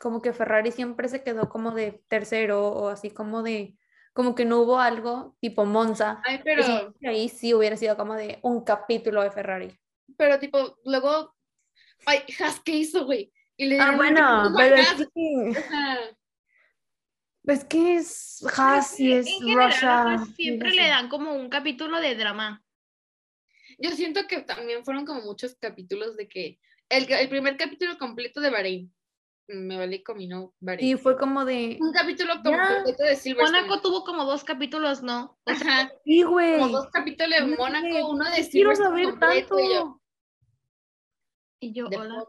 como 0.00 0.22
que 0.22 0.32
Ferrari 0.32 0.70
siempre 0.72 1.08
se 1.08 1.22
quedó 1.22 1.48
como 1.48 1.72
de 1.72 2.02
tercero 2.08 2.68
o 2.68 2.88
así 2.88 3.10
como 3.10 3.42
de, 3.42 3.76
como 4.12 4.34
que 4.34 4.44
no 4.44 4.60
hubo 4.60 4.78
algo 4.78 5.36
tipo 5.40 5.64
Monza. 5.64 6.20
Ay, 6.24 6.38
que 6.38 6.44
pero, 6.44 6.94
que 7.00 7.08
ahí 7.08 7.28
sí 7.28 7.54
hubiera 7.54 7.76
sido 7.76 7.96
como 7.96 8.14
de 8.14 8.38
un 8.42 8.62
capítulo 8.64 9.22
de 9.22 9.30
Ferrari. 9.30 9.78
pero 10.16 10.38
tipo, 10.38 10.78
luego, 10.84 11.34
ay, 12.06 12.20
Haas, 12.38 12.60
¿qué 12.60 12.72
hizo, 12.72 13.04
güey? 13.04 13.32
Y 13.56 13.66
le 13.66 13.80
Ah, 13.80 13.96
bueno, 13.96 14.52
pero 14.56 14.76
es 14.76 15.08
que, 15.14 15.52
es 17.44 17.64
que 17.64 17.94
es 17.96 18.44
Haas 18.56 18.98
y 19.00 19.12
es 19.12 19.26
en 19.26 19.40
general, 19.40 20.18
Russia. 20.18 20.34
siempre 20.36 20.70
le 20.72 20.88
dan 20.88 21.08
como 21.08 21.34
un 21.34 21.48
capítulo 21.48 22.00
de 22.00 22.14
drama. 22.14 22.62
Yo 23.78 23.90
siento 23.92 24.26
que 24.28 24.40
también 24.42 24.84
fueron 24.84 25.04
como 25.06 25.22
muchos 25.22 25.56
capítulos 25.56 26.16
de 26.16 26.28
que 26.28 26.60
el, 26.88 27.10
el 27.10 27.28
primer 27.28 27.56
capítulo 27.56 27.96
completo 27.98 28.40
de 28.40 28.50
Bahrein. 28.50 28.94
Me 29.48 29.76
vale 29.76 30.02
comino 30.02 30.54
Bahrein. 30.60 30.96
Sí, 30.96 31.02
fue 31.02 31.18
como 31.18 31.44
de, 31.44 31.76
Un 31.80 31.92
capítulo 31.92 32.34
Ya. 32.44 32.74
completo 32.74 33.02
de 33.04 33.16
Silverstone. 33.16 33.60
Mónaco 33.62 33.80
tuvo 33.82 34.04
como 34.04 34.24
dos 34.24 34.44
capítulos, 34.44 35.02
¿no? 35.02 35.38
Ajá, 35.46 35.90
sí, 36.04 36.22
güey. 36.22 36.58
como 36.60 36.68
dos 36.68 36.86
capítulos 36.92 37.30
de 37.30 37.40
No 37.40 37.48
sé, 37.50 37.56
Mónaco, 37.56 38.08
uno 38.10 38.24
de 38.24 38.30
Quiero 38.30 38.74
Silverstone 38.74 38.88
saber 38.88 39.04
completo 39.10 39.56
tanto. 39.56 40.00
y 41.60 41.72
yo, 41.74 41.88
Y 41.90 41.94
hola. 41.96 42.24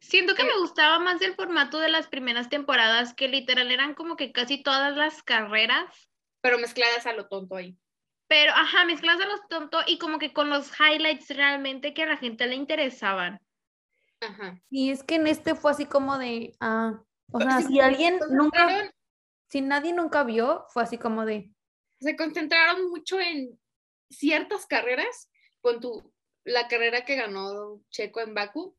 Siento 0.00 0.34
que 0.34 0.44
me 0.44 0.56
gustaba 0.58 0.98
más 0.98 1.20
el 1.22 1.34
formato 1.34 1.78
de 1.78 1.88
las 1.88 2.08
primeras 2.08 2.48
temporadas, 2.48 3.14
que 3.14 3.28
literal 3.28 3.70
eran 3.70 3.94
como 3.94 4.16
que 4.16 4.32
casi 4.32 4.62
todas 4.62 4.96
las 4.96 5.22
carreras, 5.22 6.08
Pero 6.40 6.58
mezcladas 6.58 7.06
a 7.06 7.12
lo 7.12 7.28
tonto 7.28 7.56
ahí. 7.56 7.76
pero 8.28 8.52
ajá, 8.52 8.84
mezcladas 8.84 9.24
a 9.24 9.28
los 9.28 9.46
tontos 9.48 9.84
y 9.86 9.98
como 9.98 10.18
que 10.18 10.32
con 10.32 10.48
los 10.50 10.70
highlights 10.80 11.28
realmente 11.36 11.92
que 11.94 12.02
a 12.04 12.06
la 12.06 12.16
gente 12.16 12.46
le 12.46 12.54
interesaban. 12.54 13.40
Ajá. 14.20 14.60
Y 14.70 14.90
es 14.90 15.02
que 15.04 15.16
en 15.16 15.26
este 15.26 15.54
fue 15.54 15.70
así 15.70 15.86
como 15.86 16.18
de, 16.18 16.54
ah, 16.60 17.02
o 17.30 17.40
sea, 17.40 17.60
Sí, 17.60 17.68
si 17.68 17.80
alguien 17.80 18.18
nunca, 18.30 18.92
si 19.48 19.60
nadie 19.60 19.92
nunca 19.92 20.24
vio, 20.24 20.66
fue 20.70 20.82
así 20.82 20.98
como 20.98 21.24
de, 21.24 21.52
Se 22.00 22.16
concentraron 22.16 22.88
mucho 22.90 23.18
en 23.20 23.58
ciertas 24.10 24.66
carreras. 24.66 25.30
Con 25.60 25.80
tu, 25.80 26.12
la 26.44 26.68
carrera 26.68 27.04
que 27.04 27.16
ganó 27.16 27.82
Checo 27.90 28.20
en 28.20 28.32
Baku. 28.34 28.74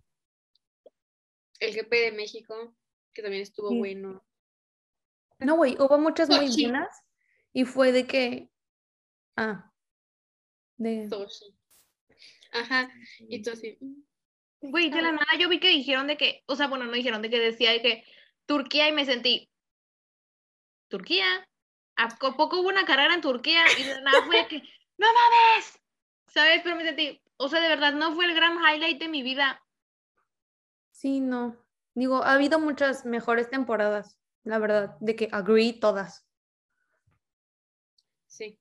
El 1.59 1.75
GP 1.75 1.91
de 1.91 2.11
México, 2.13 2.75
que 3.13 3.21
también 3.21 3.43
estuvo 3.43 3.69
Sí. 3.69 3.77
bueno. 3.77 4.23
no, 5.39 5.55
güey, 5.57 5.75
hubo 5.77 5.97
muchas 5.97 6.29
muy 6.29 6.47
Sochi. 6.47 6.63
buenas 6.63 7.03
y 7.53 7.65
fue 7.65 7.91
de 7.91 8.07
que, 8.07 8.49
ah, 9.35 9.71
de, 10.77 11.09
Sochi. 11.09 11.53
Ajá. 12.53 12.89
Y 13.19 13.41
tú 13.41 13.51
así. 13.51 13.77
Güey, 14.61 14.89
de 14.89 15.01
la 15.01 15.11
nada 15.11 15.37
yo 15.39 15.47
vi 15.49 15.59
que 15.59 15.69
dijeron 15.69 16.07
de 16.07 16.17
que, 16.17 16.43
o 16.45 16.55
sea, 16.55 16.67
bueno, 16.67 16.85
no 16.85 16.91
dijeron 16.91 17.21
de 17.21 17.29
que 17.29 17.39
decía 17.39 17.71
de 17.71 17.81
que 17.81 18.03
Turquía 18.45 18.87
y 18.89 18.91
me 18.91 19.05
sentí, 19.05 19.49
Turquía, 20.89 21.47
¿a 21.95 22.17
co- 22.17 22.35
poco 22.35 22.59
hubo 22.59 22.67
una 22.69 22.85
carrera 22.85 23.13
en 23.13 23.21
Turquía? 23.21 23.63
Y 23.77 23.83
de 23.83 23.95
la 23.95 24.01
nada 24.01 24.25
fue 24.25 24.37
de 24.37 24.47
que, 24.47 24.57
no 24.97 25.07
mames, 25.13 25.79
¿sabes? 26.27 26.61
Pero 26.63 26.75
me 26.75 26.83
sentí, 26.83 27.21
o 27.37 27.47
sea, 27.47 27.61
de 27.61 27.69
verdad 27.69 27.93
no 27.93 28.13
fue 28.15 28.25
el 28.25 28.33
gran 28.35 28.57
highlight 28.57 28.99
de 28.99 29.07
mi 29.07 29.23
vida. 29.23 29.61
sí, 30.91 31.21
no, 31.21 31.55
digo, 31.93 32.23
ha 32.23 32.33
habido 32.33 32.59
muchas 32.59 33.05
mejores 33.05 33.49
temporadas, 33.49 34.17
la 34.43 34.59
verdad, 34.59 34.97
de 34.99 35.15
que 35.15 35.29
agree 35.31 35.79
todas. 35.79 36.25
Sí. 38.27 38.59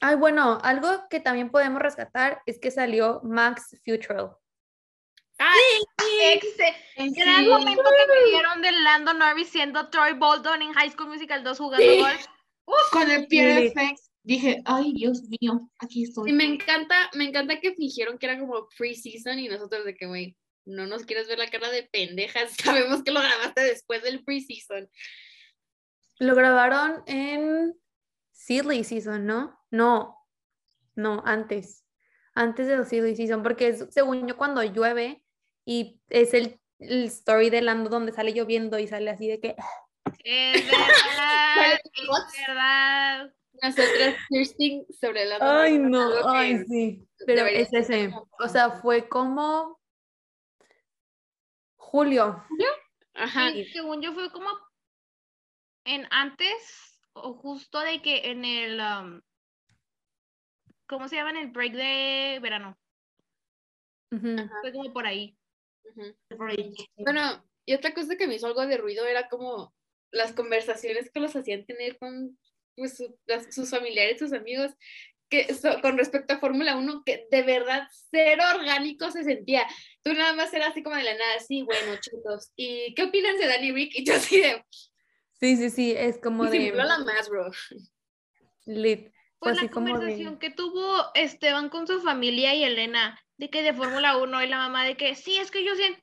Ay, 0.00 0.16
bueno, 0.16 0.58
algo 0.62 1.08
que 1.08 1.20
también 1.20 1.50
podemos 1.50 1.80
rescatar 1.82 2.42
es 2.46 2.58
que 2.58 2.70
salió 2.70 3.20
Max 3.22 3.76
Futrell. 3.84 4.30
Ah, 5.42 5.54
Exe, 6.22 6.74
gran 6.96 7.48
momento 7.48 7.82
que 7.82 8.12
me 8.12 8.30
dieron 8.30 8.60
de 8.60 8.72
Lando 8.72 9.14
Norris 9.14 9.48
siendo 9.48 9.88
Troy 9.88 10.12
Bolton 10.12 10.60
en 10.60 10.72
High 10.74 10.90
School 10.90 11.08
Musical 11.08 11.42
2 11.42 11.58
jugando 11.58 11.92
Sí. 11.92 11.98
golf. 11.98 12.26
Con 12.92 13.10
el 13.10 13.26
Pierre. 13.26 13.70
FX 13.70 14.10
dije, 14.22 14.62
ay, 14.66 14.92
Dios 14.92 15.22
mío, 15.22 15.70
aquí 15.78 16.04
estoy. 16.04 16.30
Y 16.30 16.32
me 16.34 16.44
encanta, 16.44 17.10
me 17.14 17.24
encanta 17.24 17.58
que 17.58 17.74
fingieron 17.74 18.18
que 18.18 18.26
era 18.26 18.38
como 18.38 18.68
pre-season 18.76 19.38
y 19.38 19.48
nosotros 19.48 19.84
de 19.84 19.96
que, 19.96 20.06
güey, 20.06 20.36
no 20.66 20.86
nos 20.86 21.04
quieres 21.04 21.26
ver 21.26 21.38
la 21.38 21.48
cara 21.48 21.70
de 21.70 21.84
pendejas. 21.84 22.52
Sabemos 22.92 23.02
que 23.02 23.12
lo 23.12 23.20
grabaste 23.20 23.62
después 23.62 24.02
del 24.02 24.22
pre-season. 24.22 24.88
Lo 26.18 26.34
grabaron 26.34 27.02
en 27.06 27.74
Silly 28.30 28.84
Season, 28.84 29.24
¿no? 29.24 29.58
No, 29.70 30.16
no, 30.94 31.22
antes. 31.24 31.86
Antes 32.34 32.66
de 32.66 32.84
Silly 32.84 33.16
Season, 33.16 33.42
porque 33.42 33.68
es, 33.68 33.86
según 33.90 34.28
yo 34.28 34.36
cuando 34.36 34.62
llueve 34.62 35.22
y 35.64 36.00
es 36.08 36.34
el, 36.34 36.60
el 36.78 37.04
story 37.04 37.50
de 37.50 37.62
Lando 37.62 37.90
donde 37.90 38.12
sale 38.12 38.32
lloviendo 38.32 38.78
y 38.78 38.86
sale 38.86 39.10
así 39.10 39.28
de 39.28 39.40
que 39.40 39.56
Es 40.24 40.64
verdad, 40.70 41.74
es 41.74 42.46
verdad. 42.46 43.34
Nosotras 43.62 44.16
thirsting 44.28 44.86
sobre 44.98 45.26
la 45.26 45.38
Ay, 45.40 45.78
no, 45.78 46.28
ay, 46.28 46.64
sí. 46.66 47.06
Pero 47.26 47.46
es 47.46 47.72
ese. 47.72 48.10
O 48.38 48.48
sea, 48.48 48.70
fue 48.70 49.08
como 49.08 49.78
julio. 51.76 52.42
Ajá. 53.14 53.52
Sí, 53.52 53.64
según 53.66 54.00
yo 54.00 54.14
fue 54.14 54.30
como 54.32 54.48
en 55.84 56.06
antes 56.10 57.00
o 57.12 57.34
justo 57.34 57.80
de 57.80 58.00
que 58.00 58.30
en 58.30 58.44
el 58.44 58.80
um, 58.80 59.20
¿cómo 60.86 61.08
se 61.08 61.16
llama? 61.16 61.30
En 61.30 61.36
el 61.36 61.48
break 61.48 61.72
de 61.72 62.38
verano. 62.40 62.78
Fue 64.10 64.72
como 64.72 64.92
por 64.92 65.06
ahí. 65.06 65.36
Bueno, 66.96 67.44
y 67.66 67.74
otra 67.74 67.94
cosa 67.94 68.16
que 68.16 68.26
me 68.26 68.34
hizo 68.36 68.46
algo 68.46 68.66
de 68.66 68.76
ruido 68.76 69.06
era 69.06 69.28
como 69.28 69.74
las 70.10 70.32
conversaciones 70.32 71.10
que 71.12 71.20
los 71.20 71.34
hacían 71.36 71.64
tener 71.66 71.98
con 71.98 72.38
pues, 72.76 72.96
su- 72.96 73.18
las- 73.26 73.54
sus 73.54 73.70
familiares, 73.70 74.18
sus 74.18 74.32
amigos, 74.32 74.72
que 75.28 75.52
so- 75.54 75.80
con 75.82 75.98
respecto 75.98 76.34
a 76.34 76.38
Fórmula 76.40 76.76
1, 76.76 77.02
que 77.04 77.26
de 77.30 77.42
verdad 77.42 77.86
cero 78.10 78.42
orgánico 78.56 79.10
se 79.10 79.22
sentía. 79.22 79.66
Tú 80.02 80.12
nada 80.14 80.32
más 80.34 80.52
era 80.54 80.68
así 80.68 80.82
como 80.82 80.96
de 80.96 81.02
la 81.04 81.14
nada, 81.14 81.38
sí, 81.40 81.62
bueno, 81.62 81.96
chicos, 82.00 82.50
¿y 82.56 82.94
qué 82.94 83.04
opinas 83.04 83.38
de 83.38 83.46
Danny 83.46 83.72
Rick? 83.72 83.92
Y 83.96 84.04
yo 84.04 84.14
así 84.14 84.40
de, 84.40 84.64
Sí, 85.38 85.56
sí, 85.56 85.70
sí, 85.70 85.92
es 85.96 86.18
como 86.18 86.46
y 86.52 86.58
de 86.70 86.72
la 86.72 86.98
más, 86.98 87.28
bro. 87.28 87.50
lit. 88.66 89.10
Fue 89.38 89.52
Pues 89.52 89.58
así 89.58 89.66
la 89.66 89.72
como 89.72 89.86
conversación 89.94 90.34
de 90.34 90.38
que 90.38 90.50
tuvo 90.50 91.04
Esteban 91.14 91.68
con 91.70 91.86
su 91.86 92.00
familia 92.02 92.54
y 92.54 92.64
Elena, 92.64 93.18
de 93.40 93.48
que 93.48 93.62
de 93.62 93.72
Fórmula 93.72 94.18
1 94.18 94.42
y 94.42 94.48
la 94.48 94.58
mamá 94.58 94.84
de 94.84 94.98
que 94.98 95.14
sí, 95.14 95.38
es 95.38 95.50
que 95.50 95.64
yo 95.64 95.74
siento 95.74 95.98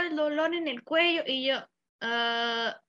el 0.00 0.16
dolor 0.16 0.54
en 0.54 0.66
el 0.68 0.82
cuello 0.82 1.22
y 1.26 1.46
yo, 1.46 1.56
ah, 2.00 2.80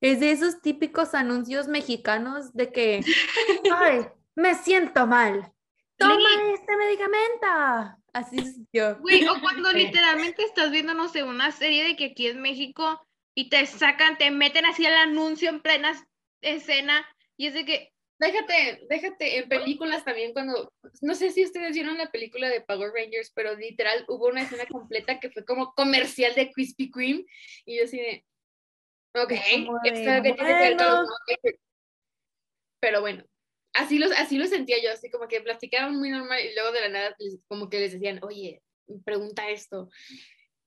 Es 0.00 0.20
de 0.20 0.30
esos 0.30 0.62
típicos 0.62 1.12
anuncios 1.12 1.68
mexicanos 1.68 2.54
de 2.54 2.72
que, 2.72 3.00
ay, 3.74 4.06
me 4.34 4.54
siento 4.54 5.06
mal. 5.06 5.52
Toma 5.98 6.28
este 6.54 6.74
medicamento. 6.78 8.00
Así 8.14 8.38
es 8.38 8.56
yo. 8.72 8.96
Güey, 9.00 9.28
o 9.28 9.38
cuando 9.42 9.72
literalmente 9.74 10.42
estás 10.42 10.70
viendo, 10.70 10.94
no 10.94 11.08
sé, 11.08 11.22
una 11.22 11.52
serie 11.52 11.84
de 11.84 11.96
que 11.96 12.06
aquí 12.06 12.28
en 12.28 12.40
México 12.40 13.06
y 13.34 13.50
te 13.50 13.66
sacan, 13.66 14.16
te 14.16 14.30
meten 14.30 14.64
así 14.64 14.86
el 14.86 14.94
anuncio 14.94 15.50
en 15.50 15.60
plena 15.60 15.92
escena 16.40 17.06
y 17.36 17.48
es 17.48 17.54
de 17.54 17.66
que, 17.66 17.92
Déjate, 18.18 18.80
déjate, 18.88 19.38
en 19.38 19.48
películas 19.48 20.04
también 20.04 20.32
cuando, 20.32 20.72
no 21.02 21.14
sé 21.14 21.30
si 21.30 21.44
ustedes 21.44 21.72
vieron 21.72 21.98
la 21.98 22.10
película 22.10 22.48
de 22.48 22.60
Power 22.60 22.90
Rangers, 22.92 23.30
pero 23.32 23.54
literal 23.54 24.04
hubo 24.08 24.26
una 24.26 24.42
escena 24.42 24.66
completa 24.66 25.20
que 25.20 25.30
fue 25.30 25.44
como 25.44 25.72
comercial 25.74 26.34
de 26.34 26.50
Krispy 26.50 26.90
Kreme 26.90 27.24
y 27.64 27.78
yo 27.78 27.84
así 27.84 27.96
de, 27.98 28.24
ok, 29.14 29.30
esto 29.30 29.72
que 29.84 29.92
tiene 29.92 30.36
que 30.36 30.44
ver 30.44 30.76
con 30.76 30.86
los 30.86 31.08
pero 32.80 33.00
bueno, 33.00 33.24
así, 33.72 33.98
los, 33.98 34.10
así 34.12 34.36
lo 34.36 34.46
sentía 34.46 34.82
yo, 34.82 34.90
así 34.90 35.10
como 35.10 35.28
que 35.28 35.40
platicaban 35.40 35.96
muy 35.96 36.10
normal 36.10 36.40
y 36.44 36.54
luego 36.54 36.72
de 36.72 36.80
la 36.80 36.88
nada 36.88 37.16
como 37.46 37.68
que 37.68 37.80
les 37.80 37.92
decían, 37.92 38.20
oye, 38.22 38.62
pregunta 39.04 39.48
esto. 39.50 39.88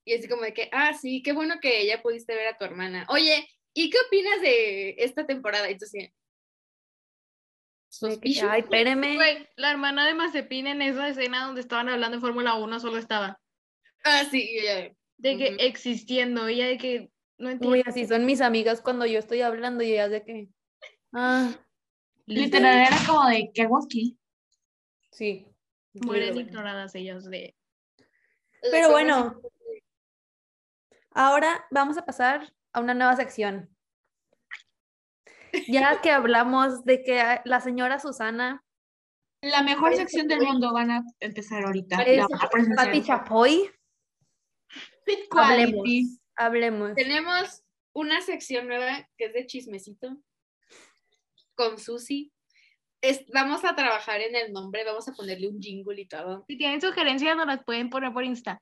Y 0.06 0.14
así 0.14 0.28
como 0.28 0.42
de 0.42 0.54
que, 0.54 0.70
ah, 0.72 0.94
sí, 0.94 1.22
qué 1.22 1.32
bueno 1.32 1.60
que 1.62 1.86
ya 1.86 2.02
pudiste 2.02 2.36
ver 2.36 2.48
a 2.48 2.58
tu 2.58 2.66
hermana. 2.66 3.06
Oye, 3.10 3.48
¿y 3.74 3.90
qué 3.90 3.98
opinas 4.08 4.42
de 4.42 4.96
esta 4.98 5.26
temporada? 5.26 5.70
Y 5.70 5.78
tú 5.78 5.86
así, 5.86 6.12
Ay, 8.02 8.62
espéreme. 8.62 9.16
güey, 9.16 9.50
la 9.58 9.72
hermana 9.72 10.06
de 10.08 10.14
Mazepin 10.14 10.68
en 10.68 10.82
esa 10.82 11.10
escena 11.10 11.46
donde 11.46 11.62
estaban 11.62 11.90
hablando 11.90 12.18
de 12.18 12.22
Fórmula 12.22 12.56
1 12.56 12.80
solo 12.80 12.98
estaba 12.98 13.40
Ah, 14.04 14.24
sí, 14.30 14.50
ya. 14.64 14.92
de 15.18 15.38
que 15.38 15.56
existiendo, 15.60 16.48
ella 16.48 16.68
de 16.68 16.78
que 16.78 17.12
no 17.38 17.50
entiendo. 17.50 17.76
Uy, 17.76 17.84
así 17.86 18.08
son 18.08 18.26
mis 18.26 18.42
amigas 18.42 18.82
cuando 18.82 19.06
yo 19.06 19.20
estoy 19.20 19.42
hablando 19.42 19.84
y 19.84 19.92
ellas 19.92 20.10
de 20.12 20.24
que, 20.24 20.50
ah, 21.14 21.52
Literal 22.26 22.88
era 22.88 22.98
como 23.06 23.28
de, 23.28 23.52
¿qué 23.54 23.64
hago 23.64 23.84
aquí? 23.84 24.18
sí. 25.12 25.48
Mueren 25.94 26.34
bueno. 26.34 26.48
ignoradas 26.48 26.96
ellas 26.96 27.26
de... 27.30 27.54
Pero 28.72 28.92
bueno, 28.92 29.42
ahora 31.12 31.66
vamos 31.70 31.98
a 31.98 32.06
pasar 32.06 32.54
a 32.72 32.80
una 32.80 32.94
nueva 32.94 33.18
sección. 33.18 33.70
Ya 35.68 36.02
que 36.02 36.12
hablamos 36.12 36.84
de 36.86 37.04
que 37.04 37.40
la 37.46 37.62
señora 37.62 38.00
Susana 38.00 38.64
La 39.42 39.64
mejor 39.64 39.96
sección 39.96 40.28
del 40.28 40.42
mundo 40.42 40.74
van 40.74 40.92
a 40.92 41.04
empezar 41.20 41.64
ahorita. 41.66 41.98
Pati 42.76 43.02
Chapoy, 43.04 43.70
hablemos, 45.32 46.20
hablemos. 46.36 46.94
Tenemos 46.96 47.64
una 47.94 48.22
sección 48.22 48.68
nueva 48.68 49.08
que 49.18 49.26
es 49.26 49.34
de 49.34 49.46
chismecito 49.46 50.18
con 51.56 51.78
Susi. 51.80 52.32
Es- 53.02 53.26
vamos 53.34 53.66
a 53.66 53.76
trabajar 53.76 54.22
en 54.22 54.36
el 54.36 54.54
nombre, 54.54 54.84
vamos 54.86 55.08
a 55.08 55.14
ponerle 55.14 55.48
un 55.50 55.60
jingle 55.60 56.00
y 56.00 56.08
todo. 56.08 56.46
Si 56.48 56.58
tienen 56.58 56.80
sugerencias 56.82 57.36
nos 57.36 57.48
las 57.48 57.64
pueden 57.64 57.90
poner 57.90 58.14
por 58.14 58.24
Insta. 58.24 58.62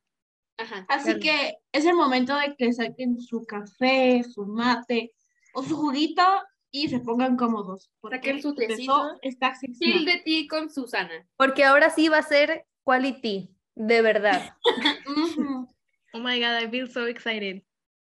Ajá. 0.58 0.86
Así 0.90 1.20
que 1.20 1.56
es 1.72 1.86
el 1.86 1.96
momento 1.96 2.36
de 2.38 2.56
que 2.58 2.72
saquen 2.74 3.20
su 3.20 3.46
café, 3.46 4.24
su 4.24 4.46
mate 4.46 5.14
o 5.54 5.64
su 5.64 5.76
juguito 5.78 6.24
y 6.72 6.88
se 6.90 7.00
pongan 7.00 7.36
cómodos. 7.38 7.92
porque 8.02 8.18
Saquen 8.18 8.42
su 8.42 8.56
tecito. 8.56 9.18
sección. 9.60 10.06
de 10.06 10.18
ti 10.24 10.48
con 10.48 10.70
Susana. 10.70 11.28
Porque 11.38 11.64
ahora 11.64 11.90
sí 11.90 12.08
va 12.10 12.20
a 12.20 12.24
ser 12.24 12.66
quality, 12.84 13.50
de 13.76 14.02
verdad. 14.02 14.56
Oh 16.12 16.18
my 16.18 16.40
god, 16.40 16.64
I 16.64 16.68
feel 16.72 16.90
so 16.90 17.06
excited. 17.06 17.62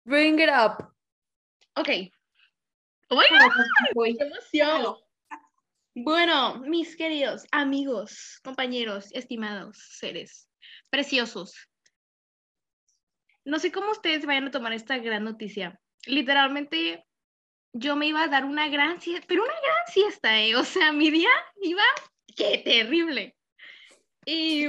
Bring 0.04 0.40
it 0.40 0.50
up. 0.50 0.92
Ok. 1.76 1.90
Oh 3.10 3.16
my 3.16 3.24
god, 3.30 3.52
Voy. 3.94 4.18
qué 4.18 4.24
emoción. 4.26 4.96
Bueno, 5.94 6.60
mis 6.62 6.96
queridos 6.96 7.46
amigos, 7.52 8.40
compañeros, 8.44 9.10
estimados 9.14 9.78
seres 9.92 10.50
preciosos. 10.90 11.54
no 13.46 13.60
sé 13.60 13.72
cómo 13.72 13.92
ustedes 13.92 14.26
vayan 14.26 14.48
a 14.48 14.52
tomar 14.52 14.74
esta 14.74 14.98
gran 14.98 15.24
noticia. 15.24 15.80
Literalmente, 16.08 17.06
yo 17.74 17.96
me 17.96 18.08
iba 18.08 18.24
a 18.24 18.28
dar 18.28 18.46
una 18.46 18.70
gran 18.70 19.02
siesta, 19.02 19.26
pero 19.28 19.44
una 19.44 19.54
gran 19.54 19.88
siesta, 19.88 20.40
¿eh? 20.40 20.56
O 20.56 20.64
sea, 20.64 20.92
mi 20.92 21.10
día 21.10 21.30
iba, 21.62 21.84
qué 22.36 22.60
terrible. 22.64 23.36
Y, 24.26 24.66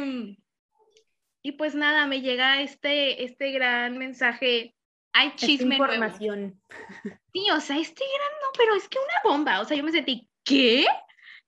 y 1.42 1.52
pues 1.52 1.74
nada, 1.74 2.06
me 2.06 2.20
llega 2.22 2.62
este, 2.62 3.24
este 3.24 3.52
gran 3.52 3.98
mensaje. 3.98 4.74
Hay 5.12 5.28
Esta 5.28 5.46
chisme 5.46 5.76
nuevo. 5.78 5.92
información. 5.92 6.60
Sí, 7.32 7.46
o 7.50 7.60
sea, 7.60 7.78
este 7.78 8.04
gran, 8.04 8.32
no, 8.42 8.48
pero 8.56 8.74
es 8.74 8.88
que 8.88 8.98
una 8.98 9.30
bomba. 9.30 9.60
O 9.60 9.64
sea, 9.64 9.76
yo 9.76 9.84
me 9.84 9.92
sentí, 9.92 10.28
¿qué? 10.42 10.86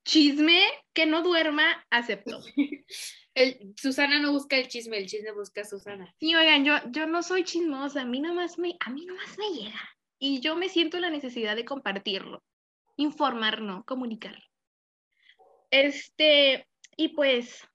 Chisme 0.04 0.62
que 0.92 1.06
no 1.06 1.22
duerma, 1.22 1.84
acepto. 1.90 2.38
El, 3.34 3.74
Susana 3.76 4.18
no 4.18 4.32
busca 4.32 4.56
el 4.56 4.66
chisme, 4.66 4.96
el 4.96 5.06
chisme 5.06 5.30
busca 5.32 5.60
a 5.60 5.64
Susana. 5.66 6.10
Sí, 6.18 6.34
oigan, 6.34 6.64
yo, 6.64 6.76
yo 6.90 7.06
no 7.06 7.22
soy 7.22 7.44
chismosa, 7.44 8.00
a 8.00 8.04
mí 8.06 8.18
nomás 8.18 8.58
me, 8.58 8.78
a 8.80 8.88
mí 8.88 9.04
nomás 9.04 9.36
me 9.36 9.50
llega. 9.50 9.95
Y 10.18 10.40
yo 10.40 10.56
me 10.56 10.68
siento 10.68 10.98
la 10.98 11.10
necesidad 11.10 11.56
de 11.56 11.64
compartirlo, 11.64 12.42
informar, 12.96 13.60
no, 13.60 13.84
comunicar. 13.84 14.42
Este, 15.70 16.68
y 16.96 17.08
pues, 17.08 17.68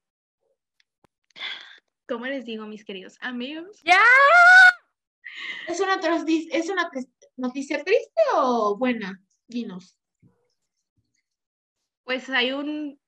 ¿cómo 2.07 2.25
les 2.25 2.45
digo, 2.45 2.65
mis 2.65 2.83
queridos 2.83 3.17
amigos? 3.21 3.79
¡Ya! 3.83 4.01
¿Es 5.67 5.79
una, 5.79 5.99
¿Es 6.51 6.69
una 6.69 6.89
noticia 7.37 7.83
triste 7.83 8.21
o 8.35 8.75
buena? 8.77 9.21
Dinos. 9.47 9.97
Pues 12.03 12.29
hay 12.29 12.51
un 12.51 12.99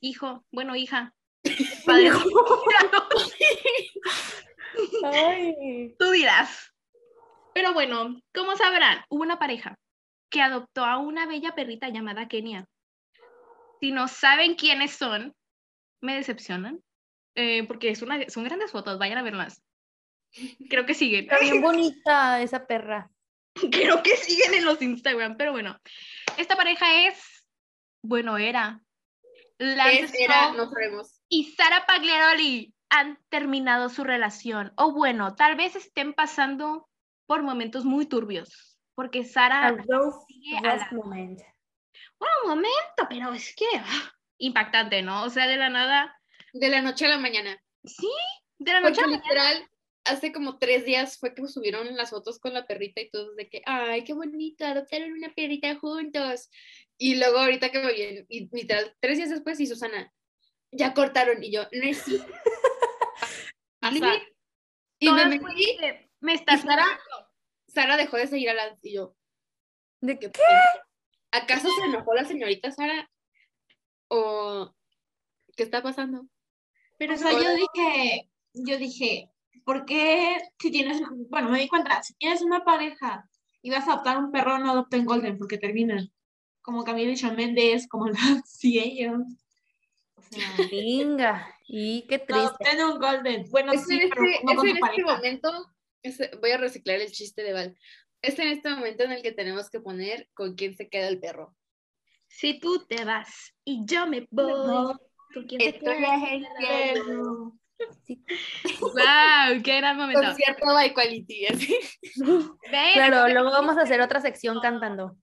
hijo, 0.00 0.44
bueno, 0.52 0.76
hija. 0.76 1.14
Padre. 1.86 2.10
Ay. 5.04 5.94
Tú 5.98 6.10
dirás. 6.10 6.73
Pero 7.54 7.72
bueno, 7.72 8.20
como 8.34 8.56
sabrán, 8.56 9.04
hubo 9.08 9.22
una 9.22 9.38
pareja 9.38 9.78
que 10.30 10.42
adoptó 10.42 10.84
a 10.84 10.98
una 10.98 11.26
bella 11.26 11.54
perrita 11.54 11.88
llamada 11.88 12.28
Kenia. 12.28 12.66
Si 13.80 13.92
no 13.92 14.08
saben 14.08 14.54
quiénes 14.56 14.92
son, 14.92 15.34
me 16.00 16.16
decepcionan. 16.16 16.80
eh, 17.36 17.64
porque 17.66 17.90
es 17.90 18.02
una, 18.02 18.28
son 18.28 18.44
grandes 18.44 18.70
fotos, 18.72 18.98
vayan 18.98 19.18
a 19.18 19.22
verlas. 19.22 19.62
Creo 20.68 20.84
que 20.86 20.94
siguen. 20.94 21.24
Está 21.24 21.38
bien 21.38 21.60
bonita 21.62 22.40
esa 22.42 22.66
perra. 22.66 23.10
Creo 23.70 24.02
que 24.02 24.16
siguen 24.16 24.54
en 24.54 24.64
los 24.64 24.82
Instagram, 24.82 25.36
pero 25.36 25.52
bueno. 25.52 25.78
Esta 26.36 26.56
pareja 26.56 27.06
es, 27.06 27.46
bueno, 28.02 28.36
era. 28.36 28.80
Lance 29.58 30.00
Es, 30.04 30.14
era, 30.18 30.52
no 30.52 30.68
sabemos. 30.68 31.20
y 31.28 31.52
Sara 31.52 31.86
Pagliaroli 31.86 32.74
han 32.90 33.18
terminado 33.28 33.88
su 33.88 34.02
relación. 34.02 34.72
O 34.76 34.92
bueno, 34.92 35.36
tal 35.36 35.54
vez 35.56 35.76
estén 35.76 36.12
pasando 36.14 36.88
por 37.26 37.42
momentos 37.42 37.84
muy 37.84 38.06
turbios. 38.06 38.78
Porque 38.94 39.24
Sara 39.24 39.74
sigue 40.28 40.58
a 40.58 40.76
la- 40.76 40.88
moment. 40.92 41.40
Bueno, 42.18 42.34
un 42.44 42.50
momento, 42.50 43.06
pero 43.08 43.32
es 43.32 43.54
que 43.56 43.66
ah, 43.76 44.12
impactante, 44.38 45.02
¿no? 45.02 45.24
O 45.24 45.30
sea, 45.30 45.46
de 45.46 45.56
la 45.56 45.68
nada. 45.68 46.16
De 46.52 46.68
la 46.68 46.80
noche 46.80 47.06
a 47.06 47.08
la 47.08 47.18
mañana. 47.18 47.60
Sí, 47.84 48.08
de 48.58 48.72
la 48.72 48.80
noche 48.80 48.94
Porque 48.94 49.00
a 49.00 49.06
la 49.06 49.16
mañana. 49.18 49.24
literal, 49.24 49.70
hace 50.04 50.32
como 50.32 50.58
tres 50.58 50.84
días 50.84 51.18
fue 51.18 51.34
que 51.34 51.46
subieron 51.48 51.94
las 51.96 52.10
fotos 52.10 52.38
con 52.38 52.54
la 52.54 52.66
perrita 52.66 53.00
y 53.00 53.10
todos 53.10 53.34
de 53.36 53.48
que, 53.48 53.62
ay, 53.66 54.04
qué 54.04 54.12
bonito, 54.12 54.64
adoptaron 54.64 55.12
una 55.12 55.32
perrita 55.34 55.74
juntos. 55.76 56.50
Y 56.96 57.16
luego 57.16 57.38
ahorita 57.38 57.70
que 57.70 57.80
me 57.80 57.92
vienen, 57.92 58.26
y 58.28 58.48
literal, 58.54 58.94
tres 59.00 59.18
días 59.18 59.30
después, 59.30 59.58
y 59.58 59.66
Susana, 59.66 60.12
ya 60.70 60.94
cortaron. 60.94 61.42
Y 61.42 61.50
yo, 61.50 61.62
no 61.72 61.82
es 61.82 61.98
cierto". 62.02 62.32
Ajá. 63.80 64.14
Y 65.00 65.10
me 65.10 65.26
metí, 65.26 65.78
me 66.24 66.32
y 66.32 66.36
estás 66.36 66.62
Sara, 66.62 66.86
Sara 67.68 67.96
dejó 67.96 68.16
de 68.16 68.26
seguir 68.26 68.48
a 68.50 68.54
Lance, 68.54 68.88
y 68.88 68.94
yo, 68.94 69.14
¿De 70.00 70.18
¿qué? 70.18 70.30
¿Acaso 71.30 71.68
se 71.68 71.84
enojó 71.86 72.14
la 72.14 72.24
señorita 72.24 72.70
Sara? 72.70 73.10
¿O 74.08 74.74
qué 75.56 75.62
está 75.62 75.82
pasando? 75.82 76.26
Pero 76.98 77.14
o 77.14 77.16
sea, 77.16 77.32
yo 77.32 77.54
dije, 77.54 78.30
yo 78.54 78.78
dije, 78.78 79.30
¿por 79.64 79.84
qué 79.84 80.36
si 80.58 80.70
tienes, 80.70 81.02
bueno, 81.30 81.50
me 81.50 81.60
di 81.60 81.68
cuenta, 81.68 82.02
si 82.02 82.14
tienes 82.14 82.42
una 82.42 82.64
pareja 82.64 83.28
y 83.62 83.70
vas 83.70 83.88
a 83.88 83.94
adoptar 83.94 84.18
un 84.18 84.30
perro, 84.30 84.58
no 84.58 84.70
adopten 84.70 85.04
Golden 85.04 85.38
porque 85.38 85.58
terminan. 85.58 86.10
Como 86.62 86.84
Camila 86.84 87.12
y 87.12 87.16
Shawn 87.16 87.36
Mendes, 87.36 87.88
como 87.88 88.08
las 88.08 88.64
y 88.64 88.78
ellos. 88.78 89.20
O 90.16 90.22
sea, 90.22 90.46
Venga. 90.70 91.54
Y 91.66 92.06
qué 92.08 92.18
triste. 92.18 92.34
adopten 92.34 92.84
un 92.84 92.98
Golden. 92.98 93.46
Bueno, 93.50 93.72
Es 93.72 93.86
sí, 93.86 94.00
en 94.00 94.10
pero 94.10 94.24
este, 94.24 94.44
no 94.44 94.52
es 94.52 94.56
con 94.56 94.68
en 94.68 94.76
este 94.76 95.02
momento, 95.02 95.73
voy 96.40 96.50
a 96.50 96.58
reciclar 96.58 97.00
el 97.00 97.10
chiste 97.12 97.42
de 97.42 97.52
Val. 97.52 97.78
Es 98.22 98.38
en 98.38 98.48
este 98.48 98.70
momento 98.70 99.04
en 99.04 99.12
el 99.12 99.22
que 99.22 99.32
tenemos 99.32 99.70
que 99.70 99.80
poner 99.80 100.28
con 100.34 100.54
quién 100.54 100.74
se 100.76 100.88
queda 100.88 101.08
el 101.08 101.20
perro. 101.20 101.54
Si 102.28 102.58
tú 102.58 102.84
te 102.86 103.04
vas 103.04 103.54
y 103.64 103.84
yo 103.84 104.06
me 104.06 104.26
voy. 104.30 104.96
¿con 105.32 105.46
quién 105.46 105.58
te 105.58 105.68
Estoy 105.70 105.96
quedas? 105.96 106.20
Pero- 106.94 107.52
Wow, 108.80 109.62
qué 109.64 109.76
gran 109.78 109.96
momento. 109.96 110.22
Concierto 110.22 110.64
by 110.66 110.94
Quality, 110.94 111.46
así. 111.46 111.78
Ven, 112.70 112.92
Claro, 112.94 113.28
luego 113.28 113.50
vamos 113.50 113.76
a 113.76 113.82
hacer 113.82 114.00
otra 114.00 114.20
sección 114.20 114.60
cantando. 114.60 115.16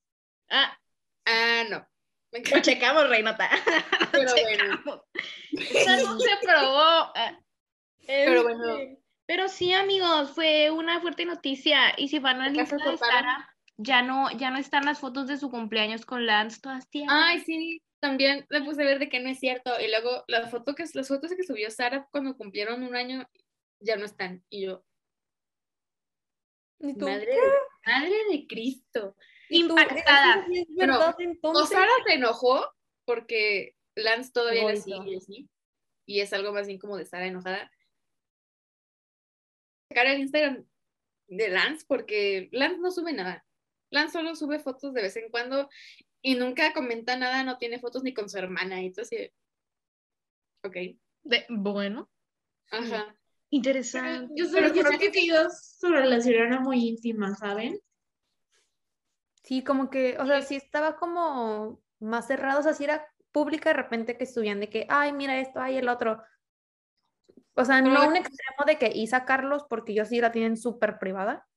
Ah, 0.49 0.77
Ah, 1.25 1.63
no. 1.69 1.87
Lo 2.31 2.61
checamos, 2.61 3.07
Reinota. 3.09 3.49
pero 4.11 4.31
bueno. 4.33 4.81
No 4.83 6.19
se 6.19 6.29
probó. 6.41 7.11
Ah, 7.15 7.39
Pero 8.07 8.31
este, 8.31 8.43
bueno. 8.43 8.97
Pero 9.31 9.47
sí, 9.47 9.71
amigos, 9.73 10.31
fue 10.31 10.71
una 10.71 10.99
fuerte 10.99 11.23
noticia. 11.23 11.93
Y 11.97 12.09
si 12.09 12.19
van 12.19 12.41
al 12.41 12.53
¿Ya 12.53 12.65
se 12.65 12.75
Insta 12.75 12.91
de? 12.91 12.97
Sara, 12.97 13.55
ya 13.77 14.01
no, 14.01 14.29
ya 14.31 14.51
no 14.51 14.57
están 14.57 14.83
las 14.83 14.99
fotos 14.99 15.25
de 15.27 15.37
su 15.37 15.49
cumpleaños 15.49 16.05
con 16.05 16.25
Lance, 16.25 16.59
todas 16.59 16.89
tiernas. 16.89 17.15
Ay, 17.17 17.39
sí, 17.39 17.81
también 18.01 18.45
le 18.49 18.61
puse 18.61 18.81
a 18.81 18.85
ver 18.85 18.99
de 18.99 19.07
que 19.07 19.21
no 19.21 19.29
es 19.29 19.39
cierto. 19.39 19.71
Y 19.79 19.87
luego 19.89 20.25
la 20.27 20.49
foto 20.49 20.75
que, 20.75 20.83
las 20.95 21.07
fotos 21.07 21.31
que 21.33 21.45
subió 21.45 21.71
Sara 21.71 22.09
cuando 22.11 22.35
cumplieron 22.35 22.83
un 22.83 22.93
año 22.93 23.25
ya 23.79 23.95
no 23.95 24.03
están. 24.03 24.43
Y 24.49 24.65
yo, 24.65 24.83
¿Y 26.79 26.97
tú? 26.97 27.05
madre, 27.07 27.27
de- 27.27 27.89
madre 27.89 28.15
de 28.31 28.47
Cristo. 28.47 29.15
Impactada. 29.47 30.41
¿Eso 30.41 30.45
sí 30.49 30.59
es 30.59 30.75
Bueno, 30.75 30.99
verdad 30.99 31.15
O? 31.43 31.65
Sara 31.67 31.89
se 32.05 32.15
enojó 32.15 32.69
porque 33.05 33.77
Lance 33.95 34.33
todavía 34.33 34.75
sigue 34.75 35.15
así. 35.15 35.49
Y 36.05 36.19
es 36.19 36.33
algo 36.33 36.51
más 36.51 36.67
bien 36.67 36.79
como 36.79 36.97
de 36.97 37.05
Sara 37.05 37.27
enojada. 37.27 37.71
Sacar 39.91 40.07
el 40.07 40.21
Instagram 40.21 40.65
de 41.27 41.49
Lance 41.49 41.85
porque 41.85 42.47
Lance 42.53 42.77
no 42.79 42.91
sube 42.91 43.11
nada. 43.11 43.45
Lance 43.89 44.13
solo 44.13 44.35
sube 44.35 44.59
fotos 44.59 44.93
de 44.93 45.01
vez 45.01 45.17
en 45.17 45.29
cuando 45.29 45.69
y 46.21 46.35
nunca 46.35 46.71
comenta 46.71 47.17
nada, 47.17 47.43
no 47.43 47.57
tiene 47.57 47.79
fotos 47.79 48.03
ni 48.03 48.13
con 48.13 48.29
su 48.29 48.37
hermana. 48.37 48.81
Y 48.81 48.87
entonces, 48.87 49.31
ok. 50.63 50.75
De- 51.23 51.45
bueno, 51.49 52.09
Ajá. 52.71 53.13
interesante. 53.49 54.33
Yo 54.35 54.45
solo 54.45 54.73
yo 54.73 54.81
creo 54.81 54.97
que 54.97 55.11
ellos 55.13 55.75
su 55.77 55.89
relación 55.89 56.35
era 56.35 56.59
muy 56.61 56.87
íntima, 56.87 57.35
¿saben? 57.35 57.81
Sí, 59.43 59.61
como 59.61 59.89
que, 59.89 60.17
o 60.19 60.25
sea, 60.25 60.41
sí 60.41 60.55
estaba 60.55 60.95
como 60.95 61.81
más 61.99 62.27
cerrado, 62.27 62.61
o 62.61 62.63
sea, 62.63 62.73
sí 62.73 62.85
era 62.85 63.05
pública 63.33 63.71
de 63.71 63.75
repente 63.75 64.17
que 64.17 64.25
subían 64.25 64.61
de 64.61 64.69
que, 64.69 64.85
ay, 64.87 65.11
mira 65.11 65.39
esto, 65.39 65.59
ay, 65.59 65.77
el 65.77 65.89
otro. 65.89 66.23
O 67.55 67.65
sea, 67.65 67.81
Pero 67.81 67.93
no 67.93 68.07
un 68.07 68.15
extremo 68.15 68.65
de 68.65 68.77
que 68.77 68.87
Isa 68.97 69.25
Carlos, 69.25 69.65
porque 69.69 69.91
ellos 69.91 70.07
sí 70.07 70.21
la 70.21 70.31
tienen 70.31 70.57
súper 70.57 70.97
privada. 70.99 71.47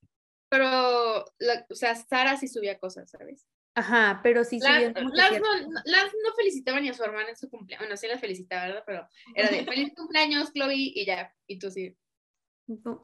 Pero, 0.50 1.24
la- 1.38 1.66
o 1.70 1.74
sea, 1.74 1.94
Sara 1.94 2.36
sí 2.36 2.48
subía 2.48 2.78
cosas, 2.78 3.10
¿sabes? 3.10 3.46
Ajá, 3.76 4.20
pero 4.22 4.44
sí 4.44 4.60
que 4.60 4.64
Lance 4.68 4.92
cierto- 5.28 5.40
no, 5.40 5.80
Lance 5.84 6.16
no 6.24 6.32
felicitaba 6.36 6.78
ni 6.80 6.88
a 6.90 6.94
su 6.94 7.02
hermana 7.02 7.30
en 7.30 7.36
su 7.36 7.48
cumpleaños. 7.50 7.84
Bueno, 7.86 7.96
sí 7.96 8.06
la 8.06 8.18
felicitaba, 8.18 8.66
¿verdad? 8.66 8.84
Pero 8.86 9.08
era 9.34 9.48
de 9.50 9.64
feliz 9.64 9.92
cumpleaños, 9.96 10.52
Chloe, 10.52 10.74
y 10.76 11.04
ya. 11.04 11.34
Y 11.48 11.58
tú 11.58 11.70
sí. 11.72 11.96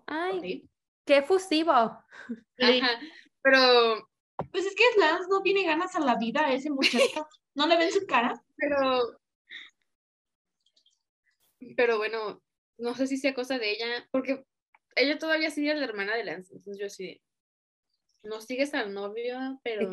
Ay, 0.07 0.69
qué 1.05 1.17
efusivo. 1.19 1.73
Ajá. 2.59 3.01
Pero, 3.43 4.09
Pues 4.53 4.65
es 4.67 4.75
que 4.75 4.85
Lance 5.01 5.27
no 5.29 5.43
tiene 5.43 5.65
ganas 5.65 5.95
a 5.97 6.01
la 6.01 6.17
vida, 6.17 6.53
ese 6.53 6.71
muchacho. 6.71 6.81
¿No 7.55 7.67
le 7.67 7.77
ven 7.77 7.91
su 7.93 8.07
cara? 8.07 8.41
pero. 8.57 9.19
Pero 11.77 11.99
bueno, 11.99 12.41
no 12.81 12.95
sé 12.95 13.07
si 13.07 13.17
sea 13.17 13.35
cosa 13.35 13.59
de 13.59 13.71
ella, 13.71 14.09
porque 14.11 14.45
ella 14.97 15.19
todavía 15.19 15.51
sigue 15.51 15.71
a 15.71 15.75
la 15.75 15.85
hermana 15.85 16.17
de 16.17 16.25
Lance. 16.25 16.55
Entonces 16.55 16.81
yo 16.81 16.89
sí. 16.89 17.23
No 18.23 18.41
sigues 18.41 18.75
al 18.75 18.93
novio, 18.93 19.61
pero. 19.63 19.89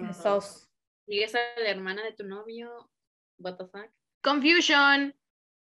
Sigues 1.06 1.36
a 1.36 1.40
la 1.60 1.70
hermana 1.70 2.04
de 2.04 2.14
tu 2.14 2.26
novio. 2.26 2.92
What 3.40 3.58
the 3.58 3.66
fuck. 3.68 3.90
Confusion. 4.22 5.16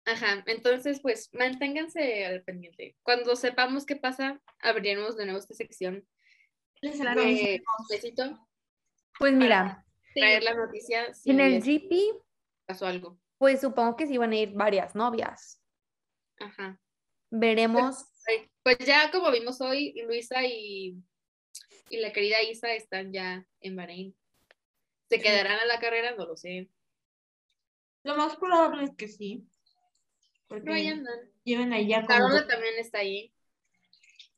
Ajá, 0.05 0.43
entonces 0.47 1.01
pues 1.01 1.31
manténganse 1.33 2.27
al 2.27 2.43
pendiente. 2.43 2.97
Cuando 3.03 3.37
sepamos 3.37 3.87
qué 3.87 3.95
pasa, 3.95 4.43
abriremos 4.59 5.17
de 5.17 5.27
nuevo 5.27 5.39
esta 5.39 5.55
sección 5.55 6.05
Les 6.81 6.99
de 6.99 7.63
besito, 7.89 8.49
Pues 9.17 9.33
mira, 9.33 9.87
traer 10.15 10.43
la 10.43 10.55
noticia 10.55 11.15
si 11.15 11.31
en 11.31 11.39
el 11.39 11.63
GP, 11.63 12.21
pasó 12.67 12.87
algo. 12.87 13.21
pues 13.39 13.61
supongo 13.61 13.95
que 13.97 14.09
sí 14.09 14.19
van 14.19 14.33
a 14.33 14.37
ir 14.37 14.53
varias 14.55 14.97
novias. 14.97 15.63
Ajá. 16.41 16.81
Veremos 17.35 18.05
Pues 18.63 18.77
ya 18.81 19.11
como 19.11 19.31
vimos 19.31 19.61
hoy, 19.63 19.95
Luisa 20.07 20.45
y, 20.45 20.97
y 21.89 21.97
la 21.97 22.13
querida 22.13 22.43
Isa 22.43 22.73
están 22.75 23.11
ya 23.13 23.45
en 23.61 23.75
Bahrein. 23.75 24.15
¿Se 25.09 25.19
quedarán 25.21 25.59
a 25.59 25.65
la 25.65 25.81
carrera? 25.81 26.15
No 26.15 26.27
lo 26.27 26.37
sé. 26.37 26.69
Lo 28.05 28.17
más 28.17 28.37
probable 28.37 28.85
es 28.85 28.91
que 28.97 29.09
sí. 29.09 29.47
Porque 30.47 30.65
Pero 30.65 30.75
ahí 30.75 30.89
andan. 30.89 31.21
lleven 31.43 31.73
allá 31.73 31.97
como 32.03 32.09
Carola 32.09 32.47
también 32.47 32.75
está 32.79 32.99
ahí. 32.99 33.33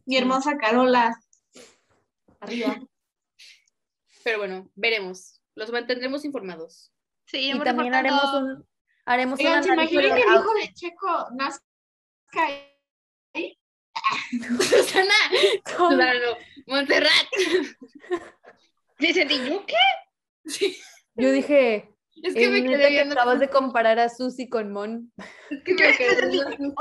mi 0.06 0.16
hermosa 0.16 0.56
Carola. 0.56 1.14
Arriba. 2.40 2.80
Pero 4.22 4.38
bueno, 4.38 4.70
veremos. 4.76 5.42
Los 5.56 5.70
mantendremos 5.72 6.24
informados. 6.24 6.92
Sí, 7.26 7.50
Y 7.52 7.58
también 7.60 7.92
haremos 7.94 8.32
un, 8.34 8.68
haremos 9.04 9.40
un 9.40 9.46
Oigan, 9.46 9.64
¿se 9.64 9.72
imaginan 9.72 10.02
de 10.10 10.14
que 10.14 10.28
el 10.28 10.34
hijo 10.34 10.54
de 10.54 10.72
Checo 10.74 11.28
nazca 11.34 11.64
Susana, 14.60 15.14
Susana 15.66 16.14
no, 16.14 16.36
Montserrat. 16.66 17.10
Dice, 18.98 19.26
¿y 19.28 19.48
yo 19.50 19.64
qué? 19.66 19.74
Sí, 20.46 20.76
Yo 21.14 21.30
dije, 21.32 21.88
Es 22.22 22.34
que 22.34 22.44
"Eh, 22.44 22.48
me 22.50 22.62
quedé 22.62 22.82
que 22.84 22.90
viendo. 22.90 23.14
acabas 23.14 23.40
de 23.40 23.48
comparar 23.48 23.98
a 23.98 24.08
Susi 24.08 24.48
con 24.48 24.72
Mon. 24.72 25.12
Es 25.50 25.62
que 25.62 25.74
me 25.74 25.96
quedé 25.96 26.28
viendo 26.28 26.50
Susi. 26.50 26.74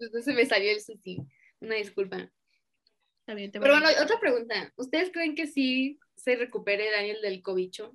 Entonces 0.00 0.34
me 0.34 0.46
salió 0.46 0.70
el 0.72 0.80
Susi. 0.80 1.18
Una 1.60 1.74
disculpa. 1.76 2.30
Bien, 3.26 3.52
te 3.52 3.60
Pero 3.60 3.74
bueno, 3.74 3.88
otra 4.02 4.18
pregunta. 4.20 4.72
¿Ustedes 4.76 5.10
creen 5.12 5.34
que 5.34 5.46
sí 5.46 5.98
se 6.16 6.36
recupere 6.36 6.90
Daniel 6.90 7.18
del 7.20 7.42
cobicho? 7.42 7.94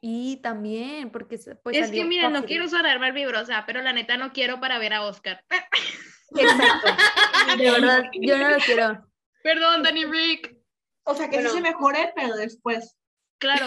Y 0.00 0.36
también, 0.36 1.10
porque 1.10 1.36
pues 1.62 1.76
es 1.76 1.86
salió 1.88 2.02
que 2.02 2.08
miren, 2.08 2.32
no 2.32 2.44
quiero 2.46 2.68
sonar 2.68 3.00
mal 3.00 3.12
vibrosa, 3.12 3.64
pero 3.66 3.82
la 3.82 3.92
neta 3.92 4.16
no 4.16 4.32
quiero 4.32 4.60
para 4.60 4.78
ver 4.78 4.94
a 4.94 5.02
Oscar. 5.04 5.44
Exacto. 6.36 6.88
De 7.58 7.70
verdad, 7.70 8.04
yo 8.12 8.38
no 8.38 8.50
lo 8.50 8.56
quiero. 8.58 9.06
Perdón, 9.42 9.82
Danny 9.82 10.04
Rick. 10.04 10.56
O 11.04 11.14
sea, 11.14 11.28
que 11.30 11.36
Bueno. 11.36 11.50
sí 11.50 11.56
se 11.56 11.62
mejore, 11.62 12.12
pero 12.14 12.36
después. 12.36 12.96
Claro, 13.38 13.66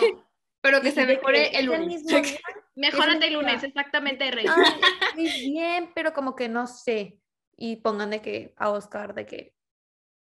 Pero 0.62 0.82
que 0.82 0.92
se 0.92 1.06
mejore 1.06 1.50
que 1.52 1.58
el 1.60 1.66
lunes. 1.66 2.04
mejórate 2.76 3.28
el 3.28 3.34
lunes, 3.34 3.64
exactamente, 3.64 4.30
Rey. 4.32 4.46
ay, 4.48 4.74
muy 5.16 5.52
bien, 5.52 5.92
pero 5.96 6.14
como 6.14 6.36
que 6.36 6.48
no 6.48 6.68
sé. 6.68 7.18
Y 7.58 7.78
pongan 7.78 8.12
de 8.12 8.22
que 8.22 8.54
a 8.58 8.70
Oscar, 8.70 9.14
de 9.14 9.26
que 9.26 9.54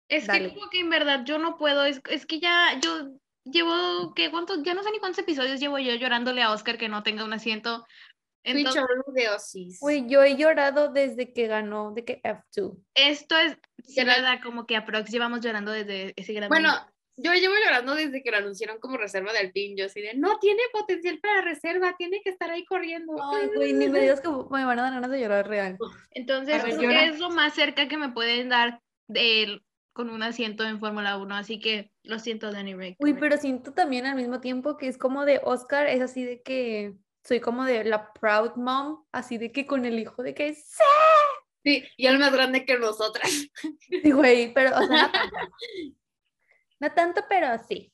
Es 0.08 0.22
que 0.24 0.32
Dale. 0.32 0.54
como 0.54 0.70
que 0.70 0.80
en 0.80 0.90
verdad 0.90 1.22
yo 1.24 1.38
no 1.38 1.56
puedo, 1.58 1.84
es, 1.84 2.00
es 2.08 2.24
que 2.26 2.40
ya 2.40 2.78
yo 2.80 3.10
llevo, 3.44 4.12
¿qué? 4.14 4.30
¿Cuántos? 4.30 4.62
Ya 4.62 4.74
no 4.74 4.82
sé 4.82 4.90
ni 4.92 4.98
cuántos 5.00 5.18
episodios 5.18 5.58
llevo 5.60 5.78
yo 5.78 5.94
llorándole 5.96 6.42
a 6.42 6.52
Oscar 6.52 6.78
que 6.78 6.88
no 6.88 7.02
tenga 7.02 7.24
un 7.24 7.32
asiento. 7.32 7.84
Entonces, 8.44 8.82
de 9.14 9.28
Osis. 9.28 9.80
Güey, 9.80 10.08
yo 10.08 10.22
he 10.22 10.36
llorado 10.36 10.92
desde 10.92 11.32
que 11.32 11.46
ganó, 11.46 11.92
de 11.92 12.04
que 12.04 12.20
F2. 12.22 12.76
esto 12.94 13.36
es, 13.38 13.56
sí, 13.84 14.04
verdad, 14.04 14.40
como 14.42 14.66
que 14.66 14.76
aprox 14.76 15.10
llevamos 15.10 15.40
llorando 15.40 15.70
desde 15.72 16.12
ese 16.16 16.32
gran 16.32 16.48
Bueno, 16.48 16.70
momento. 16.70 16.92
yo 17.16 17.32
llevo 17.34 17.54
llorando 17.64 17.94
desde 17.94 18.22
que 18.22 18.30
lo 18.30 18.38
anunciaron 18.38 18.78
como 18.80 18.96
reserva 18.96 19.32
de 19.32 19.38
Alpine. 19.38 19.76
Yo 19.76 19.86
así 19.86 20.00
de, 20.00 20.14
no 20.14 20.38
tiene 20.38 20.62
potencial 20.72 21.18
para 21.20 21.42
reserva, 21.42 21.94
tiene 21.96 22.20
que 22.22 22.30
estar 22.30 22.50
ahí 22.50 22.64
corriendo. 22.64 23.14
Ay, 23.32 23.50
güey, 23.54 23.72
ni 23.74 23.88
me 23.88 24.00
digas 24.00 24.20
que 24.20 24.28
me 24.28 24.64
van 24.64 24.78
a 24.78 24.82
dar 24.82 24.94
ganas 24.94 25.10
de 25.10 25.20
llorar 25.20 25.48
real. 25.48 25.78
Entonces, 26.10 26.62
ver, 26.62 26.76
creo 26.76 26.78
que 26.78 26.86
llora. 26.86 27.04
es 27.04 27.18
lo 27.20 27.30
más 27.30 27.54
cerca 27.54 27.86
que 27.88 27.96
me 27.96 28.10
pueden 28.10 28.48
dar 28.48 28.80
de 29.08 29.42
él 29.42 29.62
con 29.92 30.08
un 30.08 30.22
asiento 30.22 30.64
en 30.64 30.80
Fórmula 30.80 31.18
1, 31.18 31.34
así 31.36 31.60
que 31.60 31.90
lo 32.02 32.18
siento, 32.18 32.50
Danny 32.50 32.74
Rick. 32.74 32.96
Uy, 32.98 33.14
pero 33.14 33.36
siento 33.36 33.74
también 33.74 34.06
al 34.06 34.16
mismo 34.16 34.40
tiempo 34.40 34.78
que 34.78 34.88
es 34.88 34.96
como 34.96 35.26
de 35.26 35.40
Oscar, 35.44 35.86
es 35.86 36.00
así 36.00 36.24
de 36.24 36.40
que 36.40 36.94
soy 37.24 37.40
como 37.40 37.64
de 37.64 37.84
la 37.84 38.12
proud 38.12 38.56
mom, 38.56 39.04
así 39.12 39.38
de 39.38 39.52
que 39.52 39.66
con 39.66 39.84
el 39.84 39.98
hijo 39.98 40.22
de 40.22 40.34
que 40.34 40.54
sí, 40.54 40.82
Sí, 41.64 41.84
y 41.96 42.06
él 42.06 42.18
más 42.18 42.32
grande 42.32 42.64
que 42.64 42.78
nosotras. 42.78 43.30
Sí, 43.88 44.10
güey, 44.10 44.52
pero, 44.52 44.76
o 44.76 44.82
sea, 44.86 45.06
no 45.06 45.12
tanto. 45.12 45.36
No 46.80 46.92
tanto, 46.92 47.24
pero 47.28 47.46
sí. 47.68 47.92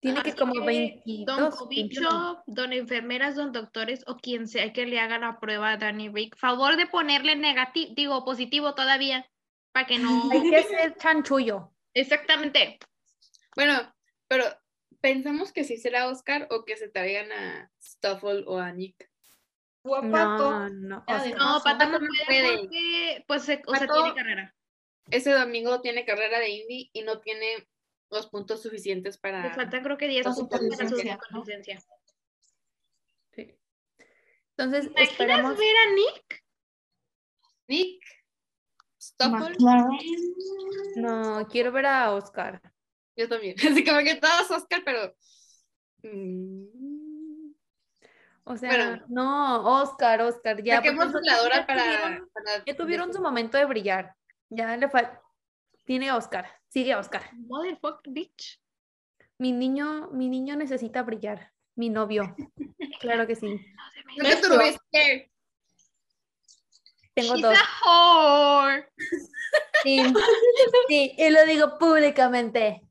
Tiene 0.00 0.22
que 0.22 0.30
Así 0.30 0.38
como 0.38 0.52
que, 0.52 0.60
22, 0.60 1.26
Don 1.26 1.36
21. 1.36 1.56
Cobicho, 1.56 2.42
don 2.46 2.72
enfermeras, 2.74 3.36
don 3.36 3.52
doctores 3.52 4.04
o 4.06 4.18
quien 4.18 4.46
sea 4.46 4.70
que 4.74 4.84
le 4.84 5.00
haga 5.00 5.18
la 5.18 5.40
prueba 5.40 5.70
a 5.70 5.76
Danny 5.78 6.10
Rick, 6.10 6.36
favor 6.36 6.76
de 6.76 6.86
ponerle 6.86 7.36
negativo, 7.36 7.94
digo 7.96 8.24
positivo 8.26 8.74
todavía, 8.74 9.26
para 9.72 9.86
que 9.86 9.98
no. 9.98 10.30
Hay 10.30 10.50
que 10.50 10.62
ser 10.64 10.96
chanchullo. 10.96 11.72
Exactamente. 11.94 12.78
Bueno, 13.56 13.94
pero 14.28 14.44
pensamos 15.04 15.52
que 15.52 15.64
sí 15.64 15.76
será 15.76 16.08
Oscar 16.08 16.48
o 16.50 16.64
que 16.64 16.78
se 16.78 16.88
traigan 16.88 17.30
a 17.30 17.70
Stoffel 17.78 18.42
o 18.46 18.58
a 18.58 18.72
Nick. 18.72 19.10
Guapato. 19.84 20.50
No, 20.50 20.68
no. 20.70 21.04
Oscar. 21.06 21.36
No. 21.36 21.60
Pato 21.62 21.84
no 21.84 21.90
Pato 21.90 21.98
no 22.00 22.08
puede 22.26 22.58
porque, 22.58 23.24
pues, 23.28 23.42
se- 23.42 23.62
o 23.66 23.74
sea, 23.74 23.86
Pato- 23.86 24.02
tiene 24.02 24.14
carrera. 24.14 24.56
Ese 25.10 25.30
domingo 25.32 25.82
tiene 25.82 26.06
carrera 26.06 26.38
de 26.38 26.48
Indy 26.48 26.90
y 26.94 27.02
no 27.02 27.20
tiene 27.20 27.68
los 28.08 28.28
puntos 28.28 28.62
suficientes 28.62 29.16
Le 29.16 29.20
para... 29.20 29.54
faltan 29.54 29.82
creo 29.82 29.98
que 29.98 30.08
10 30.08 30.24
Para 30.24 30.34
su 30.36 30.48
puntos 30.48 30.60
para 30.74 30.88
su 30.88 30.96
licencia. 30.96 31.78
Sí. 33.32 33.54
Entonces, 34.56 34.86
¿Imaginas 34.86 35.10
esperamos. 35.10 35.58
ver 35.58 35.76
a 35.76 35.92
Nick? 35.92 36.44
Nick, 37.68 38.02
Stoffel, 38.98 39.54
McLaren. 39.60 39.98
No, 40.96 41.46
quiero 41.50 41.72
ver 41.72 41.84
a 41.84 42.10
Oscar. 42.14 42.62
Yo 43.16 43.28
también. 43.28 43.56
Así 43.58 43.84
como 43.84 43.98
que 44.00 44.14
todos 44.16 44.50
Oscar, 44.50 44.82
pero... 44.84 45.14
mm, 46.02 47.52
O 48.44 48.56
sea, 48.56 48.68
Bueno. 48.70 49.04
no, 49.08 49.82
Oscar, 49.82 50.20
Oscar, 50.22 50.62
ya. 50.62 50.76
Saquemos 50.76 51.06
esos 51.08 51.22
la 51.22 51.42
hora 51.42 51.56
ya 51.56 51.66
para, 51.66 51.82
tuvieron- 51.84 52.30
para- 52.32 52.64
Ya 52.64 52.76
tuvieron 52.76 53.12
su 53.14 53.20
momento 53.22 53.56
de 53.58 53.64
brillar. 53.64 54.14
Ya 54.50 54.76
le 54.76 54.88
falta. 54.88 55.20
Tiene 55.84 56.12
Oscar. 56.12 56.50
Sigue 56.68 56.94
Oscar. 56.94 57.22
Motherfucker 57.34 58.12
bitch. 58.12 58.60
Mi 59.38 59.52
niño, 59.52 60.08
mi 60.12 60.28
niño 60.28 60.56
necesita 60.56 61.02
brillar. 61.02 61.52
Mi 61.76 61.88
novio. 61.90 62.34
Claro 63.00 63.26
que 63.26 63.34
sí. 63.36 63.46
No 64.16 64.28
te. 64.90 65.30
Tengo 67.12 67.34
She's 67.34 67.42
dos. 67.42 67.58
a 67.58 68.60
whore. 68.64 68.88
Sí, 69.84 70.02
sí, 70.88 71.14
y 71.16 71.30
lo 71.30 71.44
digo 71.44 71.78
públicamente. 71.78 72.82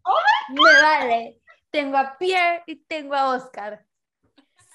Me 0.50 0.82
vale. 0.82 1.42
Tengo 1.72 1.98
a 1.98 2.18
Pierre 2.18 2.64
y 2.68 2.76
tengo 2.86 3.16
a 3.16 3.30
Oscar. 3.30 3.86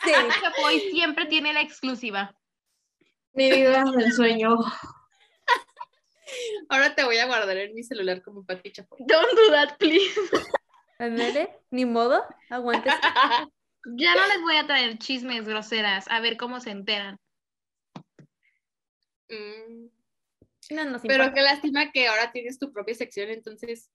Sí. 0.05 0.13
Chapoy 0.43 0.81
siempre 0.91 1.27
tiene 1.27 1.53
la 1.53 1.61
exclusiva. 1.61 2.35
Mi 3.33 3.51
vida 3.51 3.83
es 3.83 4.05
el 4.05 4.13
sueño. 4.13 4.59
Ahora 6.69 6.95
te 6.95 7.05
voy 7.05 7.19
a 7.19 7.27
guardar 7.27 7.57
en 7.57 7.75
mi 7.75 7.83
celular 7.83 8.21
como 8.21 8.45
Pati 8.45 8.73
Chapoy. 8.73 8.99
Don't 9.07 9.31
do 9.31 9.53
that, 9.53 9.77
please. 9.79 10.21
Ándale, 10.99 11.57
ni 11.71 11.85
modo. 11.85 12.25
Aguantes. 12.51 12.93
Ya 13.97 14.15
no 14.15 14.27
les 14.27 14.41
voy 14.43 14.57
a 14.57 14.67
traer 14.67 14.99
chismes 14.99 15.47
groseras, 15.47 16.07
a 16.09 16.21
ver 16.21 16.37
cómo 16.37 16.61
se 16.61 16.71
enteran. 16.71 17.19
Mm, 19.31 19.87
No 20.71 21.01
Pero 21.03 21.15
importa. 21.25 21.33
qué 21.35 21.43
lástima 21.43 21.91
que 21.93 22.09
ahora 22.09 22.31
tienes 22.33 22.59
tu 22.59 22.73
propia 22.73 22.95
sección, 22.95 23.31
entonces, 23.31 23.91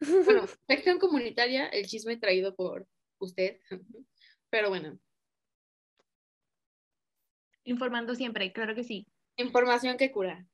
bueno, 0.00 0.46
sección 0.68 0.98
comunitaria, 0.98 1.66
el 1.68 1.86
chisme 1.86 2.16
traído 2.16 2.54
por 2.54 2.86
usted. 3.18 3.60
Pero 4.50 4.68
bueno, 4.70 4.98
Informando 7.64 8.14
siempre, 8.14 8.50
claro 8.52 8.74
que 8.74 8.82
sí. 8.84 9.06
información 9.36 9.98
que 9.98 10.10
cura. 10.10 10.46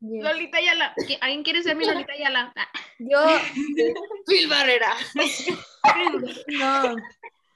Yes. 0.00 0.22
Lolita 0.22 0.58
Ayala. 0.58 0.94
¿qui- 0.96 1.18
¿Alguien 1.20 1.42
quiere 1.42 1.62
ser 1.62 1.76
mi 1.76 1.84
Lolita 1.84 2.12
Ayala? 2.12 2.52
Ah, 2.56 2.70
Yo, 3.00 3.18
Phil 4.26 4.46
Barrera. 4.48 4.94
no. 6.58 6.96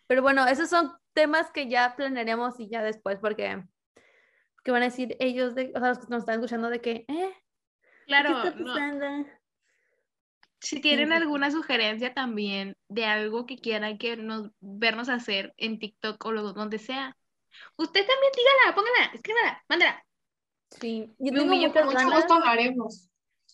Pero 0.07 0.23
bueno, 0.23 0.47
esos 0.49 0.69
son 0.69 0.93
temas 1.15 1.51
que 1.53 1.69
ya 1.69 1.95
planearemos 1.97 2.59
y 2.59 2.69
ya 2.69 2.83
después, 2.83 3.19
porque 3.21 3.63
que 4.65 4.71
van 4.73 4.83
a 4.83 4.87
decir 4.87 5.17
ellos, 5.21 5.55
de, 5.55 5.73
o 5.75 5.79
sea, 5.79 5.91
los 5.91 5.99
que 5.99 6.07
nos 6.09 6.21
están 6.21 6.35
escuchando, 6.37 6.71
de 6.71 6.81
que, 6.81 7.05
¿eh? 7.07 7.35
Claro, 8.07 8.43
¿Qué 8.43 8.49
está 8.49 8.61
no. 8.61 8.67
pasando? 8.75 9.29
si 10.61 10.81
tienen 10.81 11.09
sí, 11.09 11.15
alguna 11.15 11.51
sugerencia 11.51 12.15
también 12.15 12.75
de 12.89 13.05
algo 13.05 13.45
que 13.45 13.59
quieran 13.59 13.99
que 13.99 14.17
nos, 14.17 14.51
vernos 14.61 15.11
hacer 15.11 15.53
en 15.59 15.79
TikTok 15.79 16.25
o 16.25 16.33
lo, 16.33 16.53
donde 16.55 16.79
sea, 16.79 17.17
usted 17.77 18.01
también 18.07 18.33
dígala, 18.35 18.75
póngala, 18.75 19.15
escríbala, 19.15 19.63
mándala. 19.69 20.07
Sí, 20.71 21.15
yo 21.19 21.33
Me 21.33 21.39
tengo 21.41 21.55
muchas 21.55 21.85
mucho 21.85 21.99
ganas. 21.99 22.15
gusto 22.15 22.35
haremos. 22.45 23.11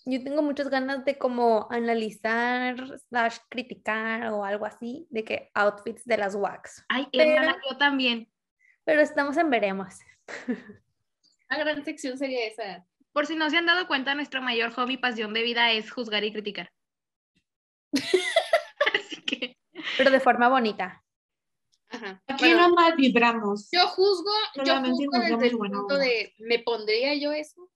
Yo 0.06 0.22
tengo 0.22 0.42
muchas 0.42 0.68
ganas 0.70 1.04
de 1.04 1.18
como 1.18 1.66
analizar, 1.70 2.76
slash 3.08 3.38
criticar 3.48 4.28
o 4.28 4.44
algo 4.44 4.64
así, 4.64 5.06
de 5.10 5.24
que 5.24 5.50
outfits 5.54 6.04
de 6.04 6.16
las 6.16 6.36
wax. 6.36 6.84
Ay, 6.88 7.08
Pero- 7.12 7.30
hermana, 7.32 7.60
yo 7.68 7.76
también. 7.76 8.30
Pero 8.84 9.02
estamos 9.02 9.36
en 9.36 9.50
veremos. 9.50 9.98
Una 11.50 11.58
gran 11.58 11.84
sección 11.84 12.16
sería 12.16 12.46
esa. 12.46 12.86
Por 13.12 13.26
si 13.26 13.34
no 13.34 13.50
se 13.50 13.56
han 13.56 13.66
dado 13.66 13.86
cuenta, 13.88 14.14
nuestro 14.14 14.40
mayor 14.40 14.72
hobby, 14.72 14.96
pasión 14.96 15.34
de 15.34 15.42
vida 15.42 15.72
es 15.72 15.90
juzgar 15.90 16.22
y 16.24 16.32
criticar. 16.32 16.70
Así 18.94 19.22
que, 19.22 19.58
Pero 19.98 20.10
de 20.10 20.20
forma 20.20 20.48
bonita. 20.48 21.02
Ajá. 21.88 22.22
Aquí 22.28 22.44
Bueno, 22.44 22.68
no 22.68 22.74
mal 22.74 22.94
vibramos. 22.96 23.68
yo 23.72 23.86
juzgo, 23.88 24.30
yo 24.64 24.80
juzgo 24.80 25.18
desde 25.18 25.46
el 25.48 25.58
punto 25.58 25.96
de, 25.96 26.34
¿me 26.38 26.60
pondría 26.60 27.14
yo 27.16 27.32
eso? 27.32 27.68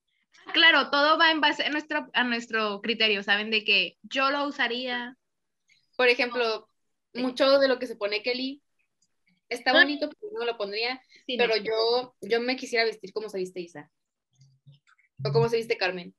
Claro, 0.53 0.91
todo 0.91 1.19
va 1.19 1.33
en 1.33 1.41
base 1.41 1.65
a 1.65 1.71
nuestro, 1.71 2.09
a 2.13 2.23
nuestro 2.23 2.81
criterio, 2.81 3.23
¿saben? 3.25 3.51
De 3.51 3.65
que 3.65 3.97
yo 4.03 4.31
lo 4.31 4.47
usaría. 4.47 5.17
Por 5.97 6.09
ejemplo, 6.09 6.69
mucho 7.13 7.59
de 7.59 7.67
lo 7.67 7.79
que 7.79 7.87
se 7.87 7.97
pone 7.97 8.23
Kelly 8.23 8.63
está 9.49 9.71
Ah. 9.71 9.75
bonito, 9.75 10.09
pero 10.09 10.33
no 10.39 10.45
lo 10.45 10.57
pondría. 10.57 11.01
Sí, 11.27 11.37
no. 11.37 11.45
Pero 11.45 11.57
yo, 11.63 12.15
yo 12.21 12.41
me 12.41 12.57
quisiera 12.57 12.85
vestir 12.85 13.13
como 13.13 13.29
se 13.29 13.39
viste 13.39 13.61
Isa. 13.61 13.91
O 15.25 15.33
como 15.33 15.49
se 15.49 15.57
viste 15.57 15.77
Carmen. 15.79 16.15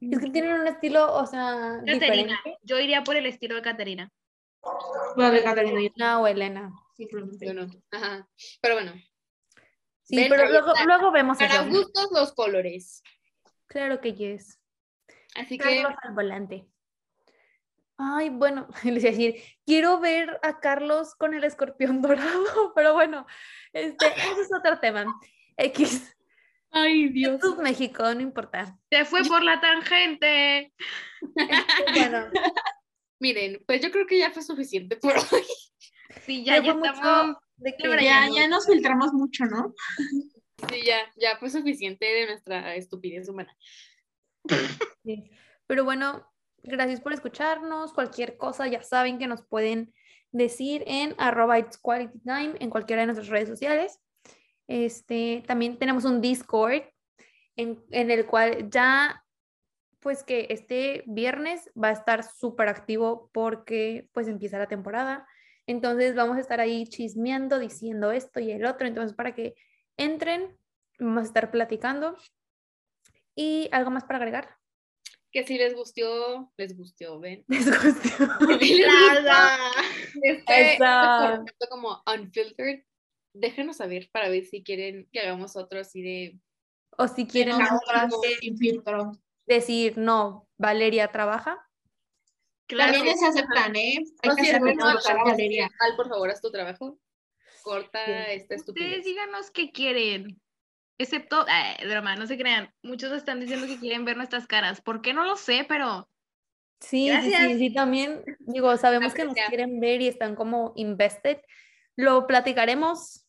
Es 0.00 0.18
que 0.20 0.30
tienen 0.30 0.52
un 0.60 0.66
estilo, 0.66 1.14
o 1.14 1.26
sea, 1.26 1.80
Caterina. 1.86 2.38
Yo 2.62 2.78
iría 2.78 3.02
por 3.02 3.16
el 3.16 3.26
estilo 3.26 3.54
de 3.54 3.62
Caterina. 3.62 4.12
Lo 5.16 5.30
de 5.30 5.42
yo 5.42 5.50
Elena 5.52 6.20
o 6.20 6.26
Elena. 6.26 6.70
simplemente. 6.96 7.46
Yo 7.46 7.54
no. 7.54 7.66
Ajá. 7.90 8.28
Pero 8.60 8.74
bueno, 8.74 8.92
Sí, 10.02 10.14
Ven, 10.16 10.28
pero 10.28 10.48
luego, 10.48 10.72
luego 10.86 11.10
vemos 11.10 11.36
para 11.36 11.64
gustos 11.64 12.08
los 12.12 12.32
colores. 12.32 13.02
Claro 13.66 14.00
que 14.00 14.14
yes. 14.14 14.60
Así 15.34 15.58
que 15.58 15.64
Carlos 15.82 15.98
al 16.02 16.14
volante. 16.14 16.68
Ay, 17.98 18.28
bueno, 18.28 18.68
les 18.84 19.02
iba 19.02 19.08
a 19.08 19.12
decir, 19.12 19.42
quiero 19.64 20.00
ver 20.00 20.38
a 20.42 20.60
Carlos 20.60 21.14
con 21.14 21.34
el 21.34 21.44
escorpión 21.44 22.02
dorado, 22.02 22.72
pero 22.74 22.94
bueno, 22.94 23.26
este, 23.72 24.06
ese 24.06 24.40
es 24.42 24.50
otro 24.56 24.78
tema. 24.78 25.06
X. 25.56 26.14
Ay, 26.70 27.10
Esto 27.24 27.54
es 27.54 27.58
México, 27.58 28.02
no 28.14 28.20
importa. 28.20 28.76
Se 28.90 29.04
fue 29.06 29.24
por 29.24 29.42
la 29.42 29.60
tangente. 29.60 30.74
Este, 31.36 31.92
bueno, 31.94 32.26
miren, 33.18 33.62
pues 33.66 33.80
yo 33.80 33.90
creo 33.90 34.06
que 34.06 34.18
ya 34.18 34.30
fue 34.30 34.42
suficiente 34.42 34.96
por 34.96 35.14
hoy. 35.16 35.44
Sí, 36.26 36.44
ya, 36.44 36.58
ya 36.58 36.64
ya 36.64 36.90
estamos. 36.90 37.36
de 37.56 37.76
que 37.76 38.04
Ya, 38.04 38.28
ya 38.28 38.48
nos 38.48 38.66
filtramos 38.66 39.12
mucho, 39.14 39.46
¿no? 39.46 39.74
Sí, 40.70 40.82
ya, 40.84 40.98
ya 41.16 41.38
fue 41.38 41.48
suficiente 41.48 42.04
de 42.04 42.26
nuestra 42.26 42.74
estupidez 42.74 43.28
humana. 43.28 43.56
Sí. 45.02 45.30
Pero 45.66 45.84
bueno, 45.84 46.30
gracias 46.66 47.00
por 47.00 47.12
escucharnos. 47.12 47.92
Cualquier 47.92 48.36
cosa 48.36 48.66
ya 48.66 48.82
saben 48.82 49.18
que 49.18 49.26
nos 49.26 49.46
pueden 49.46 49.92
decir 50.32 50.84
en 50.86 51.14
arroba 51.18 51.58
it's 51.58 51.78
quality 51.78 52.18
time 52.20 52.54
en 52.60 52.70
cualquiera 52.70 53.02
de 53.02 53.06
nuestras 53.06 53.28
redes 53.28 53.48
sociales. 53.48 54.00
Este, 54.66 55.44
también 55.46 55.78
tenemos 55.78 56.04
un 56.04 56.20
Discord 56.20 56.82
en, 57.56 57.82
en 57.90 58.10
el 58.10 58.26
cual 58.26 58.68
ya, 58.70 59.24
pues 60.00 60.24
que 60.24 60.46
este 60.50 61.04
viernes 61.06 61.70
va 61.82 61.88
a 61.88 61.92
estar 61.92 62.22
súper 62.22 62.68
activo 62.68 63.30
porque 63.32 64.08
pues 64.12 64.28
empieza 64.28 64.58
la 64.58 64.68
temporada. 64.68 65.26
Entonces 65.66 66.14
vamos 66.14 66.36
a 66.36 66.40
estar 66.40 66.60
ahí 66.60 66.86
chismeando, 66.86 67.58
diciendo 67.58 68.12
esto 68.12 68.40
y 68.40 68.52
el 68.52 68.66
otro. 68.66 68.86
Entonces 68.86 69.16
para 69.16 69.34
que 69.34 69.54
entren, 69.96 70.56
vamos 70.98 71.22
a 71.22 71.26
estar 71.26 71.50
platicando. 71.50 72.16
¿Y 73.34 73.68
algo 73.72 73.90
más 73.90 74.04
para 74.04 74.18
agregar? 74.18 74.56
Que 75.36 75.44
si 75.44 75.58
les 75.58 75.74
gustó, 75.74 76.50
les 76.56 76.74
gustó, 76.74 77.20
ven. 77.20 77.44
Les 77.48 77.66
gustó. 77.70 78.24
Este, 80.22 80.72
Eso. 80.72 80.84
este 80.84 80.86
formato 80.86 81.66
como 81.68 82.02
unfiltered, 82.06 82.84
déjenos 83.34 83.76
saber 83.76 84.08
para 84.10 84.30
ver 84.30 84.46
si 84.46 84.62
quieren 84.64 85.06
que 85.12 85.20
hagamos 85.20 85.54
otro 85.56 85.80
así 85.80 86.00
de 86.00 86.40
O 86.96 87.06
si 87.06 87.26
quieren 87.26 87.58
Nosotras 87.58 88.14
sin 88.40 88.56
filtro. 88.56 89.12
decir, 89.46 89.98
no, 89.98 90.48
Valeria 90.56 91.12
trabaja. 91.12 91.62
Claro. 92.66 92.94
También 92.94 93.18
se 93.18 93.26
aceptan, 93.26 93.76
¿eh? 93.76 93.98
Hay 94.22 94.30
O 94.30 94.36
que 94.36 94.42
si 94.42 94.52
Valeria. 94.58 95.68
Al, 95.80 95.96
por 95.96 96.08
favor, 96.08 96.30
haz 96.30 96.40
tu 96.40 96.50
trabajo. 96.50 96.98
Corta 97.62 98.32
esta 98.32 98.54
Ustedes 98.54 98.60
estupidez. 98.62 99.04
díganos 99.04 99.50
qué 99.50 99.70
quieren. 99.70 100.40
Excepto, 100.98 101.46
eh, 101.46 101.86
broma, 101.86 102.16
no 102.16 102.26
se 102.26 102.38
crean. 102.38 102.72
Muchos 102.82 103.12
están 103.12 103.40
diciendo 103.40 103.66
que 103.66 103.78
quieren 103.78 104.04
ver 104.04 104.16
nuestras 104.16 104.46
caras. 104.46 104.80
¿Por 104.80 105.02
qué 105.02 105.12
no 105.12 105.24
lo 105.24 105.36
sé? 105.36 105.66
Pero 105.68 106.08
Sí, 106.80 107.10
sí, 107.22 107.58
sí, 107.58 107.72
también, 107.72 108.22
digo, 108.40 108.76
sabemos 108.76 109.14
que 109.14 109.24
nos 109.24 109.34
quieren 109.34 109.80
ver 109.80 110.02
y 110.02 110.08
están 110.08 110.34
como 110.36 110.72
invested. 110.76 111.38
Lo 111.96 112.26
platicaremos 112.26 113.26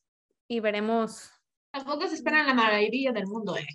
y 0.50 0.60
veremos. 0.60 1.32
Tampoco 1.72 2.08
se 2.08 2.16
esperan 2.16 2.48
la 2.48 2.54
maravilla 2.54 3.12
del 3.14 3.26
mundo, 3.28 3.58
¿eh? 3.58 3.66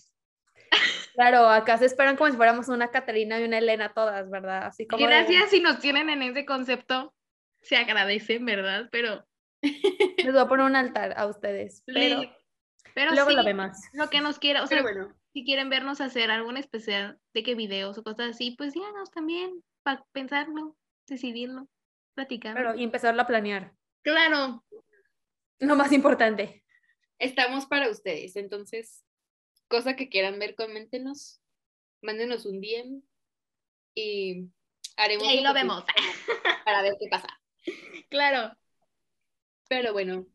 Claro, 1.14 1.49
acá 1.49 1.76
se 1.78 1.86
esperan 1.86 2.16
como 2.16 2.30
si 2.30 2.36
fuéramos 2.36 2.68
una 2.68 2.90
Catalina 2.90 3.38
y 3.38 3.45
una 3.45 3.59
Elena 3.59 3.93
todas, 3.93 4.30
¿verdad? 4.30 4.66
Así 4.66 4.86
como 4.86 5.07
de- 5.07 5.12
gracias 5.12 5.51
si 5.51 5.61
nos 5.61 5.78
tienen 5.78 6.09
en 6.11 6.22
ese 6.22 6.45
concepto. 6.47 7.14
Se 7.61 7.76
agradecen, 7.76 8.45
¿verdad? 8.45 8.88
Pero, 8.90 9.26
les 10.16 10.32
voy 10.32 10.40
a 10.43 10.49
poner 10.49 10.66
un 10.66 10.76
altar 10.76 11.14
a 11.16 11.26
ustedes, 11.26 11.82
pero 11.86 12.22
pero 12.95 13.12
luego 13.12 13.30
sí, 13.30 13.36
lo 13.36 13.45
vemos. 13.45 13.76
lo 13.93 14.11
que 14.11 14.20
nos 14.20 14.38
quiera, 14.38 14.62
o 14.62 14.66
sea, 14.66 14.82
bueno, 14.82 15.14
si 15.32 15.45
quieren 15.45 15.70
vernos 15.70 16.01
hacer 16.01 16.30
algún 16.30 16.57
especial 16.57 17.18
de 17.34 17.43
qué 17.43 17.55
videos 17.55 17.97
o 17.99 18.03
cosas 18.03 18.30
así, 18.30 18.55
pues 18.57 18.74
díganos 18.74 19.11
también 19.11 19.62
para 19.82 20.05
pensarlo, 20.12 20.76
decidirlo, 21.07 21.68
platicarlo. 22.14 22.61
Claro, 22.61 22.78
y 22.78 22.84
empezarlo 22.84 23.22
a 23.22 23.26
planear. 23.26 23.72
claro. 24.03 24.64
Lo 25.59 25.76
más 25.76 25.93
importante. 25.93 26.64
estamos 27.20 27.66
para 27.66 27.88
ustedes. 27.88 28.34
Entonces, 28.34 29.05
cosa 29.68 29.95
que 29.95 30.09
quieran 30.09 30.40
ver, 30.40 30.57
coméntenos. 30.57 31.40
Mándenos 32.03 32.47
un 32.47 32.61
DM 32.61 33.01
y 33.95 34.49
haremos 34.97 35.24
Y 35.24 35.28
ahí 35.30 35.40
lo 35.40 35.55
vemos. 35.55 35.84
para 36.64 36.82
ver 36.82 36.95
qué 36.99 37.09
pasa. 37.09 37.28
Claro. 38.11 38.55
Pero 39.68 39.93
bueno, 39.93 40.26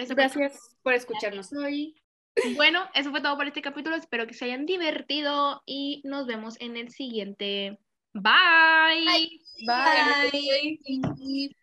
Eso 0.00 0.14
gracias 0.14 0.76
por 0.82 0.94
escucharnos 0.94 1.52
hoy. 1.52 1.94
Bueno, 2.56 2.80
eso 2.94 3.10
fue 3.10 3.20
todo 3.20 3.36
por 3.36 3.46
este 3.46 3.60
capítulo. 3.60 3.96
Espero 3.96 4.26
que 4.26 4.34
se 4.34 4.46
hayan 4.46 4.64
divertido 4.64 5.62
y 5.66 6.00
nos 6.04 6.26
vemos 6.26 6.60
en 6.60 6.76
el 6.76 6.90
siguiente. 6.90 7.78
Bye. 8.14 9.40
Bye. 9.66 10.78
Bye. 10.80 11.56